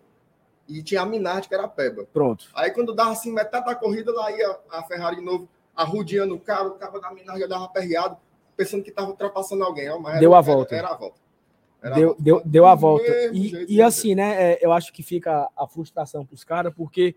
e 0.68 0.82
tinha 0.82 1.02
a 1.02 1.06
Minardi, 1.06 1.48
que 1.48 1.54
era 1.54 1.64
a 1.64 1.68
Peba. 1.68 2.06
Pronto. 2.12 2.46
Aí 2.54 2.70
quando 2.70 2.94
dava 2.94 3.12
assim, 3.12 3.32
metade 3.32 3.66
da 3.66 3.74
corrida, 3.74 4.12
lá 4.12 4.30
ia 4.30 4.58
a 4.70 4.82
Ferrari 4.82 5.16
de 5.16 5.22
novo, 5.22 5.48
arrudeando 5.74 6.34
o 6.34 6.40
carro, 6.40 6.70
o 6.70 6.74
cara 6.74 6.98
da 6.98 7.10
Minardi 7.12 7.40
já 7.42 7.46
dava 7.46 7.68
perreado, 7.68 8.16
pensando 8.56 8.82
que 8.82 8.90
estava 8.90 9.08
ultrapassando 9.08 9.62
alguém. 9.64 9.88
ó, 9.90 9.98
mas 9.98 10.18
Deu 10.20 10.30
era, 10.30 10.38
a 10.38 10.42
volta. 10.42 10.74
Era, 10.74 10.86
era 10.86 10.94
a 10.94 10.98
volta. 10.98 11.16
Era 11.82 11.94
a 11.94 11.98
Deu, 11.98 12.06
volta. 12.08 12.22
deu, 12.22 12.42
deu 12.44 12.66
a 12.66 12.74
volta. 12.74 13.12
E, 13.32 13.76
e 13.76 13.82
assim, 13.82 14.14
né? 14.14 14.52
é, 14.52 14.58
eu 14.64 14.72
acho 14.72 14.92
que 14.92 15.02
fica 15.02 15.48
a 15.56 15.66
frustração 15.66 16.24
para 16.24 16.34
os 16.34 16.44
caras, 16.44 16.72
porque 16.74 17.14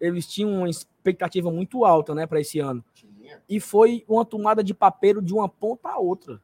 eles 0.00 0.26
tinham 0.26 0.50
uma 0.50 0.68
expectativa 0.68 1.50
muito 1.50 1.84
alta, 1.84 2.14
né, 2.14 2.26
para 2.26 2.40
esse 2.40 2.58
ano. 2.58 2.84
Tinha. 2.94 3.40
E 3.48 3.60
foi 3.60 4.04
uma 4.08 4.24
tomada 4.24 4.64
de 4.64 4.74
papeiro 4.74 5.22
de 5.22 5.32
uma 5.32 5.48
ponta 5.48 5.88
a 5.88 5.98
outra. 5.98 6.40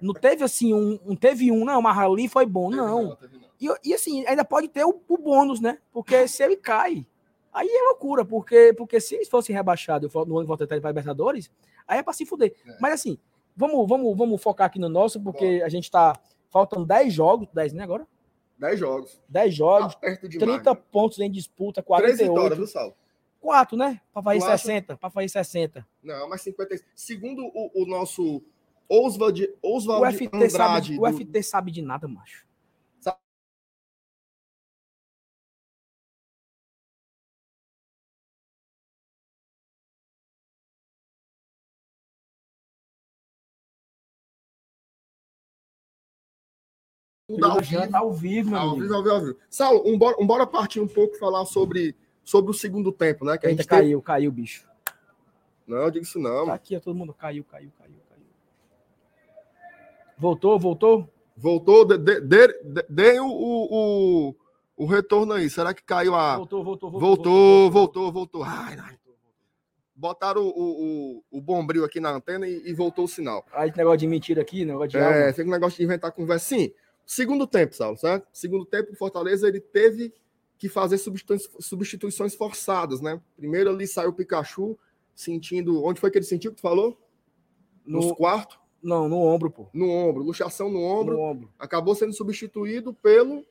Não 0.00 0.14
teve 0.14 0.44
assim 0.44 0.74
um, 0.74 0.98
não 1.04 1.16
teve 1.16 1.50
um, 1.50 1.64
não, 1.64 1.82
mas 1.82 1.98
ali 1.98 2.28
foi 2.28 2.46
bom, 2.46 2.70
não. 2.70 3.16
Teve 3.16 3.38
não. 3.38 3.44
E, 3.60 3.90
e 3.90 3.94
assim, 3.94 4.26
ainda 4.26 4.44
pode 4.44 4.68
ter 4.68 4.84
o, 4.84 5.00
o 5.08 5.18
bônus, 5.18 5.60
né? 5.60 5.78
Porque 5.92 6.26
se 6.28 6.42
ele 6.42 6.56
cai, 6.56 7.06
aí 7.52 7.68
é 7.68 7.82
loucura, 7.84 8.24
porque, 8.24 8.72
porque 8.76 9.00
se 9.00 9.14
eles 9.14 9.28
fossem 9.28 9.54
rebaixados 9.54 10.12
no 10.12 10.38
ano 10.38 10.46
volta 10.46 10.66
para 10.66 10.76
Libertadores, 10.76 11.50
aí 11.86 11.98
é 11.98 12.02
para 12.02 12.12
se 12.12 12.24
fuder. 12.24 12.54
É. 12.66 12.76
Mas 12.80 12.94
assim, 12.94 13.18
vamos, 13.56 13.86
vamos, 13.88 14.16
vamos 14.16 14.42
focar 14.42 14.66
aqui 14.66 14.78
no 14.78 14.88
nosso, 14.88 15.20
porque 15.20 15.62
a 15.64 15.68
gente 15.68 15.90
tá. 15.90 16.18
Faltam 16.52 16.82
10 16.82 17.14
jogos, 17.14 17.46
10, 17.54 17.74
né? 17.74 17.84
Agora? 17.84 18.04
10 18.58 18.80
jogos. 18.80 19.22
10 19.28 19.54
jogos, 19.54 19.94
Tá 19.94 20.00
perto 20.00 20.28
demais. 20.28 20.62
30 20.62 20.74
pontos 20.74 21.20
em 21.20 21.30
disputa, 21.30 21.80
3 21.80 22.18
vitórias, 22.18 22.28
48. 22.28 22.56
viu, 22.56 22.66
Saulo? 22.66 22.94
4, 23.40 23.76
né? 23.76 24.00
Para 24.12 24.22
fazer 24.22 24.38
Tu 24.38 24.44
acha? 24.44 24.58
60. 24.58 24.96
Para 24.96 25.10
fazer 25.10 25.28
60. 25.28 25.86
Não, 26.02 26.28
mas 26.28 26.42
50. 26.42 26.76
Segundo 26.94 27.42
o, 27.54 27.82
o 27.82 27.86
nosso 27.86 28.42
Oswald, 28.90 29.48
O 29.62 29.76
Oswald 29.76 30.16
FT, 30.16 30.36
Andrade, 30.36 30.50
sabe, 30.50 30.98
o 30.98 31.02
do- 31.02 31.12
FT 31.18 31.42
sabe 31.42 31.70
de 31.70 31.82
nada, 31.82 32.08
macho. 32.08 32.44
tudo 47.26 47.44
ao 47.46 47.62
Já 47.62 47.80
vivo, 47.80 47.92
tá 47.92 47.98
ao 47.98 48.12
vivo, 48.12 48.56
ao 48.56 48.74
vivo, 48.76 48.94
ao 48.94 49.02
vivo, 49.02 49.14
ao 49.14 49.20
vivo. 49.24 49.38
Saulo, 49.48 49.82
um 49.86 49.96
bora, 49.98 50.16
um 50.20 50.26
bora 50.26 50.46
partir 50.46 50.80
um 50.80 50.88
pouco 50.88 51.16
falar 51.16 51.44
sobre, 51.46 51.94
sobre 52.24 52.50
o 52.50 52.54
segundo 52.54 52.90
tempo, 52.92 53.24
né? 53.24 53.38
Que 53.38 53.46
a 53.46 53.50
Eita, 53.50 53.62
gente 53.62 53.68
teve- 53.68 53.82
caiu, 53.82 54.02
caiu, 54.02 54.32
bicho. 54.32 54.68
Não, 55.66 55.78
eu 55.78 55.90
digo 55.90 56.04
isso 56.04 56.18
não. 56.18 56.46
Tá 56.46 56.54
aqui, 56.54 56.78
todo 56.80 56.96
mundo 56.96 57.14
caiu, 57.14 57.44
caiu, 57.44 57.70
caiu, 57.78 57.92
caiu. 57.92 57.99
Voltou, 60.20 60.58
voltou? 60.58 61.08
Voltou, 61.34 61.86
dê 61.86 61.96
de, 61.96 62.20
de, 62.20 62.46
de, 62.62 62.84
dê 62.90 63.18
o, 63.18 63.26
o, 63.26 64.36
o, 64.76 64.84
retorno 64.84 65.32
aí. 65.32 65.48
Será 65.48 65.72
que 65.72 65.82
caiu 65.82 66.14
a. 66.14 66.36
Voltou, 66.36 66.62
voltou, 66.62 66.90
Voltou, 66.90 67.70
voltou, 67.70 68.12
voltou. 68.12 68.42
Ai, 68.44 68.76
ai. 68.78 68.98
Botaram 69.96 70.42
o, 70.42 70.50
o, 70.50 71.24
o, 71.30 71.40
bombril 71.40 71.84
aqui 71.84 72.00
na 72.00 72.10
antena 72.10 72.46
e, 72.46 72.68
e 72.68 72.74
voltou 72.74 73.06
o 73.06 73.08
sinal. 73.08 73.44
Aí 73.52 73.68
esse 73.68 73.78
negócio 73.78 73.98
de 73.98 74.06
mentira 74.06 74.42
aqui, 74.42 74.64
negócio 74.64 74.90
de 74.90 74.98
É, 74.98 75.32
fica 75.32 75.48
um 75.48 75.52
negócio 75.52 75.78
de 75.78 75.84
inventar 75.84 76.12
conversa. 76.12 76.46
Sim, 76.46 76.72
segundo 77.06 77.46
tempo, 77.46 77.74
Saulo, 77.74 77.96
certo? 77.96 78.26
Segundo 78.32 78.64
tempo, 78.66 78.92
o 78.92 78.96
Fortaleza 78.96 79.48
ele 79.48 79.60
teve 79.60 80.12
que 80.58 80.68
fazer 80.68 80.98
substituições, 80.98 82.34
forçadas, 82.34 83.00
né? 83.00 83.20
Primeiro 83.36 83.70
ali 83.70 83.86
saiu 83.86 84.10
o 84.10 84.14
Pikachu, 84.14 84.78
sentindo. 85.14 85.82
Onde 85.82 86.00
foi 86.00 86.10
que 86.10 86.18
ele 86.18 86.26
sentiu 86.26 86.50
que 86.50 86.58
tu 86.58 86.62
falou? 86.62 86.98
Nos 87.84 88.06
No, 88.06 88.16
quartos? 88.16 88.59
Não, 88.82 89.08
no 89.08 89.18
ombro, 89.18 89.50
pô. 89.50 89.66
No 89.74 89.88
ombro, 89.90 90.22
luxação 90.22 90.70
no 90.70 90.82
ombro. 90.82 91.14
No 91.16 91.20
ombro. 91.22 91.50
Acabou 91.58 91.94
sendo 91.94 92.12
substituído 92.12 92.92
pelo 92.94 93.44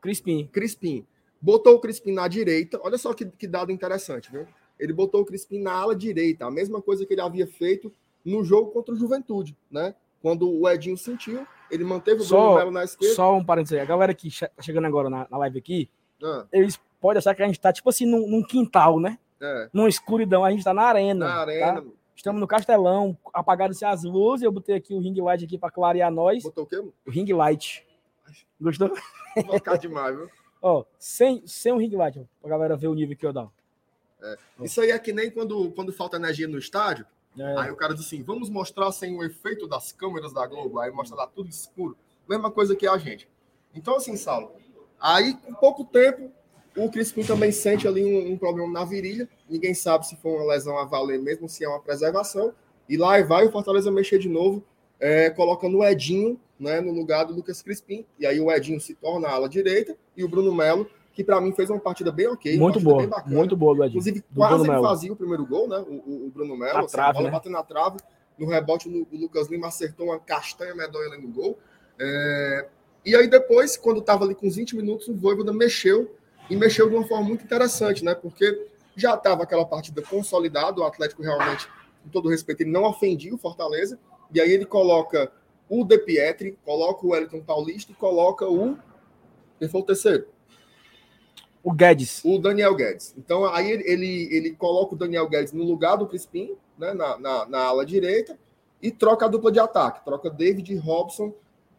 Crispim. 0.00 0.46
Crispim. 0.52 1.06
Botou 1.40 1.74
o 1.76 1.80
Crispim 1.80 2.12
na 2.12 2.26
direita. 2.28 2.80
Olha 2.82 2.98
só 2.98 3.12
que, 3.12 3.26
que 3.26 3.46
dado 3.46 3.70
interessante, 3.70 4.30
viu? 4.30 4.46
Ele 4.78 4.92
botou 4.92 5.20
o 5.20 5.24
Crispim 5.24 5.60
na 5.60 5.72
ala 5.72 5.94
direita, 5.94 6.46
a 6.46 6.50
mesma 6.50 6.82
coisa 6.82 7.06
que 7.06 7.14
ele 7.14 7.20
havia 7.20 7.46
feito 7.46 7.92
no 8.24 8.42
jogo 8.42 8.70
contra 8.70 8.92
o 8.94 8.96
Juventude, 8.96 9.56
né? 9.70 9.94
Quando 10.20 10.50
o 10.50 10.68
Edinho 10.68 10.96
sentiu, 10.96 11.46
ele 11.70 11.84
manteve 11.84 12.22
o 12.22 12.26
Bruno 12.26 12.42
Só, 12.42 12.54
Melo 12.56 12.70
na 12.70 12.82
esquerda. 12.84 13.14
só 13.14 13.36
um 13.36 13.44
parênteses 13.44 13.76
aí. 13.76 13.80
A 13.84 13.84
galera 13.84 14.14
que 14.14 14.30
tá 14.40 14.50
chegando 14.62 14.86
agora 14.86 15.10
na, 15.10 15.26
na 15.30 15.36
live 15.38 15.58
aqui, 15.58 15.90
Ah, 16.22 16.46
eles 16.50 16.80
podem 17.00 17.18
achar 17.18 17.34
que 17.34 17.42
a 17.42 17.46
gente 17.46 17.60
tá, 17.60 17.72
tipo 17.72 17.88
assim, 17.90 18.06
num, 18.06 18.26
num 18.28 18.42
quintal, 18.42 18.98
né? 18.98 19.18
é, 19.40 19.68
Numa 19.72 19.88
escuridão. 19.88 20.42
A 20.42 20.50
gente 20.50 20.64
tá 20.64 20.72
na 20.72 20.82
arena. 20.82 21.26
na 21.26 21.46
tá? 21.46 21.84
Estamos 22.14 22.40
no 22.40 22.46
Castelão, 22.46 23.16
apagaram-se 23.32 23.84
as 23.84 24.04
luzes. 24.04 24.44
Eu 24.44 24.52
botei 24.52 24.76
aqui 24.76 24.94
o 24.94 25.00
ring 25.00 25.20
light 25.20 25.44
aqui 25.44 25.58
para 25.58 25.70
clarear 25.70 26.10
nós. 26.10 26.42
Botou 26.42 26.64
o 26.64 26.66
quê? 26.66 26.76
O 26.78 27.10
ring 27.10 27.32
light. 27.32 27.86
Gostou? 28.60 28.90
Vou 29.44 29.54
ficar 29.54 29.76
demais, 29.76 30.16
viu? 30.16 30.30
Ó, 30.62 30.84
sem, 30.98 31.46
sem 31.46 31.72
o 31.72 31.76
ring 31.76 31.94
light, 31.94 32.18
ó, 32.18 32.22
pra 32.40 32.48
galera 32.48 32.74
ver 32.74 32.86
o 32.88 32.94
nível 32.94 33.14
que 33.14 33.26
eu 33.26 33.34
dou. 33.34 33.52
Isso 34.60 34.80
aí 34.80 34.90
é 34.90 34.98
que 34.98 35.12
nem 35.12 35.30
quando, 35.30 35.70
quando 35.72 35.92
falta 35.92 36.16
energia 36.16 36.48
no 36.48 36.56
estádio. 36.56 37.04
É, 37.38 37.58
Aí 37.58 37.70
o 37.70 37.76
cara 37.76 37.94
diz 37.94 38.06
assim: 38.06 38.22
vamos 38.22 38.48
mostrar 38.48 38.90
sem 38.92 39.14
o 39.14 39.22
efeito 39.22 39.66
das 39.66 39.92
câmeras 39.92 40.32
da 40.32 40.46
Globo. 40.46 40.78
Aí 40.78 40.90
mostra 40.90 41.16
lá 41.16 41.26
tudo 41.26 41.50
escuro. 41.50 41.96
Mesma 42.26 42.50
coisa 42.50 42.74
que 42.74 42.86
a 42.86 42.96
gente. 42.96 43.28
Então, 43.74 43.96
assim, 43.96 44.16
Saulo, 44.16 44.52
aí 44.98 45.34
com 45.34 45.52
pouco 45.52 45.84
tempo, 45.84 46.32
o 46.76 46.90
Crispim 46.90 47.22
também 47.22 47.52
sente 47.52 47.86
ali 47.86 48.04
um, 48.04 48.32
um 48.32 48.36
problema 48.36 48.70
na 48.72 48.84
virilha. 48.84 49.28
Ninguém 49.48 49.74
sabe 49.74 50.06
se 50.06 50.16
foi 50.16 50.32
uma 50.32 50.52
lesão 50.52 50.76
a 50.78 50.84
valer 50.84 51.20
mesmo, 51.20 51.48
se 51.48 51.64
é 51.64 51.68
uma 51.68 51.80
preservação. 51.80 52.52
E 52.88 52.96
lá 52.96 53.20
vai 53.22 53.46
o 53.46 53.50
Fortaleza 53.52 53.90
mexer 53.90 54.18
de 54.18 54.28
novo, 54.28 54.62
é, 55.00 55.30
colocando 55.30 55.78
o 55.78 55.84
Edinho 55.84 56.38
né, 56.58 56.80
no 56.80 56.92
lugar 56.92 57.24
do 57.24 57.34
Lucas 57.34 57.62
Crispim. 57.62 58.04
E 58.18 58.26
aí 58.26 58.40
o 58.40 58.50
Edinho 58.50 58.80
se 58.80 58.94
torna 58.94 59.28
a 59.28 59.32
ala 59.32 59.48
direita 59.48 59.96
e 60.16 60.24
o 60.24 60.28
Bruno 60.28 60.54
Melo, 60.54 60.86
que 61.12 61.22
para 61.22 61.40
mim 61.40 61.52
fez 61.52 61.70
uma 61.70 61.78
partida 61.78 62.10
bem 62.10 62.26
ok. 62.26 62.58
muito 62.58 62.80
boa, 62.80 63.06
muito 63.26 63.56
boa, 63.56 63.72
Luedinho. 63.72 64.00
Inclusive, 64.00 64.24
Do 64.30 64.36
quase 64.36 64.54
Bruno 64.58 64.72
ele 64.72 64.82
fazia 64.82 65.12
o 65.12 65.16
primeiro 65.16 65.46
gol, 65.46 65.68
né? 65.68 65.78
O, 65.88 66.26
o- 66.26 66.30
Bruno 66.34 66.56
Melo. 66.56 66.74
Na 66.74 66.80
assim, 66.80 66.92
trave, 66.92 67.10
a 67.10 67.12
bola 67.12 67.24
né? 67.26 67.30
bateu 67.30 67.52
na 67.52 67.62
trave. 67.62 67.98
No 68.36 68.46
rebote, 68.48 68.88
o 68.88 69.06
o 69.12 69.16
Lucas 69.20 69.48
Lima 69.48 69.68
acertou 69.68 70.06
uma 70.06 70.18
castanha 70.18 70.74
medonha 70.74 71.06
ali 71.08 71.22
no 71.22 71.28
gol. 71.28 71.56
É, 72.00 72.66
E 73.04 73.14
aí, 73.14 73.28
depois, 73.28 73.76
quando 73.76 74.00
estava 74.00 74.24
ali 74.24 74.34
com 74.34 74.46
uns 74.48 74.56
20 74.56 74.74
minutos, 74.76 75.06
o 75.08 75.14
Voivoda 75.14 75.52
mexeu. 75.52 76.10
E 76.48 76.56
mexeu 76.56 76.88
de 76.88 76.94
uma 76.94 77.06
forma 77.06 77.26
muito 77.26 77.44
interessante, 77.44 78.04
né? 78.04 78.14
Porque 78.14 78.68
já 78.96 79.14
estava 79.14 79.42
aquela 79.42 79.64
partida 79.64 80.02
consolidada. 80.02 80.80
O 80.80 80.84
Atlético 80.84 81.22
realmente, 81.22 81.66
com 82.02 82.10
todo 82.10 82.28
respeito, 82.28 82.62
ele 82.62 82.70
não 82.70 82.84
ofendia 82.84 83.34
o 83.34 83.38
Fortaleza. 83.38 83.98
E 84.32 84.40
aí 84.40 84.52
ele 84.52 84.66
coloca 84.66 85.32
o 85.68 85.84
De 85.84 85.98
Pietri, 85.98 86.58
coloca 86.64 87.06
o 87.06 87.10
Wellington 87.10 87.40
Paulista 87.40 87.92
e 87.92 87.94
coloca 87.94 88.46
o. 88.48 88.76
Quem 89.58 89.68
foi 89.68 89.80
o 89.80 89.84
terceiro? 89.84 90.26
O 91.62 91.72
Guedes. 91.72 92.20
o 92.22 92.38
Daniel 92.38 92.74
Guedes. 92.74 93.14
Então 93.16 93.46
aí 93.46 93.70
ele, 93.70 93.90
ele, 93.90 94.28
ele 94.36 94.50
coloca 94.54 94.94
o 94.94 94.98
Daniel 94.98 95.26
Guedes 95.26 95.52
no 95.52 95.64
lugar 95.64 95.96
do 95.96 96.06
Crispim, 96.06 96.54
né, 96.76 96.92
na, 96.92 97.18
na, 97.18 97.46
na 97.46 97.58
ala 97.60 97.86
direita, 97.86 98.38
e 98.82 98.90
troca 98.90 99.24
a 99.24 99.28
dupla 99.28 99.50
de 99.50 99.58
ataque. 99.58 100.04
Troca 100.04 100.28
David 100.28 100.76
Robson 100.76 101.32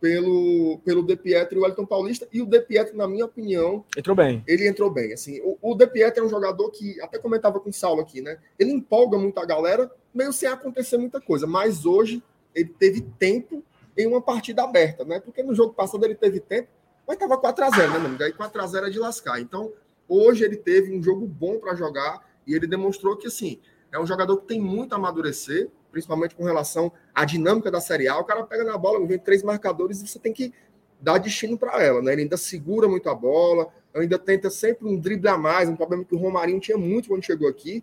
pelo, 0.06 0.78
pelo 0.86 1.02
De 1.02 1.16
Pietro 1.16 1.56
e 1.56 1.58
o 1.58 1.62
Wellington 1.64 1.86
Paulista. 1.88 2.28
E 2.32 2.40
o 2.40 2.46
De 2.46 2.62
Pietro, 2.62 2.96
na 2.96 3.08
minha 3.08 3.26
opinião, 3.26 3.84
Entrou 3.98 4.16
bem. 4.16 4.44
ele 4.48 4.68
entrou 4.68 4.88
bem. 4.92 5.12
Assim, 5.14 5.42
o, 5.42 5.58
o 5.60 5.74
De 5.74 5.88
Pietro 5.88 6.24
é 6.24 6.28
um 6.28 6.30
jogador 6.30 6.70
que, 6.70 7.02
até 7.02 7.18
comentava 7.18 7.60
com 7.60 7.72
o 7.72 7.74
Saulo 7.74 8.02
aqui, 8.02 8.22
né? 8.22 8.38
Ele 8.60 8.72
empolga 8.72 9.18
muito 9.18 9.40
a 9.40 9.46
galera, 9.46 9.92
meio 10.14 10.32
sem 10.32 10.48
acontecer 10.48 10.98
muita 10.98 11.20
coisa. 11.20 11.48
Mas 11.48 11.88
hoje 11.88 12.22
ele 12.54 12.70
teve 12.70 13.02
tempo 13.02 13.64
em 13.98 14.06
uma 14.06 14.22
partida 14.22 14.64
aberta, 14.64 15.04
né? 15.04 15.20
Porque 15.20 15.42
no 15.42 15.56
jogo 15.56 15.74
passado 15.74 16.06
ele 16.06 16.14
teve 16.14 16.40
tempo, 16.40 16.68
mas 17.08 17.18
tava 17.18 17.36
4x0, 17.42 17.78
né, 17.94 17.98
meu 17.98 18.06
amigo? 18.06 18.24
Aí 18.24 18.32
4x0 18.32 18.86
é 18.86 18.90
de 18.92 19.00
lascar. 19.00 19.42
Então, 19.42 19.74
hoje 20.08 20.44
ele 20.44 20.56
teve 20.56 20.96
um 20.96 21.02
jogo 21.02 21.26
bom 21.26 21.58
para 21.58 21.74
jogar 21.74 22.30
e 22.46 22.54
ele 22.54 22.68
demonstrou 22.68 23.18
que, 23.18 23.26
assim, 23.26 23.60
é 23.92 24.00
um 24.00 24.06
jogador 24.06 24.38
que 24.38 24.46
tem 24.46 24.62
muito 24.62 24.94
a 24.94 24.98
amadurecer, 24.98 25.68
principalmente 25.96 26.36
com 26.36 26.44
relação 26.44 26.92
à 27.14 27.24
dinâmica 27.24 27.72
da 27.72 27.80
Série 27.80 28.06
A. 28.10 28.20
O 28.20 28.26
cara 28.26 28.44
pega 28.44 28.66
na 28.66 28.78
bola, 28.78 29.06
vem 29.08 29.18
três 29.18 29.42
marcadores 29.42 30.02
e 30.02 30.08
você 30.08 30.20
tem 30.20 30.34
que 30.34 30.54
dar 31.00 31.18
destino 31.20 31.58
para 31.58 31.82
ela, 31.82 32.02
né? 32.02 32.12
Ele 32.12 32.24
ainda 32.24 32.36
segura 32.36 32.86
muito 32.86 33.10
a 33.10 33.16
bola, 33.16 33.70
ainda 33.94 34.20
tenta 34.20 34.50
sempre 34.50 34.86
um 34.86 35.00
drible 35.00 35.30
a 35.30 35.38
mais, 35.38 35.70
um 35.70 35.76
problema 35.76 36.04
que 36.04 36.14
o 36.14 36.18
Romarinho 36.18 36.60
tinha 36.60 36.78
muito 36.78 37.08
quando 37.08 37.24
chegou 37.24 37.48
aqui. 37.48 37.82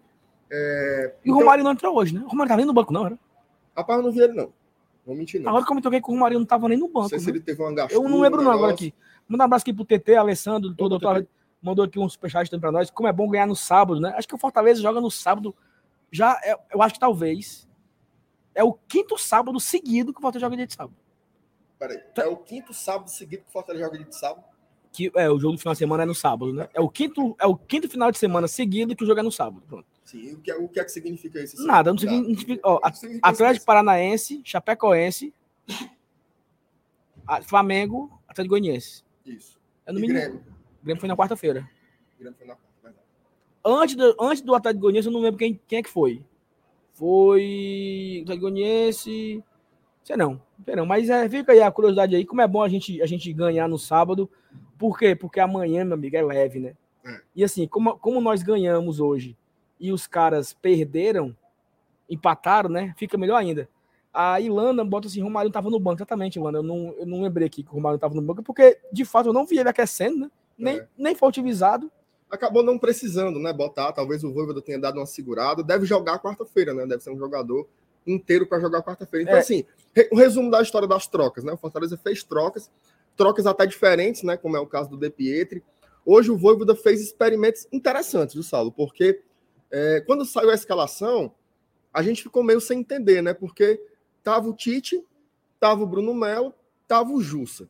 É... 0.51 1.15
E 1.25 1.31
o 1.31 1.35
Romário 1.37 1.65
não 1.65 1.73
entrou 1.73 1.97
hoje, 1.97 2.15
né? 2.15 2.21
O 2.21 2.29
Romário 2.29 2.51
tá 2.51 2.57
nem 2.59 2.67
no 2.67 2.75
banco, 2.75 2.93
não, 2.93 3.07
era? 3.07 3.19
Rapaz, 3.75 3.99
eu 3.99 4.05
não 4.05 4.13
vi 4.13 4.21
ele, 4.21 4.35
não. 4.35 4.53
Vou 5.07 5.17
mentir, 5.17 5.41
não. 5.41 5.49
Agora 5.49 5.65
que 5.65 5.73
eu 5.73 5.77
me 5.77 5.81
toquei 5.81 6.03
que 6.03 6.11
o 6.11 6.13
Romário 6.13 6.39
não 6.39 6.45
tava 6.45 6.69
nem 6.69 6.77
no 6.77 6.85
não 6.85 6.93
banco. 6.93 7.09
sei 7.09 7.19
se 7.19 7.25
viu? 7.25 7.37
ele 7.37 7.43
teve 7.43 7.63
uma 7.63 7.73
gastura. 7.73 7.99
Eu 7.99 8.07
não 8.11 8.21
lembro, 8.21 8.43
um 8.43 8.45
não, 8.45 8.53
agora 8.53 8.75
aqui. 8.75 8.93
Manda 9.27 9.45
um 9.45 9.47
abraço 9.47 9.63
aqui 9.63 9.73
pro 9.73 9.87
TT, 9.87 10.17
Alessandro, 10.17 10.75
todo 10.75 10.99
doutor. 10.99 11.27
Mandou 11.63 11.87
aqui 11.87 11.99
um 11.99 12.09
superchat 12.09 12.51
também 12.51 12.61
pra 12.61 12.73
nós. 12.73 12.91
Como 12.91 13.09
é 13.09 13.13
bom 13.13 13.27
ganhar 13.31 13.47
no 13.47 13.57
sábado, 13.57 14.01
né? 14.01 14.13
Acho 14.19 14.29
que 14.29 14.35
o 14.35 14.39
Fortaleza 14.39 14.83
joga 14.83 15.01
no 15.01 15.11
sábado. 15.11 15.55
Já, 16.11 16.39
é- 16.45 16.59
eu 16.71 16.83
acho 16.83 16.93
que 16.93 17.01
talvez. 17.01 17.67
É 18.55 18.63
o 18.63 18.73
quinto 18.73 19.17
sábado 19.19 19.59
seguido 19.61 20.13
que 20.13 20.19
o 20.19 20.23
Fortaleza 20.23 20.47
joga 20.47 20.57
dia 20.57 20.67
de 20.67 20.75
sábado. 20.75 20.97
Peraí. 21.79 22.01
É 22.17 22.27
o 22.27 22.37
quinto 22.37 22.73
sábado 22.75 23.11
seguido 23.11 23.43
que 23.45 23.49
o 23.49 23.53
Fortaleza 23.53 23.85
joga 23.85 23.99
de 23.99 24.15
sábado. 24.17 24.45
Que, 24.93 25.11
é, 25.17 25.31
o 25.31 25.39
jogo 25.39 25.55
do 25.55 25.59
final 25.59 25.73
de 25.73 25.79
semana 25.79 26.03
é 26.03 26.07
no 26.07 26.15
sábado, 26.15 26.53
né? 26.53 26.69
É 26.75 26.81
o 26.81 26.89
quinto, 26.89 27.35
é 27.41 27.47
o 27.47 27.57
quinto 27.57 27.89
final 27.89 28.13
de 28.13 28.19
semana 28.19 28.47
seguido 28.47 28.95
que 28.95 29.03
o 29.03 29.07
jogo 29.07 29.21
é 29.21 29.23
no 29.23 29.33
sábado. 29.33 29.63
Pronto. 29.67 29.87
Sim. 30.05 30.35
O 30.35 30.41
que, 30.41 30.51
é- 30.51 30.57
o 30.57 30.69
que 30.69 30.79
é 30.79 30.85
que 30.85 30.93
significa 30.93 31.43
isso? 31.43 31.65
Nada, 31.67 31.91
não 31.91 31.99
significa. 31.99 32.61
Ó, 32.63 32.79
Não 32.85 32.93
significa 32.95 33.27
Atlético. 33.29 33.65
Paranaense, 33.67 34.43
Chapecoense, 34.45 35.33
Flamengo, 37.45 38.11
Atlético 38.29 38.51
Goianiense. 38.55 39.05
Isso. 39.25 39.59
É 39.87 39.93
no 39.93 40.01
mínimo. 40.01 40.19
Grêmio. 40.19 40.45
Grêmio 40.83 41.01
foi 41.01 41.09
na 41.09 41.17
quarta-feira. 41.17 41.69
Grêmio 42.19 42.37
foi 42.37 42.47
na 42.47 42.55
quarta. 42.55 42.73
Antes 43.65 43.95
do, 43.97 44.17
antes 44.21 44.43
do 44.43 44.55
Atlético 44.55 44.83
Goianiense, 44.83 45.07
eu 45.09 45.13
não 45.13 45.21
lembro 45.21 45.39
quem, 45.39 45.59
quem 45.67 45.79
é 45.79 45.83
que 45.83 45.89
foi. 45.89 46.25
Foi. 47.03 48.21
Atlético 48.23 48.43
Goianiense. 48.49 49.43
Sei 50.05 50.17
não, 50.17 50.41
sei 50.65 50.77
não. 50.77 50.87
Mas 50.87 51.11
é, 51.11 51.29
fica 51.29 51.51
aí 51.51 51.61
a 51.61 51.69
curiosidade 51.69 52.15
aí, 52.15 52.25
como 52.25 52.41
é 52.43 52.47
bom 52.47 52.63
a 52.63 52.69
gente, 52.69 53.03
a 53.03 53.07
gente 53.07 53.33
ganhar 53.33 53.69
no 53.69 53.77
sábado. 53.77 54.31
Por 54.79 54.97
quê? 54.97 55.17
Porque 55.17 55.41
amanhã, 55.41 55.85
meu 55.85 55.95
amigo, 55.95 56.17
é 56.17 56.23
leve, 56.23 56.61
né? 56.61 56.77
É. 57.05 57.21
E 57.35 57.43
assim, 57.43 57.67
como, 57.67 57.99
como 57.99 58.21
nós 58.21 58.45
ganhamos 58.45 59.01
hoje 59.01 59.37
e 59.81 59.91
os 59.91 60.07
caras 60.07 60.53
perderam, 60.53 61.37
empataram, 62.09 62.71
né? 62.71 62.95
Fica 62.97 63.19
melhor 63.19 63.37
ainda. 63.37 63.69
A 64.15 64.41
Ilana 64.41 64.85
bota 64.85 65.09
assim, 65.09 65.21
Romário 65.21 65.51
tava 65.51 65.71
no 65.71 65.81
banco, 65.81 65.99
exatamente, 65.99 66.39
Ilana. 66.39 66.59
Eu 66.59 66.63
não, 66.63 66.95
eu 66.99 67.07
não 67.07 67.23
lembrei 67.23 67.49
aqui 67.49 67.65
que 67.65 67.71
o 67.71 67.75
Romário 67.75 67.99
tava 67.99 68.15
no 68.15 68.23
banco, 68.23 68.45
porque 68.45 68.79
de 68.93 69.05
fato 69.05 69.31
eu 69.31 69.33
não 69.33 69.45
vi 69.45 69.59
ele 69.59 69.69
aquecendo, 69.69 70.19
né? 70.19 70.31
Nem, 70.57 70.77
É. 70.79 70.89
nem 70.97 71.15
foi 71.17 71.29
utilizado. 71.29 71.91
Acabou 72.33 72.63
não 72.63 72.79
precisando, 72.79 73.39
né? 73.39 73.53
Botar. 73.53 73.93
Talvez 73.93 74.25
o 74.25 74.33
Voivoda 74.33 74.63
tenha 74.63 74.79
dado 74.79 74.97
uma 74.99 75.05
segurada. 75.07 75.63
Deve 75.63 75.85
jogar 75.85 76.19
quarta-feira, 76.19 76.73
né? 76.73 76.87
Deve 76.87 77.03
ser 77.03 77.11
um 77.11 77.19
jogador 77.19 77.69
inteiro 78.07 78.47
para 78.47 78.59
jogar 78.59 78.83
quarta-feira. 78.83 79.25
Então, 79.25 79.37
É. 79.37 79.41
assim, 79.41 79.65
o 80.11 80.17
resumo 80.17 80.51
da 80.51 80.63
história 80.63 80.89
das 80.89 81.07
trocas, 81.07 81.45
né? 81.45 81.53
O 81.53 81.57
Fortaleza 81.59 81.97
fez 81.99 82.25
trocas, 82.25 82.71
trocas 83.17 83.47
até 83.47 83.67
diferentes, 83.67 84.23
né? 84.23 84.37
Como 84.37 84.57
é 84.57 84.61
o 84.61 84.67
caso 84.67 84.89
do 84.89 84.97
De 84.97 85.11
Pietri. 85.11 85.63
Hoje 86.07 86.31
o 86.31 86.37
Voivoda 86.39 86.75
fez 86.75 87.01
experimentos 87.03 87.69
interessantes, 87.71 88.35
viu, 88.35 88.43
Saulo? 88.43 88.73
Porque 88.73 89.21
é, 89.71 90.01
quando 90.01 90.25
saiu 90.25 90.51
a 90.51 90.55
escalação, 90.55 91.33
a 91.93 92.03
gente 92.03 92.23
ficou 92.23 92.43
meio 92.43 92.61
sem 92.63 92.81
entender, 92.81 93.23
né? 93.23 93.35
Porque 93.35 93.79
tava 94.23 94.49
o 94.49 94.55
Tite, 94.55 95.05
tava 95.61 95.83
o 95.83 95.87
Bruno 95.87 96.15
Melo, 96.15 96.55
tava 96.89 97.13
o 97.13 97.21
Jussa. 97.21 97.69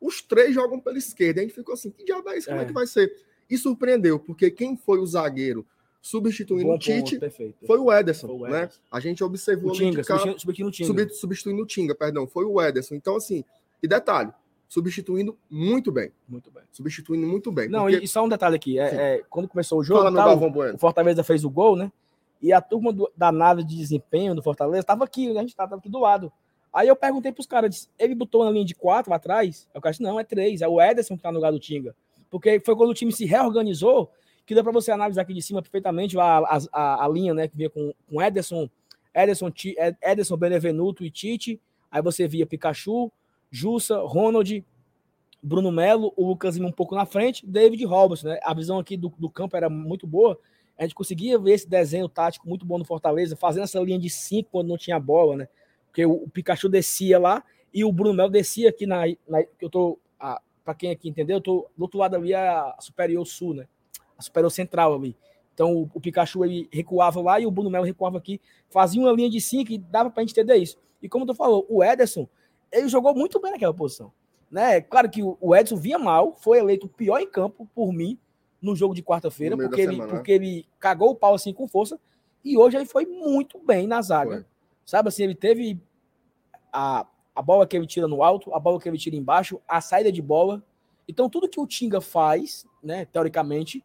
Os 0.00 0.22
três 0.22 0.54
jogam 0.54 0.78
pela 0.78 0.96
esquerda. 0.96 1.40
A 1.40 1.42
gente 1.42 1.54
ficou 1.54 1.74
assim, 1.74 1.90
que 1.90 2.04
diabo 2.04 2.30
é 2.30 2.38
isso? 2.38 2.46
Como 2.46 2.60
é, 2.60 2.62
É. 2.62 2.66
que 2.66 2.72
vai 2.72 2.86
ser? 2.86 3.12
E 3.50 3.56
surpreendeu, 3.56 4.18
porque 4.18 4.50
quem 4.50 4.76
foi 4.76 4.98
o 4.98 5.06
zagueiro 5.06 5.66
substituindo 6.00 6.70
o 6.70 6.78
Tite 6.78 7.18
foi 7.66 7.78
o 7.78 7.92
Ederson, 7.92 8.26
Foi 8.28 8.36
o 8.36 8.48
né? 8.48 8.68
A 8.90 9.00
gente 9.00 9.22
observou 9.24 9.70
O 9.70 9.74
Tinga, 9.74 10.02
cara, 10.04 10.20
substituindo 10.38 10.68
o 10.68 10.72
Tinga. 10.72 11.08
substituindo 11.10 11.62
o 11.62 11.66
Tinga, 11.66 11.94
perdão, 11.94 12.26
foi 12.26 12.44
o 12.44 12.60
Ederson. 12.62 12.94
Então, 12.94 13.16
assim, 13.16 13.44
e 13.82 13.88
detalhe, 13.88 14.32
substituindo 14.68 15.36
muito 15.50 15.90
bem. 15.90 16.12
Muito 16.28 16.50
bem. 16.50 16.62
Substituindo 16.70 17.26
muito 17.26 17.50
bem. 17.50 17.68
Não, 17.68 17.84
porque- 17.86 18.04
e, 18.04 18.08
só 18.08 18.24
um 18.24 18.28
detalhe 18.28 18.56
aqui. 18.56 18.78
É, 18.78 19.16
é, 19.16 19.22
quando 19.28 19.48
começou 19.48 19.80
o 19.80 19.84
jogo, 19.84 20.10
Galvão 20.10 20.74
o, 20.74 20.78
Fortaleza 20.78 21.24
fez 21.24 21.44
o 21.44 21.50
gol, 21.50 21.76
né? 21.76 21.90
E 22.40 22.52
a 22.52 22.60
turma 22.60 22.92
do- 22.92 23.10
da 23.16 23.32
nave 23.32 23.64
de 23.64 23.76
desempenho 23.76 24.34
do 24.34 24.42
Fortaleza 24.42 24.84
tava 24.84 25.04
aqui, 25.04 25.36
a 25.36 25.40
gente 25.40 25.56
tava 25.56 25.76
aqui 25.76 25.88
do 25.88 25.98
lado. 25.98 26.32
Aí 26.72 26.86
eu 26.86 26.94
perguntei 26.94 27.32
pros 27.32 27.46
caras, 27.46 27.70
disse, 27.70 27.88
ele 27.98 28.14
botou 28.14 28.42
uma 28.42 28.50
linha 28.50 28.64
de 28.64 28.74
quatro 28.74 29.12
atrás? 29.12 29.66
Cara 29.74 29.90
disse, 29.90 30.02
não, 30.02 30.20
é 30.20 30.24
três, 30.24 30.60
é 30.60 30.68
o 30.68 30.80
Ederson 30.80 31.16
que 31.16 31.22
tá 31.22 31.30
no 31.32 31.38
lugar 31.38 31.50
do 31.50 31.58
Tinga. 31.58 31.96
Porque 32.30 32.60
foi 32.60 32.76
quando 32.76 32.90
o 32.90 32.94
time 32.94 33.12
se 33.12 33.24
reorganizou 33.24 34.10
que 34.44 34.54
deu 34.54 34.64
para 34.64 34.72
você 34.72 34.90
analisar 34.90 35.22
aqui 35.22 35.34
de 35.34 35.42
cima 35.42 35.60
perfeitamente 35.60 36.18
a, 36.18 36.38
a, 36.38 36.58
a, 36.72 37.04
a 37.04 37.08
linha, 37.08 37.34
né? 37.34 37.48
Que 37.48 37.56
vinha 37.56 37.68
com, 37.68 37.92
com 38.08 38.22
Ederson, 38.22 38.68
Ederson, 39.14 39.48
Ed- 39.48 39.96
Ederson 40.02 40.36
Benevenuto 40.36 41.04
e 41.04 41.10
Tite. 41.10 41.60
Aí 41.90 42.00
você 42.00 42.26
via 42.26 42.46
Pikachu, 42.46 43.12
Jussa, 43.50 43.98
Ronald, 43.98 44.64
Bruno 45.42 45.70
Melo, 45.70 46.12
o 46.16 46.26
Lucas 46.26 46.58
um 46.58 46.72
pouco 46.72 46.94
na 46.94 47.06
frente, 47.06 47.46
David 47.46 47.84
Robertson, 47.84 48.28
né? 48.28 48.40
A 48.42 48.54
visão 48.54 48.78
aqui 48.78 48.96
do, 48.96 49.12
do 49.18 49.28
campo 49.30 49.56
era 49.56 49.68
muito 49.68 50.06
boa. 50.06 50.38
A 50.78 50.82
gente 50.82 50.94
conseguia 50.94 51.38
ver 51.38 51.52
esse 51.52 51.68
desenho 51.68 52.08
tático 52.08 52.48
muito 52.48 52.64
bom 52.64 52.78
no 52.78 52.84
Fortaleza, 52.84 53.36
fazendo 53.36 53.64
essa 53.64 53.80
linha 53.80 53.98
de 53.98 54.08
cinco 54.08 54.50
quando 54.52 54.68
não 54.68 54.78
tinha 54.78 54.98
bola, 54.98 55.36
né? 55.36 55.48
Porque 55.86 56.06
o, 56.06 56.12
o 56.24 56.28
Pikachu 56.30 56.68
descia 56.68 57.18
lá 57.18 57.44
e 57.72 57.84
o 57.84 57.92
Bruno 57.92 58.14
Melo 58.14 58.30
descia 58.30 58.70
aqui 58.70 58.86
na. 58.86 59.02
na 59.28 59.42
eu 59.60 59.68
tô. 59.68 59.98
Para 60.68 60.74
quem 60.74 60.90
aqui 60.90 61.08
entendeu, 61.08 61.38
eu 61.38 61.40
tô 61.40 61.70
do 61.74 61.80
outro 61.84 61.98
lado 61.98 62.14
ali 62.14 62.34
a 62.34 62.76
Superior 62.78 63.24
Sul, 63.24 63.54
né? 63.54 63.66
A 64.18 64.20
Superior 64.20 64.50
Central 64.50 64.94
ali. 64.94 65.16
Então 65.54 65.74
o, 65.74 65.90
o 65.94 65.98
Pikachu 65.98 66.44
ele 66.44 66.68
recuava 66.70 67.22
lá 67.22 67.40
e 67.40 67.46
o 67.46 67.50
Bruno 67.50 67.70
Melo 67.70 67.86
recuava 67.86 68.18
aqui. 68.18 68.38
Fazia 68.68 69.00
uma 69.00 69.10
linha 69.12 69.30
de 69.30 69.40
5 69.40 69.72
e 69.72 69.78
dava 69.78 70.10
pra 70.10 70.22
gente 70.22 70.32
entender 70.32 70.56
isso. 70.56 70.76
E 71.02 71.08
como 71.08 71.24
tu 71.24 71.34
falou, 71.34 71.64
o 71.70 71.82
Ederson, 71.82 72.28
ele 72.70 72.86
jogou 72.86 73.14
muito 73.14 73.40
bem 73.40 73.52
naquela 73.52 73.72
posição. 73.72 74.12
Né? 74.50 74.82
Claro 74.82 75.08
que 75.08 75.22
o 75.22 75.56
Edson 75.56 75.76
vinha 75.76 75.98
mal, 75.98 76.34
foi 76.34 76.58
eleito 76.58 76.84
o 76.84 76.90
pior 76.90 77.18
em 77.18 77.30
campo 77.30 77.66
por 77.74 77.90
mim 77.90 78.18
no 78.60 78.76
jogo 78.76 78.94
de 78.94 79.02
quarta-feira, 79.02 79.56
porque, 79.56 79.80
ele, 79.80 80.06
porque 80.06 80.32
ele 80.32 80.66
cagou 80.78 81.12
o 81.12 81.16
pau 81.16 81.34
assim 81.34 81.54
com 81.54 81.66
força. 81.66 81.98
E 82.44 82.58
hoje 82.58 82.76
ele 82.76 82.84
foi 82.84 83.06
muito 83.06 83.58
bem 83.58 83.86
na 83.86 84.02
zaga. 84.02 84.32
Foi. 84.32 84.44
Sabe 84.84 85.08
assim, 85.08 85.22
ele 85.24 85.34
teve 85.34 85.80
a, 86.70 87.06
a 87.38 87.42
bola 87.42 87.68
que 87.68 87.76
ele 87.76 87.86
tira 87.86 88.08
no 88.08 88.24
alto, 88.24 88.52
a 88.52 88.58
bola 88.58 88.80
que 88.80 88.88
ele 88.88 88.98
tira 88.98 89.14
embaixo, 89.14 89.60
a 89.68 89.80
saída 89.80 90.10
de 90.10 90.20
bola. 90.20 90.60
Então, 91.06 91.30
tudo 91.30 91.48
que 91.48 91.60
o 91.60 91.66
Tinga 91.68 92.00
faz, 92.00 92.66
né, 92.82 93.04
teoricamente, 93.04 93.84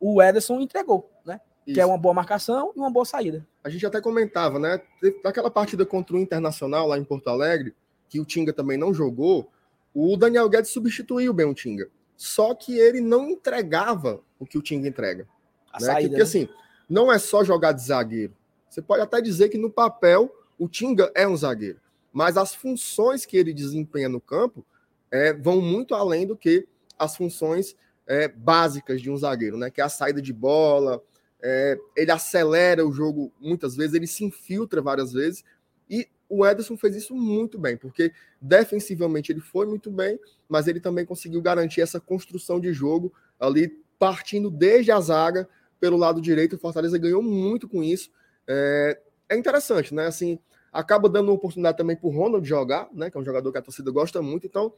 o 0.00 0.22
Ederson 0.22 0.60
entregou, 0.60 1.10
né? 1.22 1.38
Isso. 1.66 1.74
Que 1.74 1.80
é 1.82 1.84
uma 1.84 1.98
boa 1.98 2.14
marcação 2.14 2.72
e 2.74 2.78
uma 2.78 2.90
boa 2.90 3.04
saída. 3.04 3.46
A 3.62 3.68
gente 3.68 3.84
até 3.84 4.00
comentava, 4.00 4.58
né? 4.58 4.80
Naquela 5.22 5.50
partida 5.50 5.84
contra 5.84 6.16
o 6.16 6.18
Internacional 6.18 6.88
lá 6.88 6.96
em 6.96 7.04
Porto 7.04 7.28
Alegre, 7.28 7.74
que 8.08 8.18
o 8.18 8.24
Tinga 8.24 8.50
também 8.50 8.78
não 8.78 8.94
jogou, 8.94 9.50
o 9.94 10.16
Daniel 10.16 10.48
Guedes 10.48 10.70
substituiu 10.70 11.34
bem 11.34 11.44
o 11.44 11.52
Tinga. 11.52 11.90
Só 12.16 12.54
que 12.54 12.78
ele 12.78 13.02
não 13.02 13.28
entregava 13.28 14.22
o 14.38 14.46
que 14.46 14.56
o 14.56 14.62
Tinga 14.62 14.88
entrega. 14.88 15.28
A 15.70 15.78
né? 15.78 15.86
saída, 15.86 16.08
porque 16.08 16.16
né? 16.16 16.22
assim, 16.22 16.48
não 16.88 17.12
é 17.12 17.18
só 17.18 17.44
jogar 17.44 17.72
de 17.72 17.82
zagueiro. 17.82 18.34
Você 18.70 18.80
pode 18.80 19.02
até 19.02 19.20
dizer 19.20 19.50
que 19.50 19.58
no 19.58 19.70
papel 19.70 20.34
o 20.58 20.66
Tinga 20.66 21.12
é 21.14 21.28
um 21.28 21.36
zagueiro, 21.36 21.78
mas 22.16 22.38
as 22.38 22.54
funções 22.54 23.26
que 23.26 23.36
ele 23.36 23.52
desempenha 23.52 24.08
no 24.08 24.22
campo 24.22 24.64
é, 25.10 25.34
vão 25.34 25.60
muito 25.60 25.94
além 25.94 26.26
do 26.26 26.34
que 26.34 26.66
as 26.98 27.14
funções 27.14 27.76
é, 28.06 28.26
básicas 28.26 29.02
de 29.02 29.10
um 29.10 29.16
zagueiro, 29.18 29.58
né? 29.58 29.70
Que 29.70 29.82
é 29.82 29.84
a 29.84 29.90
saída 29.90 30.22
de 30.22 30.32
bola, 30.32 31.02
é, 31.42 31.78
ele 31.94 32.10
acelera 32.10 32.86
o 32.86 32.90
jogo 32.90 33.30
muitas 33.38 33.76
vezes, 33.76 33.92
ele 33.92 34.06
se 34.06 34.24
infiltra 34.24 34.80
várias 34.80 35.12
vezes, 35.12 35.44
e 35.90 36.08
o 36.26 36.46
Ederson 36.46 36.74
fez 36.78 36.96
isso 36.96 37.14
muito 37.14 37.58
bem, 37.58 37.76
porque 37.76 38.10
defensivamente 38.40 39.30
ele 39.30 39.40
foi 39.40 39.66
muito 39.66 39.90
bem, 39.90 40.18
mas 40.48 40.66
ele 40.66 40.80
também 40.80 41.04
conseguiu 41.04 41.42
garantir 41.42 41.82
essa 41.82 42.00
construção 42.00 42.58
de 42.58 42.72
jogo 42.72 43.12
ali, 43.38 43.68
partindo 43.98 44.50
desde 44.50 44.90
a 44.90 44.98
zaga 45.02 45.46
pelo 45.78 45.98
lado 45.98 46.22
direito. 46.22 46.56
O 46.56 46.58
Fortaleza 46.58 46.96
ganhou 46.96 47.20
muito 47.20 47.68
com 47.68 47.84
isso. 47.84 48.10
É, 48.48 48.98
é 49.28 49.36
interessante, 49.36 49.94
né? 49.94 50.06
Assim, 50.06 50.38
acaba 50.76 51.08
dando 51.08 51.28
uma 51.28 51.34
oportunidade 51.34 51.78
também 51.78 51.96
para 51.96 52.06
o 52.06 52.10
Ronald 52.10 52.46
jogar, 52.46 52.88
né? 52.92 53.10
Que 53.10 53.16
é 53.16 53.20
um 53.20 53.24
jogador 53.24 53.50
que 53.50 53.58
a 53.58 53.62
torcida 53.62 53.90
gosta 53.90 54.20
muito. 54.20 54.46
Então, 54.46 54.72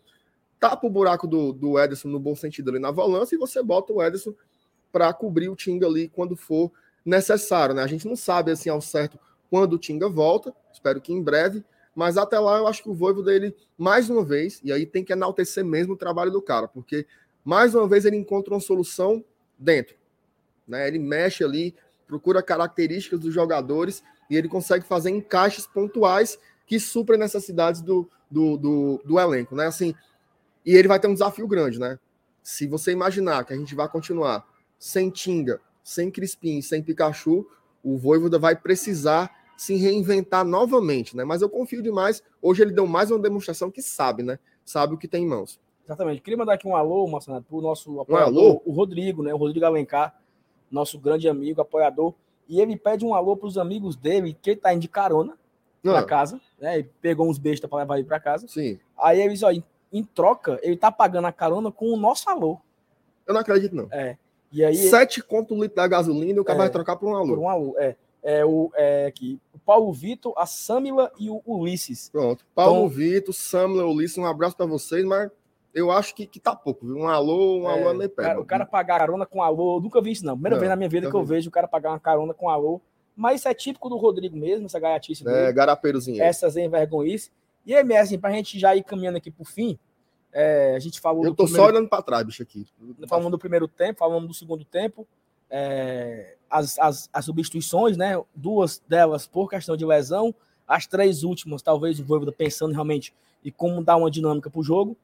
tapa 0.58 0.86
o 0.86 0.90
buraco 0.90 1.26
do, 1.26 1.52
do 1.52 1.78
Ederson 1.78 2.08
no 2.08 2.20
bom 2.20 2.36
sentido 2.36 2.70
ali 2.70 2.78
na 2.78 2.90
volância 2.90 3.34
e 3.34 3.38
você 3.38 3.62
bota 3.62 3.92
o 3.92 4.02
Ederson 4.02 4.32
para 4.92 5.12
cobrir 5.12 5.48
o 5.48 5.56
Tinga 5.56 5.86
ali 5.86 6.08
quando 6.08 6.36
for 6.36 6.70
necessário, 7.04 7.74
né? 7.74 7.82
A 7.82 7.86
gente 7.86 8.06
não 8.06 8.16
sabe 8.16 8.52
assim 8.52 8.70
ao 8.70 8.80
certo 8.80 9.18
quando 9.50 9.74
o 9.74 9.78
Tinga 9.78 10.08
volta, 10.08 10.54
espero 10.72 11.00
que 11.00 11.12
em 11.12 11.22
breve, 11.22 11.64
mas 11.94 12.16
até 12.16 12.38
lá 12.38 12.58
eu 12.58 12.66
acho 12.66 12.82
que 12.82 12.90
o 12.90 12.94
Voivo 12.94 13.22
dele, 13.22 13.54
mais 13.76 14.08
uma 14.08 14.24
vez, 14.24 14.60
e 14.62 14.72
aí 14.72 14.86
tem 14.86 15.02
que 15.02 15.12
enaltecer 15.12 15.64
mesmo 15.64 15.94
o 15.94 15.96
trabalho 15.96 16.30
do 16.30 16.40
cara, 16.40 16.68
porque 16.68 17.06
mais 17.44 17.74
uma 17.74 17.88
vez 17.88 18.04
ele 18.04 18.16
encontra 18.16 18.54
uma 18.54 18.60
solução 18.60 19.24
dentro. 19.58 19.96
Né? 20.66 20.86
Ele 20.86 20.98
mexe 20.98 21.42
ali, 21.42 21.74
procura 22.06 22.42
características 22.42 23.18
dos 23.20 23.32
jogadores 23.32 24.02
e 24.28 24.36
ele 24.36 24.48
consegue 24.48 24.84
fazer 24.84 25.10
encaixes 25.10 25.66
pontuais 25.66 26.38
que 26.66 26.78
suprem 26.78 27.18
necessidades 27.18 27.80
do, 27.80 28.08
do, 28.30 28.56
do, 28.56 29.02
do 29.04 29.18
elenco. 29.18 29.54
Né? 29.54 29.66
Assim, 29.66 29.94
e 30.64 30.74
ele 30.74 30.88
vai 30.88 31.00
ter 31.00 31.08
um 31.08 31.14
desafio 31.14 31.46
grande, 31.48 31.78
né? 31.78 31.98
Se 32.42 32.66
você 32.66 32.92
imaginar 32.92 33.44
que 33.44 33.52
a 33.52 33.56
gente 33.56 33.74
vai 33.74 33.88
continuar 33.88 34.46
sem 34.78 35.10
Tinga, 35.10 35.60
sem 35.82 36.10
Crispim, 36.10 36.60
sem 36.60 36.82
Pikachu, 36.82 37.46
o 37.82 37.96
Voivoda 37.96 38.38
vai 38.38 38.54
precisar 38.54 39.30
se 39.56 39.74
reinventar 39.74 40.44
novamente, 40.44 41.16
né? 41.16 41.24
Mas 41.24 41.42
eu 41.42 41.48
confio 41.48 41.82
demais. 41.82 42.22
Hoje 42.40 42.62
ele 42.62 42.72
deu 42.72 42.86
mais 42.86 43.10
uma 43.10 43.18
demonstração 43.18 43.70
que 43.70 43.82
sabe, 43.82 44.22
né? 44.22 44.38
Sabe 44.64 44.94
o 44.94 44.98
que 44.98 45.08
tem 45.08 45.24
em 45.24 45.26
mãos. 45.26 45.58
Exatamente. 45.84 46.20
Queria 46.20 46.36
mandar 46.36 46.52
aqui 46.52 46.68
um 46.68 46.76
alô, 46.76 47.08
Marcelo, 47.08 47.42
para 47.42 47.56
o 47.56 47.60
nosso 47.62 47.98
apoiador, 48.00 48.34
um 48.34 48.46
alô? 48.48 48.62
o 48.64 48.72
Rodrigo, 48.72 49.22
né? 49.22 49.32
O 49.32 49.38
Rodrigo 49.38 49.64
Alencar, 49.64 50.20
nosso 50.70 50.98
grande 50.98 51.28
amigo, 51.28 51.60
apoiador. 51.60 52.14
E 52.48 52.60
ele 52.60 52.76
pede 52.76 53.04
um 53.04 53.14
alô 53.14 53.36
para 53.36 53.46
os 53.46 53.58
amigos 53.58 53.94
dele, 53.94 54.36
que 54.40 54.50
ele 54.50 54.60
tá 54.60 54.72
indo 54.72 54.80
de 54.80 54.88
carona 54.88 55.36
para 55.82 55.98
ah. 56.00 56.04
casa, 56.04 56.40
né? 56.58 56.78
Ele 56.78 56.90
pegou 57.00 57.28
uns 57.28 57.38
bestas 57.38 57.68
para 57.68 57.80
levar 57.80 57.98
ele 57.98 58.06
para 58.06 58.18
casa. 58.18 58.48
Sim. 58.48 58.78
Aí 58.98 59.20
eles, 59.20 59.42
ó, 59.42 59.50
em, 59.50 59.62
em, 59.92 60.02
troca, 60.02 60.58
ele 60.62 60.76
tá 60.76 60.90
pagando 60.90 61.26
a 61.26 61.32
carona 61.32 61.70
com 61.70 61.86
o 61.92 61.96
nosso 61.96 62.28
alô. 62.30 62.58
Eu 63.26 63.34
não 63.34 63.40
acredito, 63.40 63.74
não. 63.74 63.88
É. 63.90 64.16
E 64.50 64.64
aí, 64.64 64.74
Sete 64.74 65.22
conto 65.22 65.54
litro 65.54 65.76
da 65.76 65.86
gasolina 65.86 66.38
e 66.38 66.40
o 66.40 66.44
cara 66.44 66.58
é, 66.58 66.62
vai 66.62 66.70
trocar 66.70 66.96
por 66.96 67.08
um 67.08 67.14
alô. 67.14 67.28
Por 67.34 67.38
um 67.38 67.48
alô, 67.48 67.74
é. 67.78 67.94
É, 68.20 68.44
o, 68.44 68.70
é 68.74 69.06
aqui, 69.06 69.40
o 69.54 69.58
Paulo 69.58 69.92
Vitor, 69.92 70.34
a 70.36 70.44
Samila 70.44 71.10
e 71.18 71.30
o 71.30 71.40
Ulisses. 71.46 72.08
Pronto. 72.10 72.44
Paulo 72.54 72.86
então, 72.86 72.88
Vitor, 72.88 73.32
Samila, 73.32 73.86
Ulisses, 73.86 74.18
um 74.18 74.26
abraço 74.26 74.56
para 74.56 74.66
vocês, 74.66 75.04
mas 75.04 75.30
eu 75.74 75.90
acho 75.90 76.14
que, 76.14 76.26
que 76.26 76.40
tá 76.40 76.54
pouco, 76.54 76.86
viu? 76.86 76.96
Um 76.96 77.08
alô, 77.08 77.60
um 77.60 77.70
é, 77.70 77.72
alô 77.72 77.90
é 77.90 77.94
meio 77.94 78.40
O 78.40 78.44
cara 78.44 78.64
pagar 78.64 78.98
carona 78.98 79.26
com 79.26 79.42
alô, 79.42 79.76
eu 79.76 79.80
nunca 79.80 80.00
vi 80.00 80.12
isso, 80.12 80.24
não. 80.24 80.34
Primeira 80.34 80.56
não, 80.56 80.60
vez 80.60 80.70
na 80.70 80.76
minha 80.76 80.88
vida 80.88 81.10
que 81.10 81.16
eu 81.16 81.24
vejo 81.24 81.48
o 81.48 81.52
cara 81.52 81.68
pagar 81.68 81.90
uma 81.90 82.00
carona 82.00 82.34
com 82.34 82.48
alô. 82.48 82.80
Mas 83.14 83.40
isso 83.40 83.48
é 83.48 83.54
típico 83.54 83.88
do 83.88 83.96
Rodrigo 83.96 84.36
mesmo, 84.36 84.66
essa 84.66 84.78
gaiatice 84.78 85.22
é, 85.22 85.24
dele. 85.24 85.46
É, 85.46 85.52
garapeirozinho. 85.52 86.22
Essas 86.22 86.56
envergonhices. 86.56 87.30
E 87.66 87.74
aí, 87.74 87.96
assim, 87.96 88.18
pra 88.18 88.30
gente 88.30 88.58
já 88.58 88.74
ir 88.74 88.82
caminhando 88.82 89.18
aqui 89.18 89.30
pro 89.30 89.44
fim, 89.44 89.78
é, 90.32 90.74
a 90.76 90.78
gente 90.78 91.00
falou. 91.00 91.24
Eu 91.24 91.34
tô 91.34 91.44
primeiro... 91.44 91.66
só 91.66 91.70
olhando 91.70 91.88
para 91.88 92.02
trás, 92.02 92.24
bicho, 92.24 92.42
aqui. 92.42 92.66
Falando 93.08 93.30
do 93.30 93.38
primeiro 93.38 93.66
tempo, 93.66 93.98
falando 93.98 94.26
do 94.26 94.34
segundo 94.34 94.64
tempo. 94.64 95.06
É, 95.50 96.36
as, 96.48 96.78
as, 96.78 97.10
as 97.12 97.24
substituições, 97.24 97.96
né? 97.96 98.22
Duas 98.34 98.80
delas 98.86 99.26
por 99.26 99.48
questão 99.48 99.76
de 99.76 99.84
lesão. 99.84 100.34
As 100.66 100.86
três 100.86 101.22
últimas, 101.24 101.62
talvez 101.62 101.98
o 101.98 102.04
Voivoda 102.04 102.30
pensando 102.30 102.72
realmente 102.72 103.14
em 103.44 103.50
como 103.50 103.82
dar 103.82 103.96
uma 103.96 104.10
dinâmica 104.10 104.48
pro 104.50 104.62
jogo. 104.62 104.96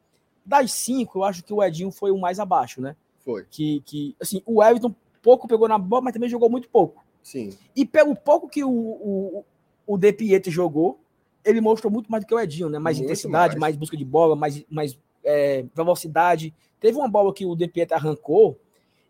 Das 0.44 0.72
cinco, 0.72 1.18
eu 1.18 1.24
acho 1.24 1.42
que 1.42 1.52
o 1.52 1.62
Edinho 1.62 1.90
foi 1.90 2.10
o 2.10 2.18
mais 2.18 2.38
abaixo, 2.38 2.80
né? 2.80 2.96
Foi. 3.24 3.46
Que, 3.50 3.80
que 3.86 4.14
assim, 4.20 4.42
o 4.44 4.62
Everton 4.62 4.94
pouco 5.22 5.48
pegou 5.48 5.66
na 5.66 5.78
bola, 5.78 6.02
mas 6.02 6.12
também 6.12 6.28
jogou 6.28 6.50
muito 6.50 6.68
pouco. 6.68 7.02
Sim. 7.22 7.56
E 7.74 7.86
pelo 7.86 8.14
pouco 8.14 8.48
que 8.48 8.62
o, 8.62 8.70
o, 8.70 9.44
o 9.86 9.96
De 9.96 10.12
Pietro 10.12 10.52
jogou, 10.52 11.00
ele 11.44 11.60
mostrou 11.60 11.90
muito 11.90 12.10
mais 12.10 12.22
do 12.22 12.26
que 12.26 12.34
o 12.34 12.38
Edinho, 12.40 12.68
né? 12.68 12.78
Mais 12.78 12.98
muito 12.98 13.06
intensidade, 13.06 13.54
mais. 13.54 13.60
mais. 13.60 13.76
busca 13.76 13.96
de 13.96 14.04
bola, 14.04 14.36
mais, 14.36 14.64
mais 14.68 14.98
é, 15.24 15.64
velocidade. 15.74 16.54
Teve 16.78 16.98
uma 16.98 17.08
bola 17.08 17.32
que 17.32 17.46
o 17.46 17.56
De 17.56 17.66
Pietro 17.66 17.96
arrancou 17.96 18.58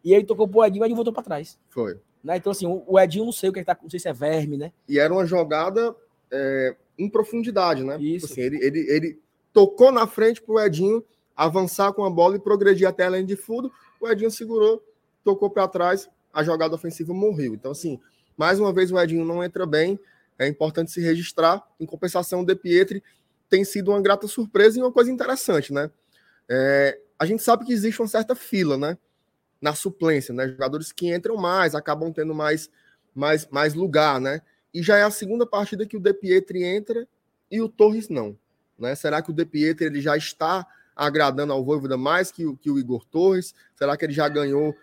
e 0.05 0.15
aí 0.15 0.23
tocou 0.25 0.47
pro 0.47 0.65
Edinho 0.65 0.81
e 0.81 0.83
o 0.83 0.85
Edinho 0.85 0.97
voltou 0.97 1.13
para 1.13 1.23
trás. 1.25 1.59
Foi. 1.69 1.99
Né? 2.23 2.37
Então, 2.37 2.53
assim, 2.53 2.67
o, 2.67 2.99
Edinho 2.99 3.25
não 3.25 3.33
sei 3.33 3.51
o 3.51 3.53
que, 3.53 3.59
é 3.59 3.63
que 3.63 3.67
tá, 3.67 3.77
não 3.83 3.91
sei 3.91 3.99
se 3.99 4.09
é 4.09 4.13
verme, 4.13 4.57
né? 4.57 4.73
E 4.89 4.99
era 4.99 5.13
uma 5.13 5.27
jogada 5.27 5.95
é, 6.31 6.77
em 6.99 7.09
profundidade, 7.09 7.83
né? 7.83 8.01
Isso. 8.01 8.27
Assim, 8.27 8.41
ele, 8.41 8.65
ele, 8.65 8.79
ele 8.91 9.19
tocou 9.53 9.91
na 9.91 10.07
frente 10.07 10.41
pro 10.41 10.61
Edinho 10.61 11.05
avançar 11.37 11.93
com 11.93 12.05
a 12.05 12.11
bola 12.11 12.37
e 12.37 12.39
progredir 12.39 12.87
até 12.87 13.05
a 13.05 13.11
linha 13.11 13.25
de 13.25 13.37
fundo. 13.37 13.73
O 14.01 14.09
Edinho 14.09 14.31
segurou, 14.31 14.83
tocou 15.25 15.51
para 15.51 15.67
trás, 15.69 16.09
a 16.33 16.43
jogada 16.43 16.75
ofensiva 16.75 17.13
morreu. 17.13 17.55
Então, 17.55 17.73
assim, 17.73 18.01
mais 18.37 18.59
uma 18.59 18.73
vez 18.73 18.91
o 18.91 18.99
Edinho 18.99 19.25
não 19.25 19.43
entra 19.43 19.67
bem, 19.67 19.99
é 20.39 20.47
importante 20.47 20.91
se 20.91 21.01
registrar. 21.01 21.63
Em 21.79 21.87
compensação, 21.87 22.41
o 22.41 22.47
De 22.47 22.55
Pietri 22.55 23.03
tem 23.49 23.65
sido 23.65 23.91
uma 23.91 24.01
grata 24.01 24.27
surpresa 24.27 24.79
e 24.79 24.83
uma 24.83 24.93
coisa 24.93 25.11
interessante, 25.11 25.73
né? 25.73 25.91
É, 26.49 26.99
a 27.19 27.25
gente 27.25 27.43
sabe 27.43 27.65
que 27.65 27.73
existe 27.73 28.01
uma 28.01 28.09
certa 28.09 28.35
fila, 28.35 28.77
né? 28.77 28.99
Na 29.61 29.75
suplência, 29.75 30.35
né? 30.35 30.49
Jogadores 30.49 30.93
que 30.93 31.15
entram 31.15 31.37
mais, 31.37 31.75
acabam 31.75 32.13
tendo 32.13 32.35
mais, 32.35 32.69
mais, 33.15 33.47
mais 33.49 33.75
lugar, 33.75 34.21
né? 34.21 34.43
E 34.73 34.83
já 34.83 34.99
é 34.99 35.03
a 35.05 35.11
segunda 35.11 35.47
partida 35.47 35.87
que 35.87 35.97
o 35.97 36.01
De 36.01 36.13
Pietri 36.13 36.65
entra 36.65 37.07
e 37.51 37.61
o 37.61 37.69
Torres 37.69 38.09
não. 38.09 38.37
Né? 38.77 38.95
Será 38.97 39.23
que 39.23 39.31
o 39.31 39.33
De 39.33 39.45
Pietri 39.45 39.87
ele 39.87 40.01
já 40.01 40.17
está 40.17 40.67
agradando 40.95 41.53
ao 41.53 41.65
Voivoda 41.65 41.97
mais 41.97 42.31
que 42.31 42.47
o, 42.47 42.57
que 42.57 42.71
o 42.71 42.79
Igor 42.79 43.05
Torres? 43.05 43.55
Será 43.75 43.97
que 43.97 44.05
ele 44.05 44.13
já 44.13 44.29
ganhou 44.29 44.75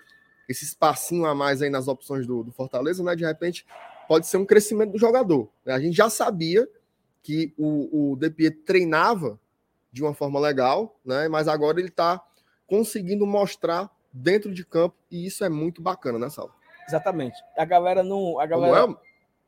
esse 0.47 0.65
espacinho 0.65 1.25
a 1.25 1.33
mais 1.33 1.61
aí 1.61 1.69
nas 1.69 1.87
opções 1.87 2.27
do, 2.27 2.43
do 2.43 2.51
Fortaleza, 2.51 3.03
né? 3.03 3.15
De 3.15 3.25
repente 3.25 3.65
pode 4.07 4.27
ser 4.27 4.37
um 4.37 4.45
crescimento 4.45 4.91
do 4.91 4.97
jogador. 4.97 5.49
Né? 5.65 5.73
A 5.73 5.79
gente 5.79 5.95
já 5.95 6.09
sabia 6.09 6.67
que 7.23 7.53
o, 7.57 8.11
o 8.11 8.15
De 8.17 8.51
treinava 8.51 9.39
de 9.91 10.03
uma 10.03 10.13
forma 10.13 10.39
legal, 10.39 10.99
né? 11.05 11.27
Mas 11.27 11.47
agora 11.47 11.79
ele 11.79 11.89
está 11.89 12.21
conseguindo 12.67 13.25
mostrar 13.25 13.89
dentro 14.11 14.53
de 14.53 14.65
campo 14.65 14.95
e 15.09 15.25
isso 15.25 15.43
é 15.43 15.49
muito 15.49 15.81
bacana, 15.81 16.17
né, 16.17 16.29
Sal? 16.29 16.53
Exatamente. 16.87 17.37
A 17.57 17.65
galera 17.65 18.03
não, 18.03 18.39
a 18.39 18.45
galera. 18.45 18.81
Como 18.81 18.95
é? 18.95 18.99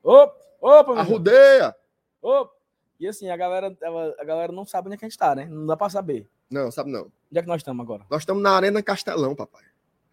Opa, 0.03 0.35
opa, 0.61 0.99
Arrudeia! 0.99 1.75
Opa! 2.21 2.53
E 2.99 3.07
assim, 3.07 3.29
a 3.29 3.35
galera, 3.35 3.75
a 4.19 4.23
galera 4.23 4.53
não 4.53 4.65
sabe 4.65 4.87
onde 4.87 4.95
é 4.95 4.97
que 4.97 5.05
a 5.05 5.09
gente 5.09 5.17
tá, 5.17 5.35
né? 5.35 5.45
Não 5.45 5.65
dá 5.65 5.75
para 5.75 5.89
saber. 5.89 6.29
Não, 6.49 6.71
sabe 6.71 6.91
não. 6.91 7.03
Onde 7.03 7.39
é 7.39 7.41
que 7.41 7.47
nós 7.47 7.61
estamos 7.61 7.83
agora? 7.83 8.05
Nós 8.09 8.21
estamos 8.21 8.41
na 8.43 8.51
Arena 8.51 8.83
Castelão, 8.83 9.35
papai. 9.35 9.63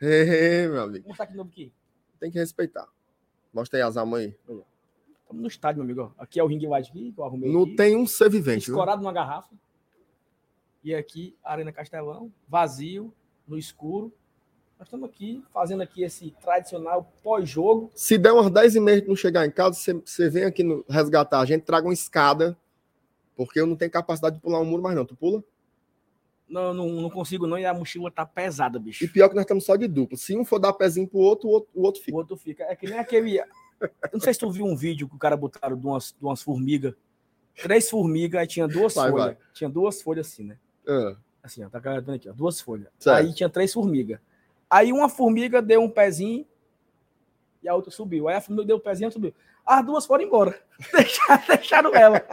Hey, 0.01 0.69
meu 0.69 0.83
amigo. 0.83 1.05
Vamos 1.05 1.21
aqui 1.21 1.35
novo 1.35 1.51
aqui. 1.51 1.73
Tem 2.19 2.31
que 2.31 2.39
respeitar. 2.39 2.89
Mostra 3.53 3.79
aí 3.79 3.83
as 3.83 3.97
almas 3.97 4.21
aí. 4.21 4.37
Estamos 5.23 5.43
no 5.43 5.47
estádio, 5.47 5.85
meu 5.85 5.85
amigo. 5.85 6.15
Aqui 6.19 6.41
é 6.41 6.43
o 6.43 6.47
Ring 6.47 6.67
White 6.67 6.93
que 6.93 7.15
eu 7.17 7.25
arrumei. 7.25 7.53
Não 7.53 7.63
aqui, 7.63 7.77
tem 7.77 7.97
um 7.97 8.07
ser 8.07 8.31
vivente. 8.31 8.67
viu? 8.67 8.75
escorado 8.75 9.03
numa 9.03 9.13
garrafa. 9.13 9.55
E 10.83 10.95
aqui, 10.95 11.37
Arena 11.45 11.71
Castelão, 11.73 12.33
vazio, 12.49 13.13
no 13.47 13.59
escuro. 13.59 14.13
Nós 14.79 14.87
estamos 14.89 15.11
aqui 15.11 15.45
fazendo 15.53 15.83
aqui 15.83 16.03
esse 16.03 16.31
tradicional 16.41 17.13
pós-jogo. 17.23 17.91
Se 17.95 18.17
der 18.17 18.33
umas 18.33 18.51
10 18.51 18.77
e 18.77 18.81
meia 18.81 19.05
não 19.07 19.15
chegar 19.15 19.45
em 19.45 19.51
casa, 19.51 19.79
você, 19.79 19.93
você 19.93 20.31
vem 20.31 20.45
aqui 20.45 20.63
no 20.63 20.83
resgatar 20.89 21.41
a 21.41 21.45
gente, 21.45 21.65
traga 21.65 21.87
uma 21.87 21.93
escada, 21.93 22.57
porque 23.37 23.61
eu 23.61 23.67
não 23.67 23.77
tenho 23.77 23.91
capacidade 23.91 24.37
de 24.37 24.41
pular 24.41 24.59
um 24.59 24.65
muro 24.65 24.83
mais 24.83 24.97
não. 24.97 25.05
Tu 25.05 25.15
pula? 25.15 25.45
Não, 26.51 26.75
não, 26.75 26.89
não 26.89 27.09
consigo 27.11 27.47
não, 27.47 27.57
e 27.57 27.65
a 27.65 27.73
mochila 27.73 28.11
tá 28.11 28.27
pesada, 28.27 28.77
E 28.79 28.83
bicho. 28.83 29.13
pior 29.13 29.29
que 29.29 29.37
nós 29.37 29.45
estamos 29.45 29.65
só 29.65 29.77
de 29.77 29.87
duplo. 29.87 30.17
Se 30.19 30.37
um 30.37 30.45
for 30.45 30.59
dar 30.59 30.73
pezinho 30.73 31.07
pro 31.07 31.21
outro, 31.21 31.49
o 31.49 31.53
outro, 31.53 31.71
o 31.73 31.83
outro 31.85 32.01
O 32.01 32.05
fica. 32.05 32.17
outro 32.17 32.37
fica. 32.37 32.65
É 32.65 32.75
que 32.75 32.89
nem 32.89 32.99
aquele. 32.99 33.39
Eu 33.39 33.47
Não 34.13 34.21
sei 34.21 34.35
se 34.35 34.41
tu 34.41 34.51
viu 34.51 34.67
um 34.67 34.75
vídeo 34.77 35.09
que 35.09 35.15
o 35.15 35.19
cara 35.19 35.37
botaram 35.37 35.77
de 35.79 35.87
umas, 35.87 36.13
de 36.19 36.25
umas 36.25 36.43
formigas. 36.43 36.93
Três 37.55 37.89
formigas, 37.89 38.41
aí 38.41 38.47
tinha 38.47 38.67
duas 38.67 38.95
Vai, 38.95 39.11
folhas. 39.11 39.27
vai. 39.27 39.37
Tinha 39.55 39.71
duas 39.71 40.03
folhas 40.03 40.27
assim, 40.27 40.45
né? 40.45 40.59
Ah, 40.87 41.17
Assim, 41.43 41.65
ó, 41.65 41.71
tá 41.71 41.79
vendo 41.79 42.13
aqui, 42.13 42.29
ó, 42.29 42.33
duas 42.33 42.61
folhas. 42.61 42.89
Certo. 42.99 43.17
Aí 43.17 43.33
tinha 43.33 43.49
três 43.49 43.73
formigas. 43.73 44.19
Aí 44.69 44.93
uma 44.93 45.09
formiga 45.09 45.63
deu 45.63 45.81
um 45.83 45.89
pezinho 45.89 46.45
e 47.63 47.69
a 47.69 47.75
outra 47.75 47.91
subiu. 47.91 48.29
Aí 48.29 48.37
a 48.37 48.41
formiga 48.41 48.67
deu 48.67 48.77
um 48.77 48.81
pezinho 48.81 49.09
e 49.09 49.13
subiu. 49.13 49.33
As 49.73 49.87
duas 49.87 50.05
foram 50.05 50.25
embora. 50.25 50.59
Deixaram, 50.93 51.43
deixaram 51.47 51.95
ela. 51.95 52.25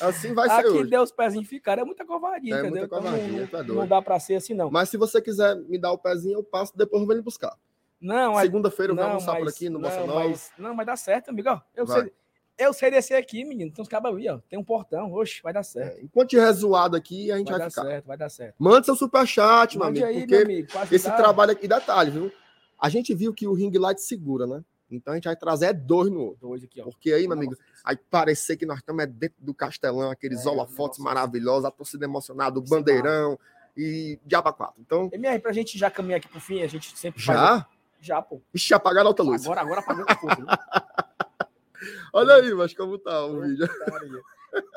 assim 0.00 0.34
vai 0.34 0.48
ser 0.48 0.54
Aqui 0.56 0.68
hoje. 0.70 0.90
deu 0.90 1.02
os 1.02 1.12
pezinhos 1.12 1.46
ficaram. 1.48 1.82
É 1.82 1.84
muita 1.84 2.04
covardia, 2.04 2.54
É 2.56 2.58
entendeu? 2.58 2.80
muita 2.80 2.88
covardia, 2.88 3.42
então, 3.42 3.60
não, 3.60 3.66
doido. 3.66 3.80
não 3.80 3.86
dá 3.86 4.02
pra 4.02 4.18
ser 4.18 4.34
assim, 4.36 4.54
não. 4.54 4.68
Mas 4.70 4.88
se 4.88 4.96
você 4.96 5.20
quiser 5.22 5.54
me 5.54 5.78
dar 5.78 5.92
o 5.92 5.98
pezinho, 5.98 6.38
eu 6.38 6.42
passo, 6.42 6.76
depois 6.76 7.00
eu 7.00 7.06
vou 7.06 7.14
lhe 7.14 7.22
buscar. 7.22 7.56
Não, 8.00 8.36
Segunda-feira 8.40 8.92
eu 8.92 8.96
vou 8.96 9.04
almoçar 9.04 9.36
por 9.36 9.44
mas- 9.44 9.54
aqui 9.54 9.68
no 9.68 9.78
não, 9.78 9.88
Bossa 9.88 10.04
Nova. 10.06 10.28
mas, 10.28 10.50
não, 10.58 10.74
mas 10.74 10.86
dá 10.86 10.96
certo, 10.96 11.28
amigo. 11.30 11.60
Eu 11.76 11.86
Vai. 11.86 12.00
sei, 12.02 12.12
eu 12.58 12.72
sei 12.72 12.90
descer 12.90 13.14
aqui, 13.14 13.44
menino. 13.44 13.70
Tem 13.72 13.82
uns 13.82 13.88
cabos 13.88 14.10
ali, 14.10 14.28
ó. 14.28 14.38
Tem 14.48 14.58
um 14.58 14.64
portão. 14.64 15.12
Oxe, 15.12 15.40
vai 15.42 15.52
dar 15.52 15.62
certo. 15.62 15.98
É, 15.98 16.02
enquanto 16.02 16.30
tiver 16.30 16.52
zoado 16.52 16.96
aqui, 16.96 17.30
a 17.30 17.36
gente 17.38 17.50
vai 17.50 17.58
vai, 17.58 17.66
dar 17.66 17.70
ficar. 17.70 17.82
certo, 17.84 18.06
vai 18.06 18.16
dar 18.16 18.28
certo. 18.28 18.54
Mande 18.58 18.84
seu 18.86 18.96
superchat, 18.96 19.76
meu 19.78 19.86
Mande 19.86 20.02
amigo, 20.02 20.18
aí, 20.18 20.26
porque 20.26 20.34
meu 20.44 20.44
amigo. 20.44 20.94
esse 20.94 21.10
trabalho 21.16 21.52
aqui, 21.52 21.68
detalhe, 21.68 22.10
viu? 22.10 22.32
A 22.80 22.88
gente 22.88 23.14
viu 23.14 23.32
que 23.32 23.46
o 23.46 23.52
ring 23.52 23.70
light 23.78 24.00
segura, 24.00 24.44
né? 24.46 24.62
Então 24.90 25.12
a 25.12 25.16
gente 25.16 25.24
vai 25.24 25.36
trazer 25.36 25.66
é 25.66 25.72
dois 25.72 26.10
no 26.10 26.20
outro. 26.20 26.48
Dois 26.48 26.64
aqui, 26.64 26.80
ó. 26.80 26.84
Porque 26.84 27.12
aí, 27.12 27.26
meu 27.28 27.36
amigo, 27.36 27.56
aí 27.84 27.96
parecer 27.96 28.56
que 28.56 28.64
nós 28.66 28.78
estamos 28.78 29.02
é 29.04 29.06
dentro 29.06 29.36
do 29.38 29.52
castelão, 29.52 30.10
aqueles 30.10 30.46
É, 30.46 30.48
holofotes 30.48 30.98
maravilhosos, 30.98 31.64
a 31.66 31.70
torcida 31.70 32.04
emocionada, 32.06 32.58
o 32.58 32.62
é 32.62 32.66
bandeirão 32.68 33.38
e 33.76 34.18
diaba 34.24 34.52
4. 34.52 34.80
Então, 34.80 35.10
MR, 35.12 35.38
pra 35.40 35.52
gente 35.52 35.76
já 35.78 35.90
caminhar 35.90 36.18
aqui 36.18 36.28
pro 36.28 36.40
fim, 36.40 36.62
a 36.62 36.66
gente 36.66 36.96
sempre 36.98 37.22
faz. 37.22 37.38
já? 37.38 37.66
Já, 38.00 38.22
pô. 38.22 38.40
Vixe, 38.52 38.72
apagaram 38.72 39.06
a 39.06 39.10
outra 39.10 39.24
luz. 39.24 39.44
Agora, 39.44 39.60
agora 39.60 39.80
apagou 39.80 40.04
força. 40.16 40.40
né? 40.42 40.56
Olha 42.12 42.34
aí, 42.34 42.52
mas 42.54 42.74
como 42.74 42.98
tá 42.98 43.24
o 43.26 43.40
vídeo. 43.42 43.68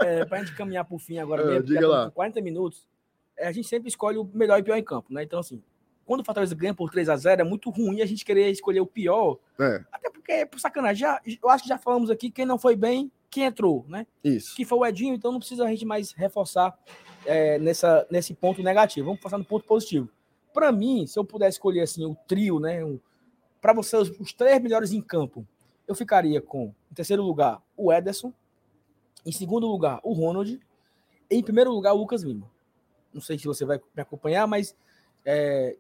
É, 0.02 0.26
pra 0.26 0.40
gente 0.40 0.54
caminhar 0.56 0.86
pro 0.86 1.00
fim 1.00 1.18
agora 1.20 1.44
Ah, 1.44 1.46
mesmo, 1.46 1.64
diga 1.64 1.80
porque 1.82 1.92
lá. 1.94 2.06
com 2.06 2.12
40 2.12 2.42
minutos, 2.42 2.88
é, 3.38 3.48
a 3.48 3.52
gente 3.52 3.68
sempre 3.68 3.88
escolhe 3.90 4.18
o 4.18 4.24
melhor 4.34 4.60
e 4.60 4.64
pior 4.64 4.76
em 4.76 4.84
campo, 4.84 5.12
né? 5.14 5.24
Então, 5.24 5.40
assim, 5.40 5.64
quando 6.12 6.20
o 6.20 6.26
Fortaleza 6.26 6.54
ganha 6.54 6.74
por 6.74 6.92
3 6.92 7.08
a 7.08 7.16
0 7.16 7.40
é 7.40 7.44
muito 7.46 7.70
ruim 7.70 8.02
a 8.02 8.06
gente 8.06 8.26
querer 8.26 8.52
escolher 8.52 8.82
o 8.82 8.86
pior, 8.86 9.38
É, 9.58 9.82
até 9.90 10.10
porque 10.10 10.30
é 10.34 10.46
por 10.46 10.60
sacanagem. 10.60 11.00
Já, 11.00 11.22
eu 11.42 11.50
acho 11.50 11.64
que 11.64 11.70
já 11.70 11.78
falamos 11.78 12.10
aqui, 12.10 12.30
quem 12.30 12.46
não 12.46 12.60
foi 12.60 12.76
bem, 12.76 13.10
quem 13.30 13.46
entrou, 13.46 13.86
né? 13.88 14.06
isso. 14.22 14.54
Que 14.54 14.66
foi 14.66 14.78
o 14.78 14.86
Edinho, 14.86 15.16
então 15.16 15.32
não 15.32 15.40
precisa 15.40 15.64
a 15.64 15.70
gente 15.70 15.86
mais 15.86 16.12
reforçar 16.12 16.78
é, 17.26 17.58
nessa, 17.60 18.06
nesse 18.12 18.34
ponto 18.34 18.62
negativo. 18.62 19.06
Vamos 19.06 19.22
passar 19.22 19.38
no 19.38 19.46
ponto 19.46 19.66
positivo. 19.66 20.10
Para 20.54 20.70
mim, 20.70 21.08
se 21.08 21.18
eu 21.18 21.24
pudesse 21.24 21.56
escolher 21.56 21.80
assim 21.80 22.04
o 22.04 22.14
trio, 22.28 22.60
né, 22.60 22.82
para 23.62 23.72
você 23.72 23.96
os, 23.96 24.10
os 24.20 24.34
três 24.34 24.62
melhores 24.62 24.92
em 24.92 25.00
campo, 25.00 25.48
eu 25.88 25.96
ficaria 25.96 26.42
com, 26.42 26.74
em 26.92 26.94
terceiro 26.94 27.24
lugar, 27.24 27.64
o 27.78 27.94
Ederson, 27.94 28.34
em 29.26 29.32
segundo 29.32 29.66
lugar, 29.66 30.02
o 30.04 30.12
Ronald, 30.12 30.60
e 31.30 31.36
em 31.38 31.42
primeiro 31.42 31.72
lugar, 31.72 31.94
o 31.94 32.00
Lucas 32.00 32.22
Lima. 32.22 32.52
Não 33.14 33.22
sei 33.22 33.40
se 33.40 33.46
você 33.46 33.64
vai 33.64 33.80
me 33.96 34.02
acompanhar, 34.02 34.46
mas 34.46 34.76
é, 35.24 35.78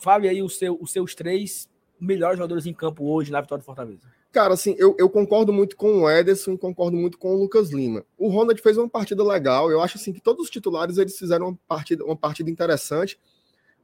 fale 0.00 0.28
aí 0.28 0.42
o 0.42 0.48
seu, 0.48 0.78
os 0.80 0.90
seus 0.90 1.14
três 1.14 1.68
melhores 2.00 2.38
jogadores 2.38 2.66
em 2.66 2.72
campo 2.72 3.04
hoje 3.04 3.30
na 3.30 3.40
vitória 3.40 3.62
do 3.62 3.66
Fortaleza. 3.66 4.08
Cara, 4.32 4.54
assim, 4.54 4.74
eu, 4.78 4.94
eu 4.98 5.10
concordo 5.10 5.52
muito 5.52 5.76
com 5.76 6.02
o 6.02 6.10
Ederson 6.10 6.52
e 6.52 6.58
concordo 6.58 6.96
muito 6.96 7.18
com 7.18 7.34
o 7.34 7.38
Lucas 7.38 7.70
Lima. 7.70 8.04
O 8.16 8.28
Ronald 8.28 8.60
fez 8.62 8.78
uma 8.78 8.88
partida 8.88 9.24
legal. 9.24 9.70
Eu 9.70 9.80
acho 9.80 9.98
assim 9.98 10.12
que 10.12 10.20
todos 10.20 10.44
os 10.44 10.50
titulares 10.50 10.98
eles 10.98 11.18
fizeram 11.18 11.48
uma 11.48 11.58
partida, 11.66 12.04
uma 12.04 12.16
partida 12.16 12.48
interessante. 12.48 13.18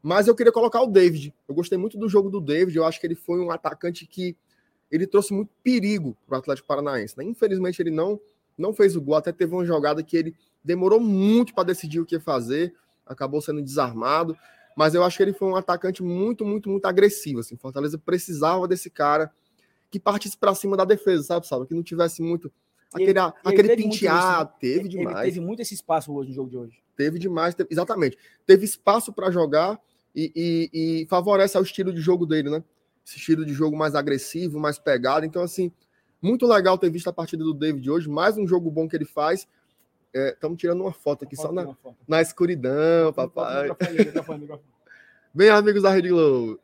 Mas 0.01 0.29
eu 0.29 0.37
queria 0.37 0.53
colocar 0.53 0.81
o 0.83 0.87
David. 0.87 1.35
Eu 1.49 1.55
gostei 1.55 1.77
muito 1.77 1.99
do 1.99 2.09
jogo 2.09 2.31
do 2.31 2.41
David. 2.41 2.77
Eu 2.77 2.85
acho 2.85 3.01
que 3.01 3.07
ele 3.07 3.17
foi 3.17 3.41
um 3.41 3.51
atacante 3.51 4.07
que 4.07 4.37
ele 4.89 5.05
trouxe 5.05 5.35
muito 5.35 5.51
perigo 5.65 6.17
para 6.29 6.37
o 6.37 6.39
Atlético 6.39 6.69
Paranaense. 6.69 7.19
Né? 7.19 7.25
Infelizmente, 7.25 7.83
ele 7.83 7.91
não, 7.91 8.21
não 8.57 8.73
fez 8.73 8.95
o 8.95 9.01
gol. 9.01 9.17
Até 9.17 9.33
teve 9.33 9.53
uma 9.53 9.65
jogada 9.65 10.01
que 10.01 10.17
ele 10.17 10.37
demorou 10.63 11.01
muito 11.01 11.53
para 11.53 11.65
decidir 11.65 11.99
o 11.99 12.07
que 12.07 12.21
fazer. 12.21 12.73
Acabou 13.05 13.41
sendo 13.43 13.61
desarmado. 13.61 14.37
Mas 14.77 14.95
eu 14.95 15.03
acho 15.03 15.17
que 15.17 15.23
ele 15.23 15.33
foi 15.33 15.49
um 15.49 15.57
atacante 15.57 16.03
muito, 16.03 16.45
muito, 16.45 16.69
muito 16.69 16.85
agressivo. 16.85 17.41
Assim. 17.41 17.57
Fortaleza 17.57 17.97
precisava 17.99 18.69
desse 18.69 18.91
cara 18.91 19.33
que 19.91 19.99
partisse 19.99 20.37
para 20.37 20.55
cima 20.55 20.77
da 20.77 20.85
defesa, 20.85 21.23
sabe, 21.23 21.47
sabe? 21.49 21.67
Que 21.67 21.75
não 21.75 21.83
tivesse 21.83 22.21
muito 22.21 22.53
aquele, 22.93 23.11
ele- 23.13 23.19
ele 23.19 23.33
aquele 23.43 23.69
teve 23.69 23.83
muito 23.83 23.95
penteado. 23.95 24.53
Teve 24.61 24.81
Ele 24.81 24.89
demais. 24.91 25.25
teve 25.25 25.41
muito 25.41 25.63
esse 25.63 25.73
espaço 25.75 26.13
hoje 26.13 26.29
no 26.29 26.35
jogo 26.35 26.51
de 26.51 26.57
hoje. 26.59 26.83
Teve 26.95 27.19
demais, 27.19 27.55
teve- 27.55 27.69
exatamente. 27.73 28.19
Teve 28.45 28.65
espaço 28.67 29.13
para 29.13 29.31
jogar 29.31 29.81
e, 30.15 30.31
e- 30.37 31.03
e 31.03 31.07
favorece 31.07 31.57
ao 31.57 31.63
estilo 31.63 31.93
de 31.93 32.01
jogo 32.01 32.27
dele, 32.27 32.51
né? 32.51 32.63
Esse 33.07 33.17
estilo 33.17 33.47
de 33.47 33.53
jogo 33.55 33.77
mais 33.77 33.95
agressivo, 33.95 34.59
mais 34.61 34.79
pegado. 34.79 35.25
Então, 35.25 35.43
assim, 35.43 35.73
muito 36.21 36.47
legal 36.47 36.77
ter 36.77 36.91
visto 36.91 37.09
a 37.09 37.13
partida 37.13 37.43
do 37.45 37.55
David 37.55 37.89
hoje. 37.91 38.09
Mais 38.11 38.37
um 38.37 38.47
jogo 38.47 38.71
bom 38.71 38.87
que 38.89 38.97
ele 38.97 39.05
faz. 39.07 39.47
Estamos 40.17 40.59
tirando 40.59 40.81
uma 40.81 40.93
foto 40.93 41.25
aqui 41.25 41.37
só 41.37 41.53
na, 41.53 41.75
foto. 41.75 41.97
na 42.07 42.23
escuridão, 42.23 43.13
papai. 43.13 43.69
Bem, 45.35 45.51
amigos 45.51 45.83
da 45.83 45.91
Rede 45.91 46.09
Globo. 46.09 46.59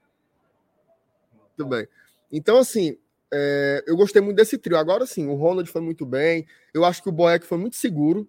Tudo 1.57 1.69
bem. 1.69 1.87
Então, 2.31 2.57
assim, 2.57 2.97
é, 3.33 3.83
eu 3.87 3.97
gostei 3.97 4.21
muito 4.23 4.37
desse 4.37 4.59
trio. 4.59 4.77
Agora 4.77 5.07
sim, 5.07 5.27
o 5.27 5.35
Ronald 5.35 5.69
foi 5.71 5.81
muito 5.81 6.05
bem. 6.05 6.47
Eu 6.73 6.85
acho 6.85 7.03
que 7.03 7.09
o 7.09 7.13
Boeck 7.13 7.47
foi 7.47 7.59
muito 7.59 7.77
seguro. 7.77 8.29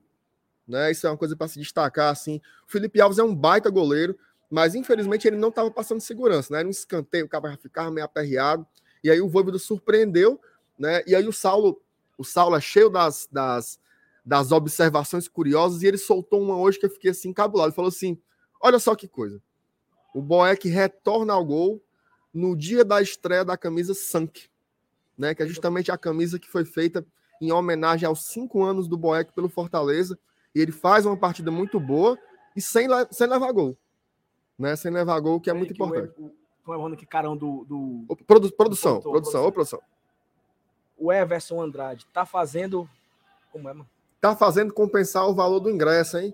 Né? 0.68 0.92
Isso 0.92 1.06
é 1.06 1.10
uma 1.10 1.18
coisa 1.18 1.36
para 1.36 1.48
se 1.48 1.60
destacar. 1.60 2.10
Assim. 2.10 2.42
O 2.68 2.72
Felipe 2.72 3.00
Alves 3.02 3.20
é 3.20 3.24
um 3.24 3.36
baita 3.36 3.70
goleiro, 3.70 4.18
mas 4.50 4.76
infelizmente 4.76 5.28
ele 5.28 5.38
não 5.38 5.50
estava 5.50 5.70
passando 5.70 6.00
segurança. 6.00 6.54
Né? 6.54 6.60
Era 6.60 6.68
um 6.68 6.72
escanteio, 6.72 7.26
o 7.26 7.30
cara 7.30 7.52
já 7.52 7.58
ficava 7.58 7.92
meio 7.92 8.06
aperreado. 8.06 8.66
E 9.04 9.12
aí 9.12 9.20
o 9.20 9.28
Voivoda 9.30 9.60
surpreendeu. 9.60 10.40
Né? 10.80 11.04
E 11.06 11.16
aí 11.16 11.28
o 11.28 11.34
Saulo, 11.34 11.82
o 12.18 12.24
Saulo 12.24 12.56
é 12.56 12.62
cheio 12.62 12.90
das, 12.90 13.28
das, 13.32 13.80
das 14.26 14.52
observações 14.52 15.28
curiosas 15.28 15.82
e 15.84 15.88
ele 15.88 15.98
soltou 15.98 16.42
uma 16.42 16.58
hoje 16.58 16.80
que 16.80 16.86
eu 16.86 16.90
fiquei 16.90 17.12
assim 17.12 17.30
encabulado. 17.30 17.70
Ele 17.70 17.76
falou 17.76 17.90
assim: 17.90 18.18
olha 18.62 18.80
só 18.80 18.96
que 18.96 19.08
coisa. 19.08 19.42
O 20.14 20.22
Boeck 20.22 20.68
retorna 20.70 21.34
ao 21.34 21.44
gol 21.44 21.84
no 22.34 22.56
dia 22.56 22.86
da 22.86 23.02
estreia 23.02 23.44
da 23.44 23.58
camisa 23.58 23.94
Sank, 23.94 24.50
né? 25.18 25.34
Que 25.36 25.44
é 25.44 25.48
justamente 25.48 25.92
a 25.92 25.98
camisa 25.98 26.40
que 26.40 26.48
foi 26.50 26.64
feita 26.66 27.06
em 27.42 27.52
homenagem 27.52 28.08
aos 28.08 28.26
cinco 28.28 28.64
anos 28.64 28.88
do 28.88 28.98
Boeck 28.98 29.34
pelo 29.34 29.50
Fortaleza. 29.50 30.18
E 30.56 30.60
ele 30.62 30.72
faz 30.72 31.06
uma 31.06 31.18
partida 31.18 31.50
muito 31.52 31.80
boa 31.80 32.18
e 32.56 32.62
sem, 32.62 32.88
sem 33.12 33.28
levar 33.28 33.52
gol. 33.52 33.76
Né? 34.58 34.76
Sem 34.76 34.92
levar 34.92 35.20
gol, 35.20 35.42
que 35.42 35.50
é 35.50 35.54
muito 35.54 35.74
Que 35.74 35.82
o- 35.82 35.86
importante. 35.86 36.14
o- 36.20 36.32
Como 36.64 36.76
é 36.76 36.80
o 36.80 36.84
nome 36.84 36.96
que 36.96 37.06
carão 37.08 37.36
do, 37.36 37.66
do 37.66 38.06
Ô, 38.08 38.16
produ- 38.16 38.52
produção, 38.54 39.02
Produtor, 39.02 39.12
produção, 39.12 39.46
ô 39.46 39.52
produção. 39.52 39.82
o 40.98 41.12
Everson 41.12 41.60
Andrade? 41.62 42.06
Tá 42.14 42.26
fazendo. 42.26 42.88
Como 43.52 43.68
é, 43.68 43.74
mano? 43.74 43.90
Tá 44.24 44.34
fazendo 44.38 44.74
compensar 44.74 45.28
o 45.30 45.34
valor 45.36 45.60
do 45.60 45.70
ingresso, 45.70 46.18
hein? 46.18 46.34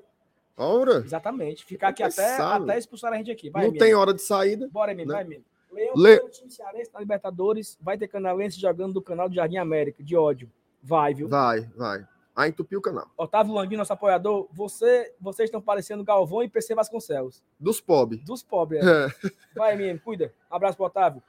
Ora, 0.55 0.97
Exatamente. 0.97 1.65
Ficar 1.65 1.87
aqui 1.87 2.03
até, 2.03 2.37
até 2.37 2.77
expulsar 2.77 3.11
a 3.11 3.17
gente 3.17 3.31
aqui. 3.31 3.49
Vai, 3.49 3.65
não 3.65 3.73
tem 3.73 3.95
hora 3.95 4.13
de 4.13 4.21
saída. 4.21 4.69
Bora, 4.71 4.91
Emílio, 4.91 5.07
né? 5.09 5.15
vai, 5.15 5.23
Emílio. 5.23 5.43
Leão 5.71 5.93
Le- 5.95 6.19
do 6.19 6.29
time 6.29 6.51
cearense 6.51 6.91
na 6.93 6.99
Libertadores. 6.99 7.79
Vai 7.81 7.97
ter 7.97 8.07
canalense 8.07 8.61
jogando 8.61 8.93
do 8.93 9.01
canal 9.01 9.27
do 9.27 9.33
Jardim 9.33 9.57
América, 9.57 10.03
de 10.03 10.15
ódio. 10.15 10.51
Vai, 10.83 11.15
viu? 11.15 11.27
Vai, 11.27 11.61
vai. 11.75 12.07
Aí 12.35 12.51
entupiu 12.51 12.77
o 12.77 12.81
canal. 12.81 13.07
Otávio 13.17 13.55
Languinho, 13.55 13.79
nosso 13.79 13.91
apoiador. 13.93 14.47
Você, 14.53 15.11
vocês 15.19 15.47
estão 15.47 15.59
parecendo 15.59 16.03
Galvão 16.03 16.43
e 16.43 16.47
PC 16.47 16.75
Vasconcelos. 16.75 17.41
Dos 17.59 17.81
pobres. 17.81 18.23
Dos 18.23 18.43
pobres. 18.43 18.85
é. 18.85 19.07
É. 19.07 19.31
Vai, 19.55 19.75
menino, 19.75 19.99
cuida. 19.99 20.31
Abraço 20.47 20.77
pro 20.77 20.85
Otávio. 20.85 21.23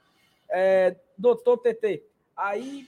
É, 0.47 0.95
doutor 1.17 1.57
TT. 1.57 2.03
Aí, 2.37 2.87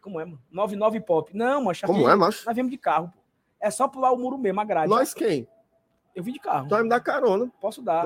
como 0.00 0.20
é, 0.20 0.24
mano? 0.24 0.40
99 0.50 1.00
pop. 1.00 1.36
Não, 1.36 1.62
mano. 1.64 1.78
Como 1.86 2.08
é, 2.08 2.14
macho? 2.14 2.44
Nós 2.46 2.54
viemos 2.54 2.70
de 2.70 2.78
carro. 2.78 3.08
pô. 3.14 3.20
É 3.60 3.70
só 3.70 3.86
pular 3.86 4.10
o 4.12 4.16
muro 4.16 4.38
mesmo, 4.38 4.60
a 4.60 4.64
grade. 4.64 4.88
Nós 4.88 5.12
quem? 5.12 5.46
Eu 6.14 6.22
vim 6.24 6.32
de 6.32 6.38
carro. 6.40 6.68
Vai 6.68 6.82
me 6.82 6.88
dar 6.88 7.00
carona. 7.00 7.50
Posso 7.60 7.82
dar. 7.82 8.04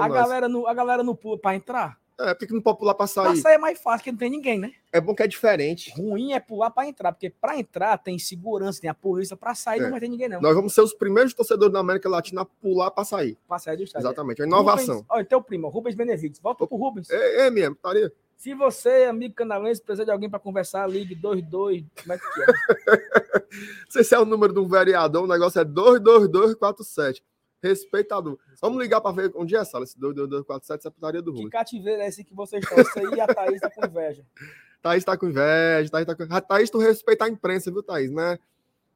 A, 0.00 0.08
galera 0.08 0.48
no, 0.48 0.66
a 0.66 0.74
galera 0.74 1.02
não 1.02 1.14
pula 1.14 1.38
pra 1.38 1.54
entrar. 1.54 1.98
É, 2.18 2.32
por 2.32 2.38
que 2.40 2.46
que 2.46 2.52
não 2.54 2.60
pode 2.62 2.78
pular 2.78 2.94
pra 2.94 3.06
Pra 3.08 3.24
sair? 3.24 3.36
sair 3.38 3.54
é 3.54 3.58
mais 3.58 3.76
fácil, 3.80 3.98
porque 3.98 4.12
não 4.12 4.18
tem 4.18 4.30
ninguém, 4.30 4.56
né? 4.56 4.70
É 4.92 5.00
bom 5.00 5.14
que 5.16 5.22
é 5.24 5.26
diferente. 5.26 5.92
Ruim 6.00 6.32
é 6.32 6.38
pular 6.38 6.70
pra 6.70 6.86
entrar, 6.86 7.10
porque 7.10 7.28
pra 7.28 7.58
entrar 7.58 7.98
tem 7.98 8.18
segurança, 8.20 8.80
tem 8.80 8.88
a 8.88 8.94
polícia. 8.94 9.36
Pra 9.36 9.52
sair 9.54 9.80
É. 9.80 9.82
não 9.82 9.90
vai 9.90 9.98
ter 9.98 10.08
ninguém, 10.08 10.28
não. 10.28 10.40
Nós 10.40 10.54
vamos 10.54 10.72
ser 10.74 10.80
os 10.80 10.94
primeiros 10.94 11.34
torcedores 11.34 11.72
da 11.72 11.80
América 11.80 12.08
Latina 12.08 12.42
a 12.42 12.44
pular 12.44 12.90
pra 12.92 13.04
sair. 13.04 13.36
Pra 13.48 13.58
sair 13.58 13.76
do 13.76 13.82
estádio. 13.82 14.06
Exatamente. 14.06 14.40
É 14.40 14.44
uma 14.44 14.56
inovação. 14.56 14.94
Rubens, 14.96 15.06
olha, 15.10 15.24
teu 15.24 15.42
primo, 15.42 15.68
Rubens 15.68 15.96
Benevides. 15.96 16.40
Volta 16.40 16.64
pro 16.66 16.76
Rubens. 16.76 17.10
É, 17.10 17.46
é 17.46 17.50
mesmo, 17.50 17.74
estaria. 17.74 18.12
Se 18.36 18.54
você, 18.54 19.04
amigo 19.04 19.34
canalense, 19.34 19.82
precisa 19.82 20.04
de 20.04 20.10
alguém 20.10 20.28
para 20.28 20.38
conversar, 20.38 20.86
ligue 20.88 21.14
22. 21.14 21.84
Como 22.02 22.12
é 22.12 22.18
que 22.18 22.24
é? 22.42 23.44
Não 23.84 23.90
sei 23.90 24.04
se 24.04 24.14
é 24.14 24.18
o 24.18 24.24
número 24.24 24.52
de 24.52 24.58
um 24.60 24.66
vereador, 24.68 25.24
o 25.24 25.26
negócio 25.26 25.60
é 25.60 25.64
22247. 25.64 27.22
Respeitador. 27.62 28.38
Vamos 28.60 28.78
ligar 28.82 29.00
para 29.00 29.12
ver 29.14 29.32
onde 29.34 29.56
é, 29.56 29.64
Sala? 29.64 29.84
Esse 29.84 29.98
22247 29.98 30.80
essa 30.80 30.90
putaria 30.90 31.22
do 31.22 31.32
Que 31.32 31.40
ruim. 31.40 31.48
cativeiro 31.50 32.02
é 32.02 32.08
esse 32.08 32.22
que 32.22 32.34
vocês 32.34 32.62
estão? 32.62 32.78
Isso 32.78 32.98
aí 32.98 33.20
a 33.20 33.26
Thaís 33.32 33.60
tá 33.60 33.70
com 33.70 33.86
inveja. 33.86 34.24
Thaís 34.82 35.04
tá 35.04 35.16
com 35.16 35.26
inveja, 35.28 35.88
Thaís 35.90 36.06
tá 36.06 36.14
com... 36.14 36.26
Ah, 36.28 36.40
Thaís, 36.42 36.68
tu 36.68 36.76
respeita 36.78 37.24
a 37.24 37.28
imprensa, 37.28 37.70
viu, 37.70 37.82
Thaís? 37.82 38.10
Não 38.10 38.22
é, 38.22 38.38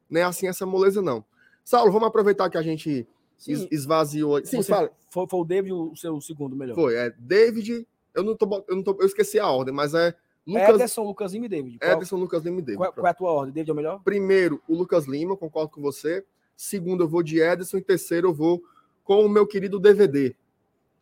não 0.07 0.21
é 0.21 0.23
assim 0.23 0.47
essa 0.47 0.67
moleza, 0.67 1.01
não. 1.01 1.25
Saulo, 1.63 1.91
vamos 1.91 2.07
aproveitar 2.09 2.47
que 2.49 2.57
a 2.59 2.61
gente 2.61 3.07
Sim, 3.37 3.67
esvaziou. 3.71 4.45
Sim, 4.45 4.57
você- 4.57 4.71
fala. 4.71 4.91
foi, 5.09 5.25
foi 5.27 5.39
o 5.39 5.45
David 5.45 5.73
o 5.73 5.95
seu 5.95 6.21
segundo 6.21 6.55
melhor. 6.55 6.75
Foi, 6.75 6.93
é 6.95 7.09
David. 7.17 7.87
Eu 8.13 8.23
não 8.23 8.35
tô, 8.35 8.65
eu 8.67 8.75
não 8.75 8.83
tô, 8.83 8.97
eu 8.99 9.05
esqueci 9.05 9.39
a 9.39 9.47
ordem, 9.47 9.73
mas 9.73 9.93
é 9.93 10.15
Lucas, 10.45 10.75
Ederson, 10.75 11.03
Lucas 11.03 11.33
Lima 11.33 11.45
e 11.45 11.49
David. 11.49 11.79
Qual, 11.79 11.91
Ederson, 11.91 12.15
Lucas 12.15 12.43
Lima 12.43 12.59
e 12.59 12.61
David. 12.61 12.77
qual, 12.77 12.93
qual 12.93 13.07
é 13.07 13.09
a 13.09 13.13
tua 13.13 13.31
ordem? 13.31 13.53
David 13.53 13.69
é 13.69 13.73
o 13.73 13.75
melhor? 13.75 14.01
Primeiro, 14.03 14.61
o 14.67 14.75
Lucas 14.75 15.05
Lima, 15.05 15.37
concordo 15.37 15.71
com 15.71 15.81
você. 15.81 16.25
Segundo, 16.55 17.03
eu 17.03 17.07
vou 17.07 17.21
de 17.21 17.39
Ederson. 17.39 17.77
E 17.77 17.81
terceiro, 17.81 18.29
eu 18.29 18.33
vou 18.33 18.63
com 19.03 19.25
o 19.25 19.29
meu 19.29 19.45
querido 19.45 19.79
DVD. 19.79 20.35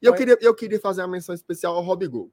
E 0.01 0.05
eu 0.05 0.13
é? 0.13 0.17
queria, 0.17 0.37
eu 0.41 0.53
queria 0.53 0.79
fazer 0.79 1.01
uma 1.01 1.07
menção 1.07 1.33
especial 1.33 1.75
ao 1.75 1.81
Rob 1.81 2.05
Gol. 2.07 2.31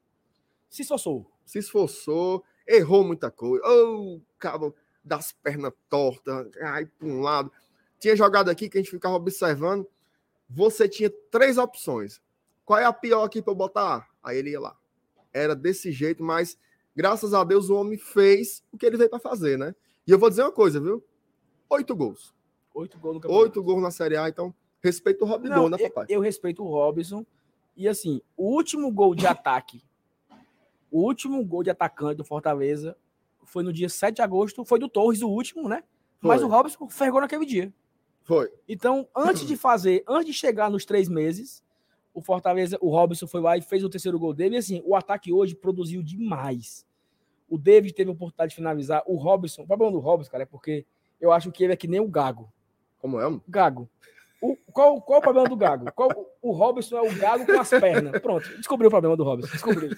Se 0.69 0.85
sou. 0.85 1.31
Se 1.45 1.59
esforçou, 1.59 2.43
errou 2.67 3.05
muita 3.05 3.31
coisa. 3.31 3.65
Oh, 3.67 4.21
cabo 4.39 4.75
das 5.05 5.33
pernas 5.33 5.73
tortas, 5.89 6.49
ai, 6.61 6.87
para 6.87 7.07
um 7.07 7.21
lado. 7.21 7.53
Tinha 8.01 8.17
jogado 8.17 8.49
aqui 8.49 8.69
que 8.69 8.79
a 8.79 8.81
gente 8.81 8.91
ficava 8.91 9.15
observando. 9.15 9.87
Você 10.49 10.89
tinha 10.89 11.11
três 11.31 11.59
opções. 11.59 12.21
Qual 12.65 12.79
é 12.79 12.85
a 12.85 12.93
pior 12.93 13.25
aqui 13.25 13.43
para 13.43 13.53
eu 13.53 13.57
botar? 13.57 14.09
Aí 14.25 14.39
ele 14.39 14.51
ia 14.51 14.61
lá. 14.61 14.77
Era 15.33 15.55
desse 15.55 15.93
jeito, 15.93 16.25
mas 16.25 16.59
graças 16.97 17.35
a 17.35 17.45
Deus 17.45 17.69
o 17.69 17.77
homem 17.77 17.99
fez 17.99 18.65
o 18.73 18.79
que 18.79 18.87
ele 18.87 18.97
veio 18.97 19.11
para 19.11 19.19
fazer, 19.19 19.59
né? 19.59 19.75
E 20.07 20.11
eu 20.11 20.19
vou 20.19 20.31
dizer 20.31 20.43
uma 20.43 20.53
coisa, 20.53 20.81
viu? 20.81 21.05
Oito 21.69 21.95
gols. 21.95 22.35
Oito 22.75 22.99
gols 22.99 23.15
no 23.17 23.21
campeonato. 23.21 23.45
Oito 23.45 23.63
gols 23.63 23.83
na 23.83 23.91
Série 23.91 24.17
A, 24.17 24.29
então 24.29 24.55
respeita 24.83 25.25
o 25.25 25.29
Rob 25.29 25.49
Não, 25.49 25.69
né, 25.69 25.77
eu, 25.79 25.91
papai? 25.91 26.07
eu 26.09 26.21
respeito 26.21 26.63
o 26.63 26.69
Robson. 26.69 27.25
E 27.77 27.89
assim, 27.89 28.21
o 28.37 28.55
último 28.55 28.91
gol 28.91 29.15
de 29.15 29.27
ataque, 29.27 29.83
o 30.91 31.01
último 31.01 31.45
gol 31.45 31.63
de 31.63 31.71
atacante 31.71 32.17
do 32.17 32.25
Fortaleza 32.25 32.97
foi 33.45 33.63
no 33.63 33.73
dia 33.73 33.89
7 33.89 34.17
de 34.17 34.23
agosto, 34.23 34.65
foi 34.65 34.79
do 34.79 34.89
Torres, 34.89 35.23
o 35.23 35.29
último, 35.29 35.69
né? 35.69 35.83
Mas 36.21 36.41
Foi. 36.41 36.49
o 36.49 36.53
Robson 36.53 36.89
fergou 36.89 37.21
naquele 37.21 37.45
dia. 37.45 37.73
Foi. 38.23 38.51
Então, 38.69 39.09
antes 39.15 39.47
de 39.47 39.57
fazer, 39.57 40.05
antes 40.09 40.27
de 40.27 40.33
chegar 40.33 40.71
nos 40.71 40.85
três 40.85 41.09
meses, 41.09 41.64
o 42.15 42.23
Fortaleza, 42.23 42.79
o 42.81 42.89
Robson 42.91 43.27
foi 43.27 43.41
lá 43.41 43.57
e 43.59 43.63
fez 43.63 43.83
o 43.85 43.89
terceiro 43.91 44.19
gol 44.19 44.33
dele. 44.33 44.55
E 44.55 44.59
assim, 44.59 44.81
o 44.87 44.95
ataque 44.95 45.33
hoje 45.33 45.55
produziu 45.55 46.03
demais. 46.03 46.87
O 47.49 47.59
David 47.59 47.93
teve 47.95 48.09
a 48.11 48.13
oportunidade 48.15 48.51
de 48.51 48.57
finalizar. 48.57 49.03
O 49.07 49.17
Robson, 49.17 49.63
o 49.63 49.67
problema 49.67 49.93
do 49.93 49.99
Robson, 49.99 50.31
cara, 50.31 50.45
é 50.45 50.47
porque 50.47 50.87
eu 51.21 51.33
acho 51.33 51.51
que 51.53 51.63
ele 51.65 51.73
é 51.73 51.77
que 51.77 51.89
nem 51.89 52.01
o 52.01 52.09
Gago. 52.09 52.51
Como 52.99 53.21
é? 53.21 53.41
Gago. 53.49 53.89
O, 54.41 54.57
qual, 54.73 55.01
qual 55.01 55.21
o 55.21 55.23
problema 55.23 55.49
do 55.49 55.57
Gago? 55.57 55.91
Qual, 55.93 56.11
o 56.43 56.53
Robson 56.53 56.99
é 56.99 57.01
o 57.03 57.15
Gago 57.17 57.47
com 57.47 57.59
as 57.59 57.71
pernas. 57.71 58.21
Pronto, 58.21 58.47
descobri 58.59 58.87
o 58.87 58.91
problema 58.91 59.17
do 59.17 59.25
Robson. 59.25 59.51
Descobri. 59.51 59.91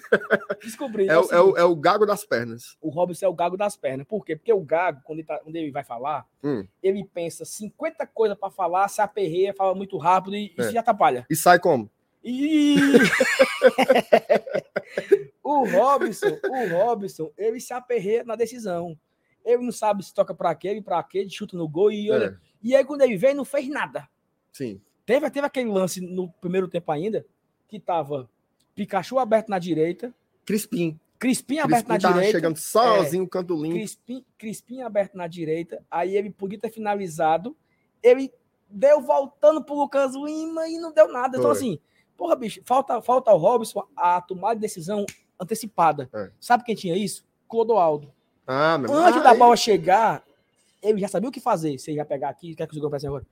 Descobri. 0.61 1.07
É, 1.09 1.17
o 1.17 1.21
o- 1.25 1.31
é, 1.33 1.41
o, 1.41 1.57
é 1.57 1.63
o 1.65 1.75
gago 1.75 2.05
das 2.05 2.23
pernas. 2.25 2.77
o 2.81 2.89
Robson 2.89 3.25
é 3.25 3.29
o 3.29 3.33
Gago 3.33 3.57
das 3.57 3.75
pernas. 3.75 4.07
Por 4.07 4.23
quê? 4.25 4.35
Porque 4.37 4.53
o 4.53 4.61
Gago, 4.61 5.01
quando 5.03 5.19
ele, 5.19 5.27
tá- 5.27 5.39
quando 5.39 5.55
ele 5.55 5.71
vai 5.71 5.83
falar, 5.83 6.25
Hum. 6.43 6.65
ele 6.81 7.03
pensa 7.03 7.43
50 7.43 8.05
coisas 8.07 8.37
para 8.37 8.49
falar, 8.49 8.87
se 8.87 9.01
aperreia, 9.01 9.53
fala 9.53 9.75
muito 9.75 9.97
rápido 9.97 10.35
e 10.35 10.53
É. 10.57 10.61
isso 10.61 10.71
já 10.71 10.79
atrapalha. 10.79 11.25
E 11.29 11.35
sai 11.35 11.59
como? 11.59 11.89
E 12.29 12.75
o 15.41 15.63
Robson, 15.63 16.37
o 16.43 16.67
Robson, 16.75 17.31
ele 17.37 17.57
se 17.61 17.71
aperreia 17.71 18.25
na 18.25 18.35
decisão. 18.35 18.99
Ele 19.45 19.63
não 19.63 19.71
sabe 19.71 20.03
se 20.03 20.13
toca 20.13 20.35
para 20.35 20.49
aquele, 20.49 20.81
para 20.81 20.99
aquele, 20.99 21.29
chuta 21.29 21.55
no 21.55 21.69
gol 21.69 21.89
e 21.89 22.11
olha. 22.11 22.25
É, 22.25 22.35
E 22.61 22.75
aí 22.75 22.83
quando 22.83 23.01
ele 23.01 23.15
vem, 23.15 23.33
não 23.33 23.45
fez 23.45 23.69
nada. 23.69 24.09
sim. 24.51 24.81
Teve, 25.05 25.29
teve 25.29 25.47
aquele 25.47 25.69
lance 25.69 26.01
no 26.01 26.29
primeiro 26.29 26.67
tempo 26.67 26.91
ainda, 26.91 27.25
que 27.65 27.79
tava 27.79 28.29
Pikachu 28.75 29.19
aberto 29.19 29.47
na 29.47 29.57
direita, 29.57 30.13
Crispim. 30.45 30.99
Crispim 31.17 31.59
aberto 31.59 31.87
na 31.87 31.95
Crispim 31.95 32.01
tava 32.01 32.13
direita, 32.15 32.37
chegando 32.37 32.57
sozinho, 32.57 33.25
canto 33.25 33.55
limpo. 33.55 33.75
Crispim, 33.75 34.25
Crispim 34.37 34.81
aberto 34.81 35.15
na 35.15 35.27
direita, 35.27 35.81
aí 35.89 36.17
ele 36.17 36.29
podia 36.29 36.59
ter 36.59 36.71
finalizado, 36.71 37.55
ele 38.03 38.33
deu 38.69 38.99
voltando 38.99 39.63
pro 39.63 39.75
Lucas 39.75 40.13
Lima 40.13 40.67
e 40.67 40.77
não 40.77 40.91
deu 40.91 41.07
nada. 41.07 41.37
Então, 41.37 41.43
Foi. 41.43 41.51
assim, 41.57 41.79
porra, 42.17 42.35
bicho, 42.35 42.61
falta, 42.65 43.01
falta 43.01 43.31
ao 43.31 43.37
Robson 43.37 43.87
a 43.95 44.19
tomar 44.19 44.55
de 44.55 44.59
decisão 44.59 45.05
antecipada. 45.39 46.09
É. 46.13 46.31
Sabe 46.39 46.63
quem 46.63 46.75
tinha 46.75 46.97
isso? 46.97 47.23
Clodoaldo. 47.47 48.11
Ah, 48.45 48.77
meu 48.77 48.91
Antes 48.93 49.21
ah, 49.21 49.23
da 49.23 49.33
bola 49.33 49.55
chegar, 49.55 50.23
ele 50.81 50.99
já 50.99 51.07
sabia 51.07 51.29
o 51.29 51.31
que 51.31 51.39
fazer. 51.39 51.77
Se 51.77 51.91
ele 51.91 51.97
vai 51.97 52.05
pegar 52.05 52.29
aqui, 52.29 52.55
quer 52.55 52.65
que 52.65 52.73
o 52.73 52.75
Zugão 52.75 52.89
peça 52.89 53.07
agora? 53.07 53.25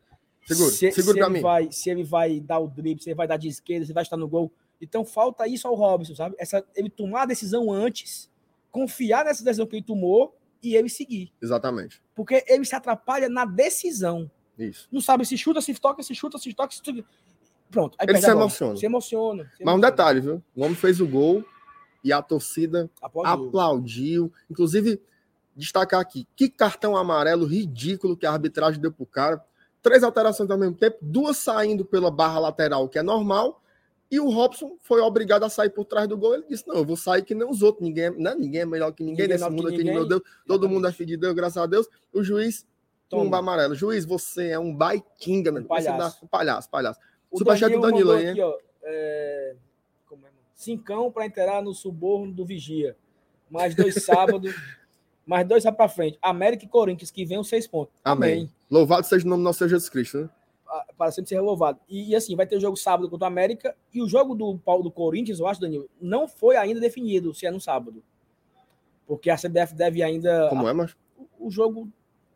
Segura, 0.46 0.70
se, 0.70 0.92
segura 0.92 1.14
se 1.14 1.20
pra 1.20 1.26
ele 1.26 1.34
mim. 1.34 1.42
Vai, 1.42 1.72
se 1.72 1.90
ele 1.90 2.04
vai 2.04 2.40
dar 2.40 2.60
o 2.60 2.68
drible, 2.68 3.02
se 3.02 3.10
ele 3.10 3.16
vai 3.16 3.28
dar 3.28 3.38
de 3.38 3.48
esquerda, 3.48 3.86
se 3.86 3.94
vai 3.94 4.04
estar 4.04 4.18
no 4.18 4.28
gol. 4.28 4.52
Então 4.80 5.04
falta 5.04 5.48
isso 5.48 5.68
ao 5.68 5.74
Robson, 5.74 6.14
sabe? 6.16 6.36
Essa, 6.38 6.64
ele 6.76 6.90
tomar 6.90 7.24
a 7.24 7.26
decisão 7.26 7.72
antes, 7.72 8.30
confiar 8.72 9.26
nessa 9.26 9.44
decisão 9.44 9.66
que 9.66 9.78
ele 9.78 9.86
tomou 9.86 10.36
e 10.62 10.76
ele 10.76 10.90
seguir. 10.90 11.32
Exatamente. 11.42 12.02
Porque 12.14 12.44
ele 12.48 12.66
se 12.66 12.76
atrapalha 12.76 13.28
na 13.30 13.46
decisão. 13.46 14.30
Isso. 14.58 14.88
Não 14.92 15.02
sabe 15.02 15.26
se 15.26 15.38
chuta, 15.38 15.62
se 15.62 15.74
toca, 15.74 16.04
se 16.04 16.14
chuta, 16.14 16.38
se 16.38 16.54
toca, 16.54 16.74
se 16.74 16.82
toca. 16.82 17.04
Pronto. 17.76 17.96
Aí 18.00 18.08
Ele 18.10 18.22
se 18.22 18.30
emociona. 18.30 18.76
Se 18.78 18.86
emociona. 18.86 19.44
se 19.44 19.50
Mas 19.50 19.60
um 19.60 19.78
emociona. 19.78 19.92
detalhe, 19.92 20.20
viu? 20.22 20.44
O 20.56 20.64
homem 20.64 20.76
fez 20.76 21.02
o 21.02 21.08
gol 21.08 21.44
e 22.04 22.14
a 22.14 22.22
torcida 22.22 22.90
Aplaudiu. 23.02 23.48
aplaudiu. 23.48 24.34
Inclusive, 24.50 25.02
destacar 25.56 26.00
aqui, 26.00 26.26
que 26.36 26.50
cartão 26.50 26.96
amarelo 26.96 27.46
ridículo 27.46 28.16
que 28.16 28.26
a 28.26 28.32
arbitragem 28.32 28.80
deu 28.82 28.92
pro 28.92 29.06
cara. 29.06 29.44
Três 29.82 30.04
alterações 30.04 30.50
ao 30.50 30.58
mesmo 30.58 30.76
tempo, 30.76 30.98
duas 31.02 31.38
saindo 31.38 31.84
pela 31.86 32.10
barra 32.10 32.40
lateral, 32.40 32.88
que 32.90 32.98
é 32.98 33.04
normal, 33.04 33.62
e 34.10 34.20
o 34.20 34.30
Robson 34.30 34.78
foi 34.82 35.02
obrigado 35.02 35.44
a 35.44 35.50
sair 35.50 35.70
por 35.70 35.84
trás 35.86 36.08
do 36.08 36.18
gol. 36.18 36.34
Ele 36.36 36.46
disse: 36.50 36.68
Não, 36.68 36.76
eu 36.76 36.86
vou 36.86 36.96
sair 36.96 37.24
que 37.24 37.36
nem 37.36 37.48
os 37.48 37.62
outros. 37.62 37.84
Ninguém, 37.86 38.06
é- 38.06 38.12
né? 38.12 38.36
ninguém 38.36 38.62
é 38.62 38.66
melhor 38.66 38.92
que 38.94 39.04
ninguém, 39.04 39.24
Ninguém 39.26 39.38
nesse 39.38 39.44
que 39.50 39.52
mundo 39.56 39.68
aqui, 39.68 39.78
ninguém. 39.80 39.94
meu 39.94 40.08
Deus. 40.08 40.22
Todo 40.48 40.70
mundo 40.70 40.88
é 40.88 40.92
filho 40.92 41.08
de 41.10 41.18
Deus, 41.18 41.34
graças 41.34 41.58
a 41.58 41.66
Deus. 41.66 41.88
O 42.14 42.24
juiz, 42.24 42.66
Toma. 43.10 43.24
um 43.26 43.36
amarelo. 43.36 43.76
Juiz, 43.76 44.06
você 44.06 44.50
é 44.50 44.60
um 44.60 44.74
baitinga, 44.76 45.52
meu. 45.52 45.64
Você 45.64 45.68
palhaço. 45.68 45.98
dá- 46.22 46.26
um 46.26 46.28
palhaço, 46.28 46.70
palhaço. 46.70 47.00
O 47.36 47.38
Superchat 47.40 47.74
do 47.74 47.82
Danilo 47.82 48.12
aí, 48.12 48.30
aqui, 48.30 48.42
ó. 48.42 48.58
É... 48.84 49.56
Como 50.08 50.22
é, 50.26 50.30
mano? 50.30 50.42
Cincão 50.54 51.12
para 51.12 51.26
entrar 51.26 51.62
no 51.62 51.74
suborno 51.74 52.32
do 52.34 52.46
Vigia. 52.46 52.96
Mais 53.50 53.76
dois 53.76 53.96
sábados. 54.04 54.54
mais 55.26 55.48
dois 55.48 55.64
sábados 55.64 55.78
para 55.78 55.90
frente. 55.90 56.18
América 56.22 56.66
e 56.66 56.68
Corinthians, 56.68 57.12
que 57.12 57.26
vem 57.26 57.38
os 57.40 57.48
seis 57.50 57.68
pontos. 57.68 57.94
Amém. 58.04 58.50
Louvado 58.70 59.06
seja 59.06 59.26
o 59.26 59.30
nome 59.30 59.42
do 59.42 59.46
nosso 59.46 59.60
Senhor 59.60 59.70
Jesus 59.70 59.90
Cristo. 59.90 60.18
Né? 60.20 60.30
Ah, 60.68 60.86
Para 60.98 61.12
sempre 61.12 61.30
ser 61.30 61.36
renovado. 61.36 61.80
E, 61.88 62.12
e 62.12 62.16
assim, 62.16 62.36
vai 62.36 62.48
ter 62.48 62.56
o 62.58 62.62
jogo 62.62 62.78
sábado 62.78 63.10
contra 63.10 63.26
o 63.26 63.28
América. 63.28 63.76
E 63.94 64.02
o 64.02 64.08
jogo 64.08 64.34
do 64.34 64.58
Paulo 64.58 64.84
do 64.84 64.92
Corinthians, 64.92 65.40
eu 65.40 65.48
acho, 65.48 65.62
Danilo, 65.62 65.90
não 66.02 66.28
foi 66.28 66.56
ainda 66.56 66.80
definido 66.80 67.34
se 67.34 67.46
é 67.46 67.52
no 67.52 67.60
sábado. 67.60 68.02
Porque 69.06 69.30
a 69.30 69.36
CBF 69.38 69.76
deve 69.76 70.02
ainda. 70.02 70.48
Como 70.50 70.68
é, 70.68 70.74
mas? 70.74 70.96
o 71.40 71.50
jogo 71.52 71.88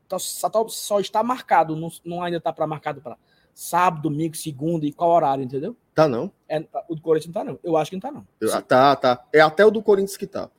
tá- 0.08 0.20
só, 0.20 0.50
tá- 0.50 0.64
só 0.68 1.00
está 1.00 1.24
marcado, 1.24 1.76
não, 1.76 1.89
não 2.06 2.22
ainda 2.22 2.38
está 2.38 2.54
para 2.54 2.68
marcado 2.68 3.02
para 3.02 3.18
sábado, 3.60 4.03
domingo, 4.10 4.38
segunda 4.38 4.86
e 4.86 4.93
qual 4.93 5.12
horário, 5.12 5.43
entendeu? 5.43 5.76
Tá 5.93 6.07
não. 6.07 6.32
É, 6.47 6.64
o 6.88 6.95
do 6.95 7.01
Corinthians 7.01 7.36
não 7.36 7.43
tá, 7.43 7.51
não. 7.51 7.60
Eu 7.62 7.76
acho 7.76 7.91
que 7.91 7.97
não 7.97 8.01
tá, 8.01 8.12
não. 8.12 8.26
Eu- 8.39 8.53
ah, 8.53 8.62
tá, 8.62 8.95
tá. 8.95 9.26
É 9.34 9.41
até 9.41 9.66
o 9.66 9.72
do 9.72 9.84
Corinthians 9.84 10.16
que 10.16 10.26
tá. 10.26 10.49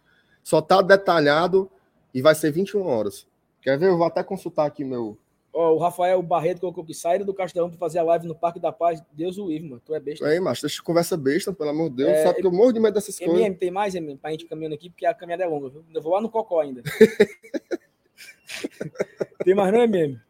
Só 0.44 0.60
tá 0.60 0.82
detalhado 0.82 1.70
e 2.12 2.20
vai 2.20 2.34
ser 2.34 2.50
21 2.50 2.86
horas. 2.86 3.26
Quer 3.62 3.78
ver? 3.78 3.88
Eu 3.88 3.96
vou 3.96 4.06
até 4.06 4.22
consultar 4.22 4.66
aqui 4.66 4.84
meu. 4.84 5.16
Ó, 5.52 5.72
o 5.72 5.78
Rafael 5.78 6.22
Barreto 6.22 6.60
colocou 6.60 6.84
que 6.84 6.92
saída 6.94 7.24
do 7.24 7.32
Castelão 7.34 7.70
para 7.70 7.78
fazer 7.78 7.98
a 7.98 8.02
live 8.02 8.26
no 8.26 8.34
Parque 8.34 8.60
da 8.60 8.70
Paz. 8.70 9.02
Deus 9.12 9.38
o 9.38 9.48
livre, 9.48 9.68
mano. 9.68 9.82
Tu 9.84 9.94
é 9.94 10.00
besta. 10.00 10.26
Aí, 10.26 10.38
macho, 10.38 10.62
deixa 10.62 10.76
de 10.76 10.82
conversa 10.82 11.16
besta, 11.16 11.52
pelo 11.54 11.70
amor 11.70 11.88
de 11.90 11.96
Deus. 11.96 12.10
É, 12.10 12.22
Sabe 12.24 12.40
que 12.40 12.46
eu 12.46 12.52
morro 12.52 12.72
de 12.72 12.80
medo 12.80 12.94
dessas 12.94 13.18
coisas. 13.18 13.38
MM, 13.40 13.56
tem 13.56 13.70
mais, 13.70 13.94
MM, 13.94 14.18
pra 14.18 14.30
gente 14.30 14.44
caminhando 14.44 14.74
aqui, 14.74 14.90
porque 14.90 15.06
a 15.06 15.14
caminhada 15.14 15.42
é 15.44 15.48
longa, 15.48 15.70
viu? 15.70 15.84
Eu 15.92 16.02
vou 16.02 16.12
lá 16.12 16.20
no 16.20 16.28
Cocó 16.28 16.60
ainda. 16.60 16.82
tem 19.44 19.54
mais 19.54 19.72
não, 19.72 19.80
MM? 19.82 20.20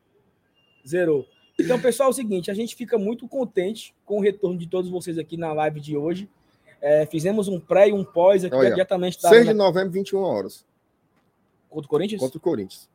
Zerou. 0.86 1.26
Então, 1.64 1.80
pessoal, 1.80 2.08
é 2.08 2.10
o 2.10 2.14
seguinte, 2.14 2.50
a 2.50 2.54
gente 2.54 2.74
fica 2.74 2.98
muito 2.98 3.26
contente 3.28 3.94
com 4.04 4.18
o 4.18 4.20
retorno 4.20 4.58
de 4.58 4.66
todos 4.66 4.90
vocês 4.90 5.18
aqui 5.18 5.36
na 5.36 5.52
live 5.52 5.80
de 5.80 5.96
hoje. 5.96 6.28
É, 6.80 7.04
fizemos 7.06 7.46
um 7.48 7.60
pré 7.60 7.88
e 7.88 7.92
um 7.92 8.02
pós 8.04 8.44
aqui 8.44 8.54
Olha, 8.56 8.70
diretamente 8.70 9.20
da 9.20 9.28
6 9.28 9.42
de 9.42 9.48
Arena- 9.50 9.64
novembro, 9.64 9.90
21 9.92 10.20
horas. 10.20 10.64
contra 11.68 11.86
o 11.86 11.88
Corinthians. 11.90 12.20
Contra 12.20 12.38
o 12.38 12.40
Corinthians. 12.40 12.88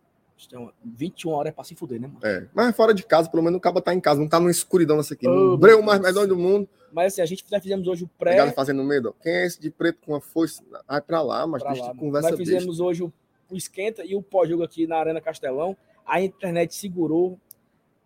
Então, 0.47 0.69
21 0.83 1.31
horas 1.31 1.51
é 1.51 1.53
pra 1.53 1.63
se 1.63 1.75
fuder, 1.75 2.01
né, 2.01 2.07
mano? 2.07 2.19
É. 2.21 2.45
Mas 2.53 2.75
fora 2.75 2.93
de 2.93 3.03
casa, 3.03 3.29
pelo 3.29 3.41
menos 3.41 3.57
o 3.57 3.61
cabo 3.61 3.79
tá 3.79 3.93
em 3.93 4.01
casa. 4.01 4.19
Não 4.19 4.27
tá 4.27 4.37
numa 4.39 4.51
escuridão 4.51 4.97
nessa 4.97 5.13
aqui. 5.13 5.25
Oh, 5.27 5.55
breu 5.55 5.81
mais 5.81 6.01
medonho 6.01 6.27
do 6.27 6.35
mundo. 6.35 6.67
Mas 6.91 7.13
assim, 7.13 7.21
a 7.21 7.25
gente 7.25 7.45
já 7.49 7.59
fizemos 7.61 7.87
hoje 7.87 8.03
o 8.03 8.07
pré. 8.19 8.31
Pegada 8.31 8.51
fazendo 8.51 8.83
medo. 8.83 9.15
Quem 9.21 9.31
é 9.31 9.45
esse 9.45 9.61
de 9.61 9.69
preto 9.71 9.99
com 10.05 10.11
uma 10.11 10.19
foice? 10.19 10.61
Vai 10.87 11.01
pra 11.01 11.21
lá, 11.21 11.47
mas 11.47 11.61
pra 11.63 11.71
deixa 11.71 11.87
lá, 11.87 11.93
de 11.93 11.99
conversa 11.99 12.29
Nós 12.31 12.37
besta. 12.39 12.53
fizemos 12.53 12.79
hoje 12.81 13.03
o, 13.03 13.13
o 13.49 13.55
esquenta 13.55 14.03
e 14.03 14.13
o 14.15 14.21
pós-jogo 14.21 14.63
aqui 14.63 14.85
na 14.85 14.97
Arena 14.97 15.21
Castelão. 15.21 15.77
A 16.05 16.19
internet 16.21 16.75
segurou. 16.75 17.39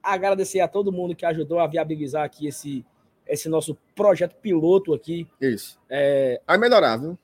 Agradecer 0.01 0.59
a 0.61 0.67
todo 0.67 0.91
mundo 0.91 1.15
que 1.15 1.25
ajudou 1.25 1.59
a 1.59 1.67
viabilizar 1.67 2.23
aqui 2.23 2.47
esse, 2.47 2.85
esse 3.27 3.49
nosso 3.49 3.77
projeto 3.95 4.35
piloto 4.35 4.93
aqui. 4.93 5.27
Isso. 5.41 5.79
É, 5.89 6.41
Vai 6.47 6.57
melhorar, 6.57 6.97
viu? 6.97 7.17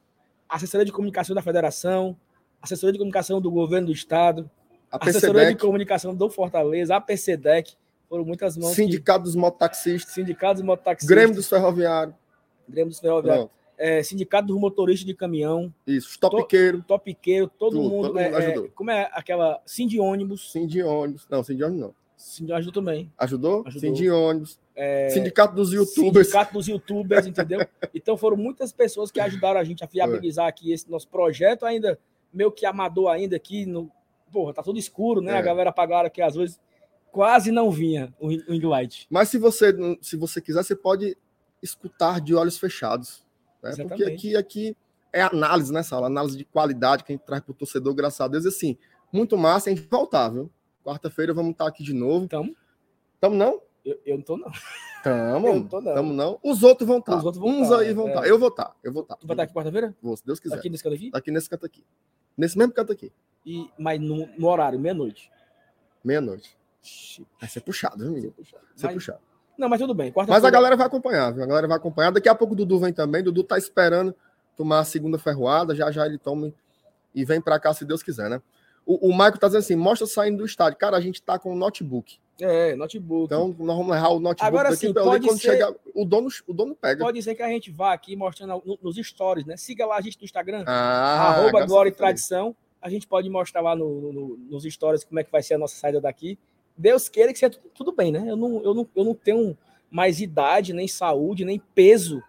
assessoria 0.47 0.85
de 0.85 0.91
comunicação 0.91 1.35
da 1.35 1.41
federação, 1.41 2.15
assessoria 2.61 2.93
de 2.93 2.99
comunicação 2.99 3.41
do 3.41 3.49
governo 3.49 3.87
do 3.87 3.93
estado, 3.93 4.49
A 4.91 4.97
assessoria 5.09 5.47
de 5.47 5.55
comunicação 5.57 6.13
do 6.15 6.29
Fortaleza, 6.29 6.95
a 6.95 7.01
PCDEC, 7.01 7.73
foram 8.07 8.23
muitas 8.23 8.55
mãos. 8.55 8.69
que- 8.69 8.75
Sindicato 8.83 9.23
dos 9.23 9.35
Mototaxistas, 9.35 10.13
sindicatos 10.13 10.61
dos 10.61 10.67
mototaxistas, 10.67 11.09
Grêmio 11.15 11.35
dos 11.35 11.49
Ferroviários. 11.49 12.15
Grêmio 12.69 12.89
dos 12.91 12.99
Ferroviários, 12.99 13.47
é, 13.77 14.03
sindicato 14.03 14.47
dos 14.47 14.57
motoristas 14.59 15.05
de 15.05 15.13
caminhão, 15.15 15.73
Isso, 15.87 16.09
os 16.11 16.17
topiqueiros. 16.17 16.85
topiqueiro, 16.85 17.47
todo 17.49 17.75
Tudo, 17.75 17.89
mundo. 17.89 18.07
todo 18.09 18.19
é, 18.19 18.25
mundo 18.29 18.35
é, 18.39 18.45
ajudou. 18.45 18.69
como 18.75 18.91
é 18.91 19.09
aquela 19.11 19.59
Sim 19.65 19.87
de 19.87 19.99
ônibus, 19.99 20.51
Sim 20.51 20.65
de 20.67 20.81
ônibus. 20.83 21.27
Não, 21.29 21.43
sim 21.43 21.55
de 21.57 21.63
ônibus 21.63 21.81
não. 21.81 21.95
Sim, 22.15 22.51
ajudou 22.51 22.73
também. 22.81 23.11
Ajudou? 23.17 23.63
Ajudou. 23.65 23.81
Sim 23.81 23.93
de 23.93 24.09
ônibus. 24.09 24.59
Sindicato 25.09 25.55
dos 25.55 25.71
youtubers. 25.71 26.27
É, 26.27 26.31
Sindicato 26.31 26.53
dos 26.53 26.67
youtubers, 26.67 27.27
entendeu? 27.27 27.59
Então 27.93 28.17
foram 28.17 28.37
muitas 28.37 28.71
pessoas 28.71 29.11
que 29.11 29.19
ajudaram 29.19 29.59
a 29.59 29.63
gente 29.63 29.83
a 29.83 29.87
viabilizar 29.87 30.47
aqui 30.47 30.71
esse 30.71 30.89
nosso 30.89 31.07
projeto, 31.07 31.65
ainda 31.65 31.97
meio 32.33 32.51
que 32.51 32.65
amador 32.65 33.09
ainda 33.09 33.35
aqui 33.35 33.65
no. 33.65 33.89
Porra, 34.31 34.53
tá 34.53 34.61
tudo 34.61 34.77
escuro, 34.77 35.21
né? 35.21 35.33
É. 35.33 35.37
A 35.37 35.41
galera 35.41 35.69
apagaram 35.69 36.07
aqui 36.07 36.21
às 36.21 36.35
vezes 36.35 36.59
quase 37.15 37.49
não 37.49 37.71
vinha 37.71 38.13
o 38.19 38.27
ring 38.27 38.65
light. 38.65 39.07
Mas 39.09 39.29
se 39.29 39.37
você, 39.37 39.73
se 40.01 40.17
você 40.17 40.41
quiser, 40.41 40.63
você 40.63 40.75
pode 40.75 41.17
escutar 41.63 42.19
de 42.19 42.35
olhos 42.35 42.57
fechados. 42.57 43.23
né? 43.63 43.71
Porque 43.87 44.03
aqui, 44.03 44.35
aqui 44.35 44.77
é 45.13 45.21
análise, 45.21 45.71
né, 45.71 45.81
Sala? 45.81 46.07
Análise 46.07 46.37
de 46.37 46.43
qualidade 46.43 47.05
que 47.05 47.13
a 47.13 47.15
gente 47.15 47.25
traz 47.25 47.41
para 47.41 47.51
o 47.51 47.55
torcedor, 47.55 47.93
graças 47.93 48.19
a 48.19 48.27
Deus. 48.27 48.45
Assim, 48.45 48.77
muito 49.13 49.37
massa 49.37 49.73
voltar, 49.89 50.27
viu? 50.27 50.51
Quarta-feira 50.85 51.33
vamos 51.33 51.51
estar 51.51 51.67
aqui 51.67 51.83
de 51.83 51.93
novo. 51.93 52.25
Então, 52.25 52.55
Tamo 53.19 53.35
não? 53.35 53.59
eu, 53.83 53.99
eu 54.05 54.15
não 54.17 54.23
tô 54.23 54.37
não. 54.37 54.51
Tamo. 55.03 55.47
Eu 55.47 55.53
não 55.55 55.67
tô, 55.67 55.81
não. 55.81 55.93
Tamo 55.93 56.13
não. 56.13 56.39
Os 56.43 56.63
outros 56.63 56.87
vão 56.87 56.97
estar. 56.97 57.17
Os 57.17 57.23
outros 57.23 57.39
vão 57.39 57.61
Uns 57.61 57.69
tá, 57.69 57.77
aí 57.79 57.93
vão 57.93 58.07
é. 58.07 58.09
estar. 58.09 58.27
Eu 58.27 58.39
vou 58.39 58.47
estar. 58.49 58.75
Eu 58.83 58.91
vou 58.91 59.03
estar. 59.03 59.15
Tu 59.17 59.27
vai 59.27 59.35
estar 59.35 59.43
aqui 59.43 59.53
quarta-feira? 59.53 59.95
Vou, 60.01 60.17
se 60.17 60.25
Deus 60.25 60.39
quiser. 60.39 60.55
Aqui 60.57 60.67
nesse 60.67 60.83
canto 60.83 60.95
aqui? 60.95 61.11
Aqui 61.13 61.31
nesse 61.31 61.49
canto 61.49 61.65
aqui. 61.65 61.85
Nesse 62.35 62.57
mesmo 62.57 62.73
canto 62.73 62.91
aqui. 62.91 63.11
E, 63.45 63.69
mas 63.77 63.99
no, 64.01 64.27
no 64.37 64.47
horário, 64.47 64.79
meia-noite. 64.79 65.31
Meia-noite. 66.03 66.57
Vai 67.39 67.47
ser 67.49 67.61
puxado, 67.61 68.03
viu, 68.03 68.11
menino? 68.11 68.33
Vai 68.35 68.45
ser 68.75 68.85
Mas- 68.87 68.93
puxado. 68.95 69.19
Não, 69.57 69.69
mas 69.69 69.79
tudo 69.79 69.93
bem. 69.93 70.11
Mas 70.27 70.43
a 70.43 70.49
galera 70.49 70.75
vai 70.75 70.85
acompanhar, 70.85 71.31
viu? 71.31 71.43
A 71.43 71.47
galera 71.47 71.67
vai 71.67 71.77
acompanhar. 71.77 72.11
Daqui 72.11 72.27
a 72.27 72.35
pouco 72.35 72.53
o 72.53 72.57
Dudu 72.57 72.77
vem 72.79 72.91
também. 72.91 73.23
Dudu 73.23 73.41
tá 73.43 73.57
esperando 73.57 74.13
tomar 74.57 74.79
a 74.79 74.83
segunda 74.83 75.17
ferroada. 75.17 75.73
Já 75.73 75.89
já 75.91 76.05
ele 76.05 76.17
toma 76.17 76.51
e 77.13 77.23
vem 77.23 77.39
pra 77.39 77.57
cá, 77.59 77.73
se 77.73 77.85
Deus 77.85 78.03
quiser, 78.03 78.29
né? 78.29 78.41
O, 78.85 79.09
o 79.09 79.11
Michael 79.11 79.37
tá 79.37 79.47
dizendo 79.47 79.61
assim: 79.61 79.75
mostra 79.75 80.05
saindo 80.07 80.37
do 80.39 80.45
estádio. 80.45 80.77
Cara, 80.77 80.97
a 80.97 81.01
gente 81.01 81.21
tá 81.21 81.39
com 81.39 81.51
o 81.53 81.55
notebook. 81.55 82.17
É, 82.39 82.75
notebook. 82.75 83.25
Então 83.25 83.55
nós 83.57 83.77
vamos 83.77 83.91
levar 83.93 84.09
o 84.09 84.19
notebook 84.19 84.45
Agora 84.45 84.69
daqui 84.69 84.87
sim, 84.87 84.93
pode 84.93 85.25
Quando 85.25 85.39
ser- 85.39 85.51
chegar, 85.51 85.73
o 85.93 86.03
dono, 86.05 86.27
o 86.45 86.53
dono 86.53 86.75
pega. 86.75 87.03
Pode 87.03 87.21
ser 87.23 87.33
que 87.33 87.41
a 87.41 87.47
gente 87.47 87.71
vá 87.71 87.93
aqui 87.93 88.15
mostrando 88.15 88.61
no- 88.65 88.77
nos 88.81 88.95
stories, 88.97 89.45
né? 89.45 89.55
Siga 89.57 89.85
lá 89.85 89.95
a 89.97 90.01
gente 90.01 90.17
no 90.19 90.25
Instagram. 90.25 90.63
Ah, 90.67 91.29
arroba 91.29 91.65
Glória 91.65 91.89
e. 91.89 91.93
Tradição. 91.93 92.55
A 92.81 92.89
gente 92.89 93.07
pode 93.07 93.29
mostrar 93.29 93.61
lá 93.61 93.75
no- 93.75 94.11
no- 94.11 94.37
nos 94.49 94.63
stories 94.65 95.03
como 95.03 95.19
é 95.19 95.23
que 95.23 95.31
vai 95.31 95.41
ser 95.41 95.53
a 95.55 95.57
nossa 95.57 95.75
saída 95.75 95.99
daqui. 96.01 96.37
Deus 96.77 97.07
queira 97.07 97.31
que 97.31 97.39
seja 97.39 97.51
tudo, 97.51 97.69
tudo 97.73 97.91
bem, 97.93 98.11
né? 98.11 98.25
Eu 98.27 98.35
não, 98.35 98.61
eu, 98.63 98.73
não, 98.73 98.87
eu 98.95 99.03
não 99.05 99.15
tenho 99.15 99.57
mais 99.89 100.19
idade, 100.19 100.73
nem 100.73 100.87
saúde, 100.89 101.45
nem 101.45 101.57
peso 101.73 102.21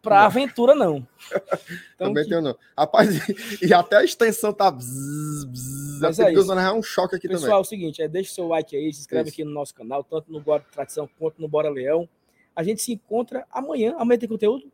para 0.00 0.24
aventura, 0.24 0.74
não. 0.76 1.04
Então, 1.96 2.08
Também 2.08 2.22
que- 2.24 2.30
tenho 2.30 2.40
não. 2.40 2.56
Rapaz, 2.78 3.28
e, 3.28 3.66
e 3.66 3.74
até 3.74 3.96
a 3.96 4.04
extensão 4.04 4.52
tá. 4.52 4.70
Bzz, 4.70 5.44
bzz, 5.44 5.79
Mas 6.00 6.18
é 6.18 6.32
isso. 6.32 6.52
É 6.52 6.72
um 6.72 6.82
choque 6.82 7.16
aqui 7.16 7.28
pessoal, 7.28 7.42
também. 7.42 7.58
é 7.58 7.60
o 7.60 7.64
seguinte, 7.64 8.02
é, 8.02 8.08
deixa 8.08 8.30
o 8.30 8.34
seu 8.34 8.48
like 8.48 8.76
aí, 8.76 8.92
se 8.92 9.00
inscreve 9.00 9.28
Isso. 9.28 9.34
aqui 9.34 9.44
no 9.44 9.50
nosso 9.50 9.74
canal, 9.74 10.02
tanto 10.02 10.30
no 10.30 10.38
e 10.40 10.60
Tradição 10.72 11.08
quanto 11.18 11.40
no 11.40 11.48
Bora 11.48 11.68
Leão. 11.68 12.08
A 12.54 12.62
gente 12.62 12.82
se 12.82 12.92
encontra 12.92 13.46
amanhã. 13.50 13.94
Amanhã 13.98 14.18
tem 14.18 14.28
conteúdo? 14.28 14.70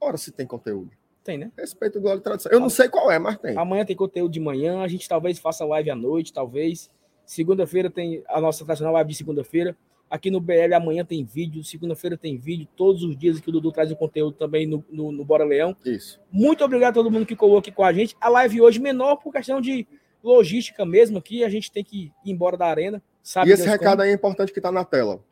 Ora, 0.00 0.16
se 0.16 0.30
tem 0.30 0.46
conteúdo. 0.46 0.90
Tem, 1.24 1.36
né? 1.36 1.50
Respeito 1.56 1.98
o 1.98 2.00
Glória 2.00 2.20
e 2.20 2.22
Tradição. 2.22 2.52
Eu 2.52 2.60
não 2.60 2.70
sei 2.70 2.88
qual 2.88 3.10
é, 3.10 3.18
mas 3.18 3.38
tem. 3.38 3.56
Amanhã 3.58 3.84
tem 3.84 3.96
conteúdo 3.96 4.32
de 4.32 4.40
manhã, 4.40 4.82
a 4.82 4.88
gente 4.88 5.08
talvez 5.08 5.38
faça 5.38 5.64
live 5.64 5.90
à 5.90 5.94
noite, 5.94 6.32
talvez. 6.32 6.90
Segunda-feira 7.26 7.90
tem 7.90 8.22
a 8.28 8.40
nossa 8.40 8.64
tradicional 8.64 8.94
live 8.94 9.10
de 9.10 9.16
segunda-feira. 9.16 9.76
Aqui 10.10 10.30
no 10.30 10.40
BL 10.40 10.72
amanhã 10.74 11.04
tem 11.04 11.22
vídeo, 11.22 11.62
segunda-feira 11.62 12.16
tem 12.16 12.38
vídeo, 12.38 12.66
todos 12.74 13.02
os 13.02 13.14
dias 13.14 13.38
que 13.40 13.50
o 13.50 13.52
Dudu 13.52 13.70
traz 13.70 13.90
o 13.92 13.96
conteúdo 13.96 14.34
também 14.36 14.66
no, 14.66 14.82
no, 14.90 15.12
no 15.12 15.24
Bora 15.24 15.44
Leão. 15.44 15.76
Isso. 15.84 16.18
Muito 16.32 16.64
obrigado 16.64 16.92
a 16.92 16.94
todo 16.94 17.10
mundo 17.10 17.26
que 17.26 17.36
colou 17.36 17.58
aqui 17.58 17.70
com 17.70 17.84
a 17.84 17.92
gente. 17.92 18.16
A 18.18 18.30
live 18.30 18.62
hoje 18.62 18.80
menor 18.80 19.16
por 19.16 19.30
questão 19.30 19.60
de 19.60 19.86
logística 20.22 20.84
mesmo 20.84 21.18
aqui, 21.18 21.44
a 21.44 21.48
gente 21.48 21.70
tem 21.70 21.84
que 21.84 22.12
ir 22.24 22.30
embora 22.30 22.56
da 22.56 22.66
arena. 22.66 23.02
Sabe 23.22 23.50
e 23.50 23.52
esse 23.52 23.62
Deus 23.62 23.72
recado 23.72 23.98
como. 23.98 24.02
aí 24.02 24.10
é 24.10 24.12
importante 24.12 24.52
que 24.52 24.60
tá 24.60 24.72
na 24.72 24.84
tela. 24.84 25.22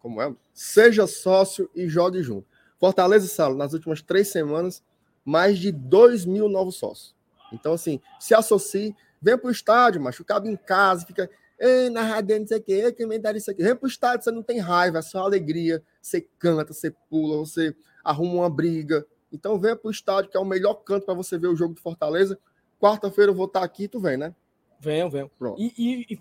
Como 0.00 0.20
é? 0.20 0.34
Seja 0.52 1.06
sócio 1.06 1.70
e 1.74 1.88
jogue 1.88 2.22
junto. 2.22 2.46
Fortaleza, 2.78 3.28
Salo, 3.28 3.56
nas 3.56 3.72
últimas 3.72 4.02
três 4.02 4.28
semanas, 4.28 4.82
mais 5.24 5.58
de 5.58 5.70
2 5.70 6.24
mil 6.24 6.48
novos 6.48 6.76
sócios. 6.76 7.14
Então, 7.52 7.74
assim, 7.74 8.00
se 8.18 8.34
associe, 8.34 8.96
vem 9.20 9.38
pro 9.38 9.50
estádio, 9.50 10.00
macho. 10.00 10.24
Cabe 10.24 10.48
em 10.48 10.56
casa, 10.56 11.06
fica. 11.06 11.30
Ei, 11.58 11.88
narrador, 11.90 12.40
não 12.40 12.46
sei 12.46 12.58
o 12.58 12.62
quê, 12.62 12.72
eu 12.72 12.92
também 12.92 13.20
dar 13.20 13.36
isso 13.36 13.48
aqui. 13.48 13.62
Vem 13.62 13.76
pro 13.76 13.86
estádio, 13.86 14.24
você 14.24 14.32
não 14.32 14.42
tem 14.42 14.58
raiva, 14.58 14.98
é 14.98 15.02
só 15.02 15.20
alegria. 15.20 15.80
Você 16.00 16.26
canta, 16.38 16.72
você 16.72 16.90
pula, 17.08 17.36
você 17.36 17.72
arruma 18.02 18.34
uma 18.34 18.50
briga. 18.50 19.06
Então, 19.32 19.60
venha 19.60 19.76
pro 19.76 19.90
estádio, 19.90 20.30
que 20.30 20.36
é 20.36 20.40
o 20.40 20.44
melhor 20.44 20.74
canto 20.74 21.06
para 21.06 21.14
você 21.14 21.38
ver 21.38 21.46
o 21.46 21.56
jogo 21.56 21.74
do 21.74 21.80
Fortaleza. 21.80 22.36
Quarta-feira 22.82 23.30
eu 23.30 23.34
vou 23.36 23.46
estar 23.46 23.62
aqui, 23.62 23.86
tu 23.86 24.00
vem, 24.00 24.16
né? 24.16 24.34
Venham, 24.80 25.08
venham. 25.08 25.30
Pronto. 25.38 25.60
E, 25.60 25.72
e- 25.78 26.14
e 26.14 26.18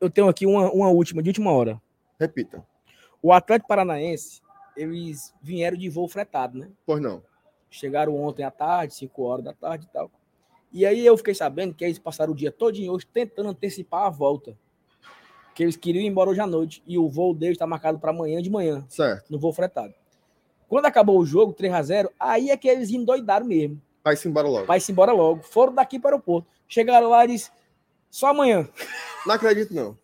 eu 0.00 0.08
tenho 0.08 0.26
aqui 0.26 0.46
uma, 0.46 0.72
uma 0.72 0.88
última, 0.88 1.22
de 1.22 1.28
última 1.28 1.52
hora. 1.52 1.78
Repita. 2.18 2.66
O 3.20 3.30
Atlético 3.30 3.68
Paranaense, 3.68 4.40
eles 4.74 5.34
vieram 5.42 5.76
de 5.76 5.90
voo 5.90 6.08
fretado, 6.08 6.58
né? 6.58 6.70
Pois 6.86 7.02
não. 7.02 7.22
Chegaram 7.68 8.16
ontem 8.16 8.42
à 8.42 8.50
tarde, 8.50 8.94
5 8.94 9.22
horas 9.22 9.44
da 9.44 9.52
tarde 9.52 9.84
e 9.86 9.92
tal. 9.92 10.10
E 10.72 10.86
aí 10.86 11.04
eu 11.04 11.14
fiquei 11.18 11.34
sabendo 11.34 11.74
que 11.74 11.84
eles 11.84 11.98
passaram 11.98 12.32
o 12.32 12.36
dia 12.36 12.50
todo 12.50 12.74
hoje 12.90 13.06
tentando 13.06 13.50
antecipar 13.50 14.06
a 14.06 14.10
volta. 14.10 14.56
Que 15.54 15.62
eles 15.62 15.76
queriam 15.76 16.02
ir 16.02 16.06
embora 16.06 16.30
hoje 16.30 16.40
à 16.40 16.46
noite. 16.46 16.82
E 16.86 16.96
o 16.96 17.06
voo 17.10 17.34
deles 17.34 17.56
está 17.56 17.66
marcado 17.66 17.98
para 17.98 18.10
amanhã 18.10 18.40
de 18.40 18.48
manhã, 18.48 18.82
Certo. 18.88 19.30
no 19.30 19.38
voo 19.38 19.52
fretado. 19.52 19.92
Quando 20.66 20.86
acabou 20.86 21.18
o 21.18 21.26
jogo, 21.26 21.52
3 21.52 21.72
a 21.74 21.82
0 21.82 22.10
aí 22.18 22.48
é 22.50 22.56
que 22.56 22.66
eles 22.66 22.88
endoidaram 22.88 23.44
mesmo. 23.44 23.78
Vai-se 24.04 24.28
embora 24.28 24.48
logo. 24.48 24.66
Vai 24.66 24.80
se 24.80 24.90
embora 24.92 25.12
logo. 25.12 25.42
Foram 25.42 25.74
daqui 25.74 25.98
para 25.98 26.08
o 26.08 26.14
aeroporto. 26.14 26.48
Chegaram 26.68 27.08
lá 27.08 27.24
e 27.24 27.28
disse, 27.28 27.50
só 28.10 28.28
amanhã. 28.28 28.68
Não 29.26 29.34
acredito, 29.34 29.72
não. 29.74 29.96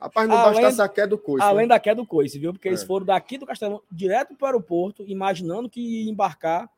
Rapaz, 0.00 0.28
não 0.28 0.36
Além- 0.36 0.62
bastasse 0.62 0.82
a 0.82 0.88
queda 0.88 1.08
do 1.08 1.18
coice. 1.18 1.46
Além 1.46 1.66
né? 1.66 1.74
da 1.74 1.78
queda 1.80 1.96
do 2.02 2.06
coice, 2.06 2.38
viu? 2.38 2.52
Porque 2.52 2.66
eles 2.68 2.82
É. 2.82 2.86
foram 2.86 3.06
daqui 3.06 3.38
do 3.38 3.46
Castelão 3.46 3.80
direto 3.90 4.34
para 4.34 4.44
o 4.44 4.48
aeroporto, 4.48 5.04
imaginando 5.06 5.68
que 5.70 5.80
ia 5.80 6.10
embarcar. 6.10 6.68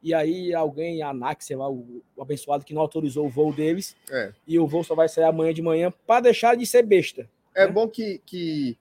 E 0.00 0.14
aí 0.14 0.54
alguém, 0.54 1.02
a 1.02 1.08
ANAC, 1.10 1.44
sei 1.44 1.56
lá, 1.56 1.68
o, 1.68 2.00
o 2.16 2.22
abençoado 2.22 2.64
que 2.64 2.72
não 2.72 2.80
autorizou 2.80 3.26
o 3.26 3.28
voo 3.28 3.52
deles, 3.52 3.96
É, 4.08 4.32
e 4.46 4.56
o 4.56 4.64
voo 4.66 4.84
só 4.84 4.94
vai 4.94 5.08
sair 5.08 5.24
amanhã 5.24 5.52
de 5.52 5.60
manhã 5.60 5.92
para 6.06 6.20
deixar 6.20 6.56
de 6.56 6.64
ser 6.64 6.84
besta. 6.84 7.28
é 7.52 7.66
né? 7.66 7.72
bom 7.72 7.88
que, 7.88 8.20
que, 8.24 8.78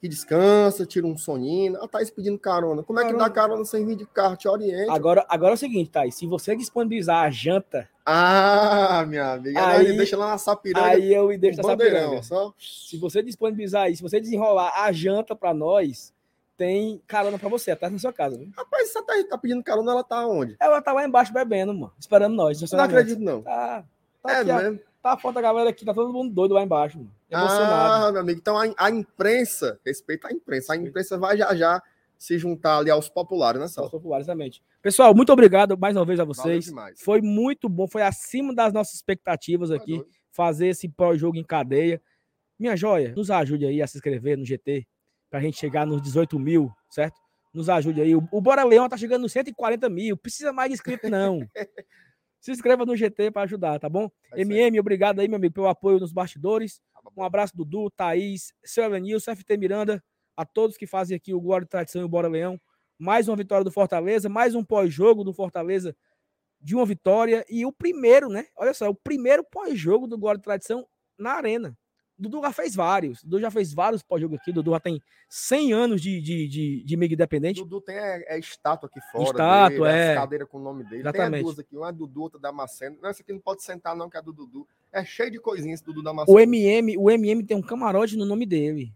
que 0.00 0.08
descansa, 0.08 0.86
tira 0.86 1.06
um 1.06 1.16
soninho. 1.16 1.76
Ah, 1.82 1.86
Thaís 1.86 2.10
pedindo 2.10 2.38
carona. 2.38 2.82
Como 2.82 2.98
é 2.98 3.06
que 3.06 3.12
dá 3.12 3.28
carona 3.28 3.64
sem 3.66 3.84
vir 3.84 3.96
de 3.96 4.06
carro? 4.06 4.34
Te 4.36 4.48
oriente. 4.48 4.90
Agora, 4.90 5.26
agora 5.28 5.52
é 5.52 5.54
o 5.54 5.58
seguinte, 5.58 5.90
Thaís, 5.90 6.14
se 6.14 6.26
você 6.26 6.56
disponibilizar 6.56 7.22
a 7.24 7.30
janta, 7.30 7.88
Ah, 8.04 9.04
minha 9.06 9.32
amiga. 9.34 9.60
Aí- 9.66 9.86
Aí, 9.88 9.96
deixa 9.96 10.16
lá 10.16 10.28
na 10.30 10.38
Sapiranga. 10.38 10.86
aí 10.86 11.12
eu 11.14 11.28
deixo 11.38 11.58
um 11.58 11.60
essa 11.60 11.68
bandeirão, 11.76 12.08
piranga. 12.08 12.22
só. 12.22 12.52
Se 12.58 12.96
você 12.96 13.22
disponibilizar 13.22 13.82
aí, 13.84 13.94
se 13.96 14.02
você 14.02 14.18
desenrolar 14.20 14.72
a 14.82 14.90
janta 14.90 15.36
para 15.36 15.52
nós, 15.52 16.12
tem 16.56 17.00
carona 17.06 17.38
para 17.38 17.48
você, 17.48 17.70
até 17.70 17.88
na 17.88 17.98
sua 17.98 18.12
casa. 18.12 18.36
Viu? 18.38 18.50
Rapaz, 18.56 18.90
se 18.90 18.98
a 18.98 19.02
Thaís 19.02 19.28
tá 19.28 19.36
pedindo 19.38 19.62
carona, 19.62 19.92
ela 19.92 20.02
tá 20.02 20.26
onde? 20.26 20.56
Ela 20.58 20.80
tá 20.82 20.92
lá 20.92 21.06
embaixo 21.06 21.32
bebendo, 21.32 21.72
mano, 21.74 21.92
esperando 22.00 22.34
nós. 22.34 22.60
Não 22.72 22.80
acredito, 22.84 23.20
não. 23.20 23.42
Tá, 23.42 23.84
tá 24.22 24.32
É 24.32 24.36
aqui, 24.40 24.50
ó. 24.50 24.89
Tá 25.02 25.12
a 25.12 25.16
foto 25.16 25.34
da 25.34 25.40
galera 25.40 25.70
aqui, 25.70 25.84
tá 25.84 25.94
todo 25.94 26.12
mundo 26.12 26.32
doido 26.32 26.54
lá 26.54 26.62
embaixo, 26.62 26.98
mano. 26.98 27.12
Emocionado. 27.30 28.04
Ah, 28.04 28.12
meu 28.12 28.20
amigo. 28.20 28.38
Então 28.38 28.58
a, 28.58 28.64
a 28.76 28.90
imprensa, 28.90 29.80
respeita 29.84 30.28
a 30.28 30.32
imprensa. 30.32 30.72
A 30.74 30.76
imprensa 30.76 31.16
vai 31.16 31.36
já 31.36 31.54
já 31.54 31.82
se 32.18 32.36
juntar 32.36 32.76
ali 32.76 32.90
aos 32.90 33.08
populares, 33.08 33.58
né, 33.58 33.66
Sal? 33.66 33.88
populares, 33.88 34.26
exatamente. 34.26 34.62
Pessoal, 34.82 35.14
muito 35.14 35.32
obrigado 35.32 35.76
mais 35.78 35.96
uma 35.96 36.04
vez 36.04 36.20
a 36.20 36.24
vocês. 36.24 36.70
Foi 36.96 37.22
muito 37.22 37.66
bom, 37.66 37.88
foi 37.88 38.02
acima 38.02 38.54
das 38.54 38.74
nossas 38.74 38.94
expectativas 38.94 39.70
Tá 39.70 39.76
aqui, 39.76 40.04
fazer 40.30 40.66
esse 40.66 40.86
pós-jogo 40.86 41.38
em 41.38 41.44
cadeia. 41.44 42.00
Minha 42.58 42.76
joia, 42.76 43.14
nos 43.16 43.30
ajude 43.30 43.64
aí 43.64 43.80
a 43.80 43.86
se 43.86 43.96
inscrever 43.96 44.36
no 44.36 44.44
GT, 44.44 44.86
pra 45.30 45.40
gente 45.40 45.56
chegar 45.56 45.86
nos 45.86 46.02
18 46.02 46.38
mil, 46.38 46.70
certo? 46.90 47.18
Nos 47.54 47.70
ajude 47.70 48.02
aí. 48.02 48.14
O, 48.14 48.22
o 48.30 48.40
Bora 48.40 48.64
Leão 48.64 48.86
tá 48.86 48.98
chegando 48.98 49.22
nos 49.22 49.32
140 49.32 49.88
mil, 49.88 50.14
precisa 50.14 50.52
mais 50.52 50.68
de 50.68 50.74
inscrito, 50.74 51.08
não. 51.08 51.40
se 52.40 52.50
inscreva 52.50 52.86
no 52.86 52.96
GT 52.96 53.30
para 53.30 53.42
ajudar, 53.42 53.78
tá 53.78 53.88
bom? 53.88 54.10
É 54.32 54.36
aí. 54.36 54.42
MM, 54.42 54.80
obrigado 54.80 55.20
aí, 55.20 55.28
meu 55.28 55.36
amigo, 55.36 55.54
pelo 55.54 55.68
apoio 55.68 56.00
nos 56.00 56.12
bastidores. 56.12 56.80
Um 57.16 57.22
abraço, 57.22 57.56
Dudu, 57.56 57.90
Thaís, 57.90 58.52
seu 58.64 58.84
Elenilson, 58.84 59.34
FT 59.36 59.56
Miranda, 59.56 60.02
a 60.36 60.44
todos 60.44 60.76
que 60.76 60.86
fazem 60.86 61.16
aqui 61.16 61.34
o 61.34 61.40
Glória 61.40 61.64
e 61.64 61.68
Tradição 61.68 62.02
e 62.02 62.04
o 62.04 62.08
Bora 62.08 62.28
Leão. 62.28 62.60
Mais 62.98 63.28
uma 63.28 63.36
vitória 63.36 63.64
do 63.64 63.70
Fortaleza, 63.70 64.28
mais 64.28 64.54
um 64.54 64.64
pós-jogo 64.64 65.24
do 65.24 65.32
Fortaleza 65.32 65.94
de 66.60 66.74
uma 66.74 66.84
vitória. 66.84 67.44
E 67.48 67.64
o 67.64 67.72
primeiro, 67.72 68.28
né? 68.28 68.46
Olha 68.56 68.74
só, 68.74 68.88
o 68.88 68.94
primeiro 68.94 69.44
pós-jogo 69.44 70.06
do 70.06 70.18
Glória 70.18 70.38
e 70.38 70.42
Tradição 70.42 70.86
na 71.18 71.32
Arena. 71.32 71.76
Dudu 72.20 72.42
já 72.42 72.52
fez 72.52 72.74
vários. 72.74 73.24
Dudu 73.24 73.40
já 73.40 73.50
fez 73.50 73.72
vários 73.72 74.02
pós-jogo 74.02 74.36
aqui. 74.36 74.52
Dudu 74.52 74.72
já 74.72 74.80
tem 74.80 75.02
100 75.28 75.72
anos 75.72 76.02
de, 76.02 76.20
de, 76.20 76.46
de, 76.46 76.84
de 76.84 76.96
mídia 76.96 77.14
independente. 77.14 77.60
Dudu 77.60 77.80
tem 77.80 77.96
é, 77.96 78.34
é 78.34 78.38
estátua 78.38 78.90
aqui 78.90 79.00
fora. 79.10 79.24
Estátua, 79.24 79.88
dele, 79.88 80.00
é. 80.00 80.14
cadeira 80.14 80.46
com 80.46 80.58
o 80.58 80.60
nome 80.62 80.84
dele. 80.84 81.00
Exatamente. 81.00 81.32
Tem 81.32 81.42
duas 81.42 81.58
aqui. 81.58 81.76
Uma 81.76 81.88
é 81.88 81.92
Dudu, 81.92 82.20
outra 82.20 82.38
da 82.38 82.52
Macena. 82.52 82.96
Não, 83.00 83.08
essa 83.08 83.22
aqui 83.22 83.32
não 83.32 83.40
pode 83.40 83.62
sentar, 83.62 83.96
não, 83.96 84.10
que 84.10 84.18
é 84.18 84.22
do 84.22 84.34
Dudu. 84.34 84.68
É 84.92 85.02
cheio 85.02 85.30
de 85.30 85.40
coisinhas, 85.40 85.80
Dudu 85.80 86.02
da 86.02 86.12
O 86.12 86.14
Macena. 86.14 86.42
MM, 86.42 86.98
o 86.98 87.10
MM 87.10 87.42
tem 87.42 87.56
um 87.56 87.62
camarote 87.62 88.16
no 88.16 88.26
nome 88.26 88.44
dele. 88.44 88.92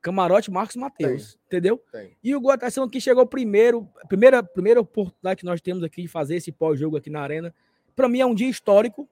Camarote 0.00 0.48
Marcos 0.48 0.76
Mateus. 0.76 1.36
Entendeu? 1.46 1.82
Tem. 1.90 2.16
E 2.22 2.36
o 2.36 2.40
Gol 2.40 2.52
Atração 2.52 2.84
aqui 2.84 3.00
chegou 3.00 3.26
primeiro. 3.26 3.88
Primeira, 4.08 4.44
primeira 4.44 4.80
oportunidade 4.80 5.40
que 5.40 5.44
nós 5.44 5.60
temos 5.60 5.82
aqui 5.82 6.02
de 6.02 6.08
fazer 6.08 6.36
esse 6.36 6.52
pós-jogo 6.52 6.96
aqui 6.96 7.10
na 7.10 7.20
Arena. 7.20 7.52
Para 7.96 8.08
mim 8.08 8.20
é 8.20 8.26
um 8.26 8.34
dia 8.34 8.48
histórico 8.48 9.08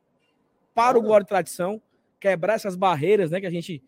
para 0.72 0.96
o 0.96 1.00
Olha. 1.00 1.08
Glória 1.08 1.24
e 1.24 1.26
Tradição. 1.26 1.82
Quebrar 2.30 2.54
essas 2.54 2.74
barreiras, 2.74 3.30
né? 3.30 3.40
Que 3.40 3.46
a 3.46 3.50
gente. 3.50 3.82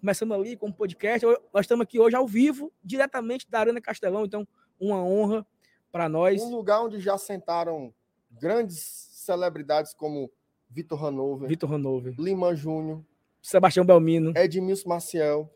Começando 0.00 0.32
ali 0.32 0.56
com 0.56 0.68
o 0.68 0.72
podcast. 0.72 1.26
Nós 1.52 1.64
estamos 1.64 1.82
aqui 1.84 2.00
hoje 2.00 2.16
ao 2.16 2.26
vivo, 2.26 2.72
diretamente 2.82 3.48
da 3.50 3.60
Arena 3.60 3.80
Castelão. 3.82 4.24
Então, 4.24 4.48
uma 4.80 5.04
honra 5.04 5.46
para 5.92 6.08
nós. 6.08 6.40
Um 6.42 6.50
lugar 6.50 6.82
onde 6.82 6.98
já 6.98 7.18
sentaram 7.18 7.92
grandes 8.30 8.78
celebridades 8.78 9.92
como 9.92 10.32
Vitor 10.70 11.04
Hanover, 11.04 11.48
Vitor 11.50 11.70
Hanover, 11.74 12.14
Lima 12.18 12.56
Júnior, 12.56 13.04
Sebastião 13.42 13.84
Belmino, 13.84 14.32
Edmilson 14.34 14.88
Maciel, 14.88 15.54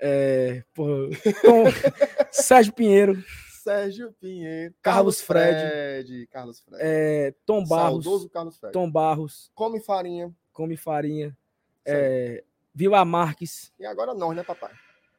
é, 0.00 0.64
porra, 0.74 1.08
Tom- 1.42 1.64
Sérgio 2.32 2.72
Pinheiro, 2.72 3.22
Sérgio 3.62 4.10
Pinheiro, 4.18 4.74
Carlos 4.80 5.20
Fred, 5.20 6.26
Carlos 6.30 6.60
Fred. 6.60 6.82
é, 6.82 7.34
Tom 7.44 7.62
Barros, 7.64 8.26
Carlos 8.32 8.56
Fred. 8.58 8.72
Tom 8.72 8.90
Barros, 8.90 9.50
Come 9.54 9.80
farinha. 9.80 10.34
Come 10.52 10.76
Farinha. 10.76 11.36
É, 11.86 12.42
Vila 12.74 13.04
Marques. 13.04 13.72
E 13.78 13.86
agora 13.86 14.12
nós, 14.14 14.34
né, 14.36 14.42
papai? 14.42 14.70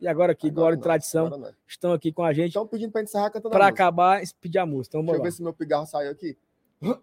E 0.01 0.07
agora 0.07 0.31
aqui, 0.33 0.47
Agora 0.47 0.75
Glória 0.75 0.75
e 0.75 0.81
Tradição, 0.81 1.53
estão 1.65 1.93
aqui 1.93 2.11
com 2.11 2.23
a 2.23 2.33
gente 2.33 2.49
Estão 2.49 2.67
pedindo 2.67 2.91
pra 2.91 2.99
gente 3.01 3.07
encerrar 3.09 3.29
cantando 3.29 3.47
a 3.47 3.51
para 3.51 3.65
música. 3.67 3.83
acabar 3.83 4.21
pedir 4.41 4.59
a 4.59 4.65
música. 4.65 4.97
Então, 4.97 5.01
Deixa 5.01 5.13
eu 5.13 5.17
vamos 5.19 5.23
ver 5.23 5.31
se 5.37 5.41
meu 5.43 5.53
pigarro 5.53 5.85
saiu 5.85 6.11
aqui. 6.11 6.37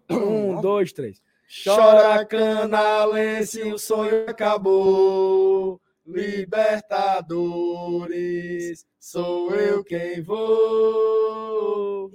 Um, 0.09 0.61
dois, 0.61 0.93
três. 0.93 1.19
Chora 1.63 2.23
canalense, 2.25 3.63
o 3.63 3.77
sonho 3.79 4.29
acabou. 4.29 5.81
Libertadores, 6.05 8.85
sou 8.99 9.49
eu 9.55 9.83
quem 9.83 10.21
vou. 10.21 12.11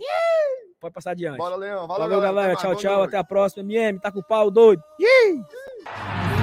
Pode 0.79 0.95
passar 0.95 1.11
adiante. 1.13 1.39
Bora, 1.39 1.57
Leão. 1.57 1.87
Valeu, 1.89 2.09
Valeu, 2.09 2.21
galera. 2.21 2.55
Tchau, 2.57 2.77
tchau. 2.77 3.03
Até 3.03 3.17
a 3.17 3.25
próxima. 3.25 3.63
MM, 3.63 3.99
tá 3.99 4.13
com 4.13 4.21
o 4.21 4.25
pau 4.25 4.51
doido. 4.51 4.83
Quero 4.99 6.36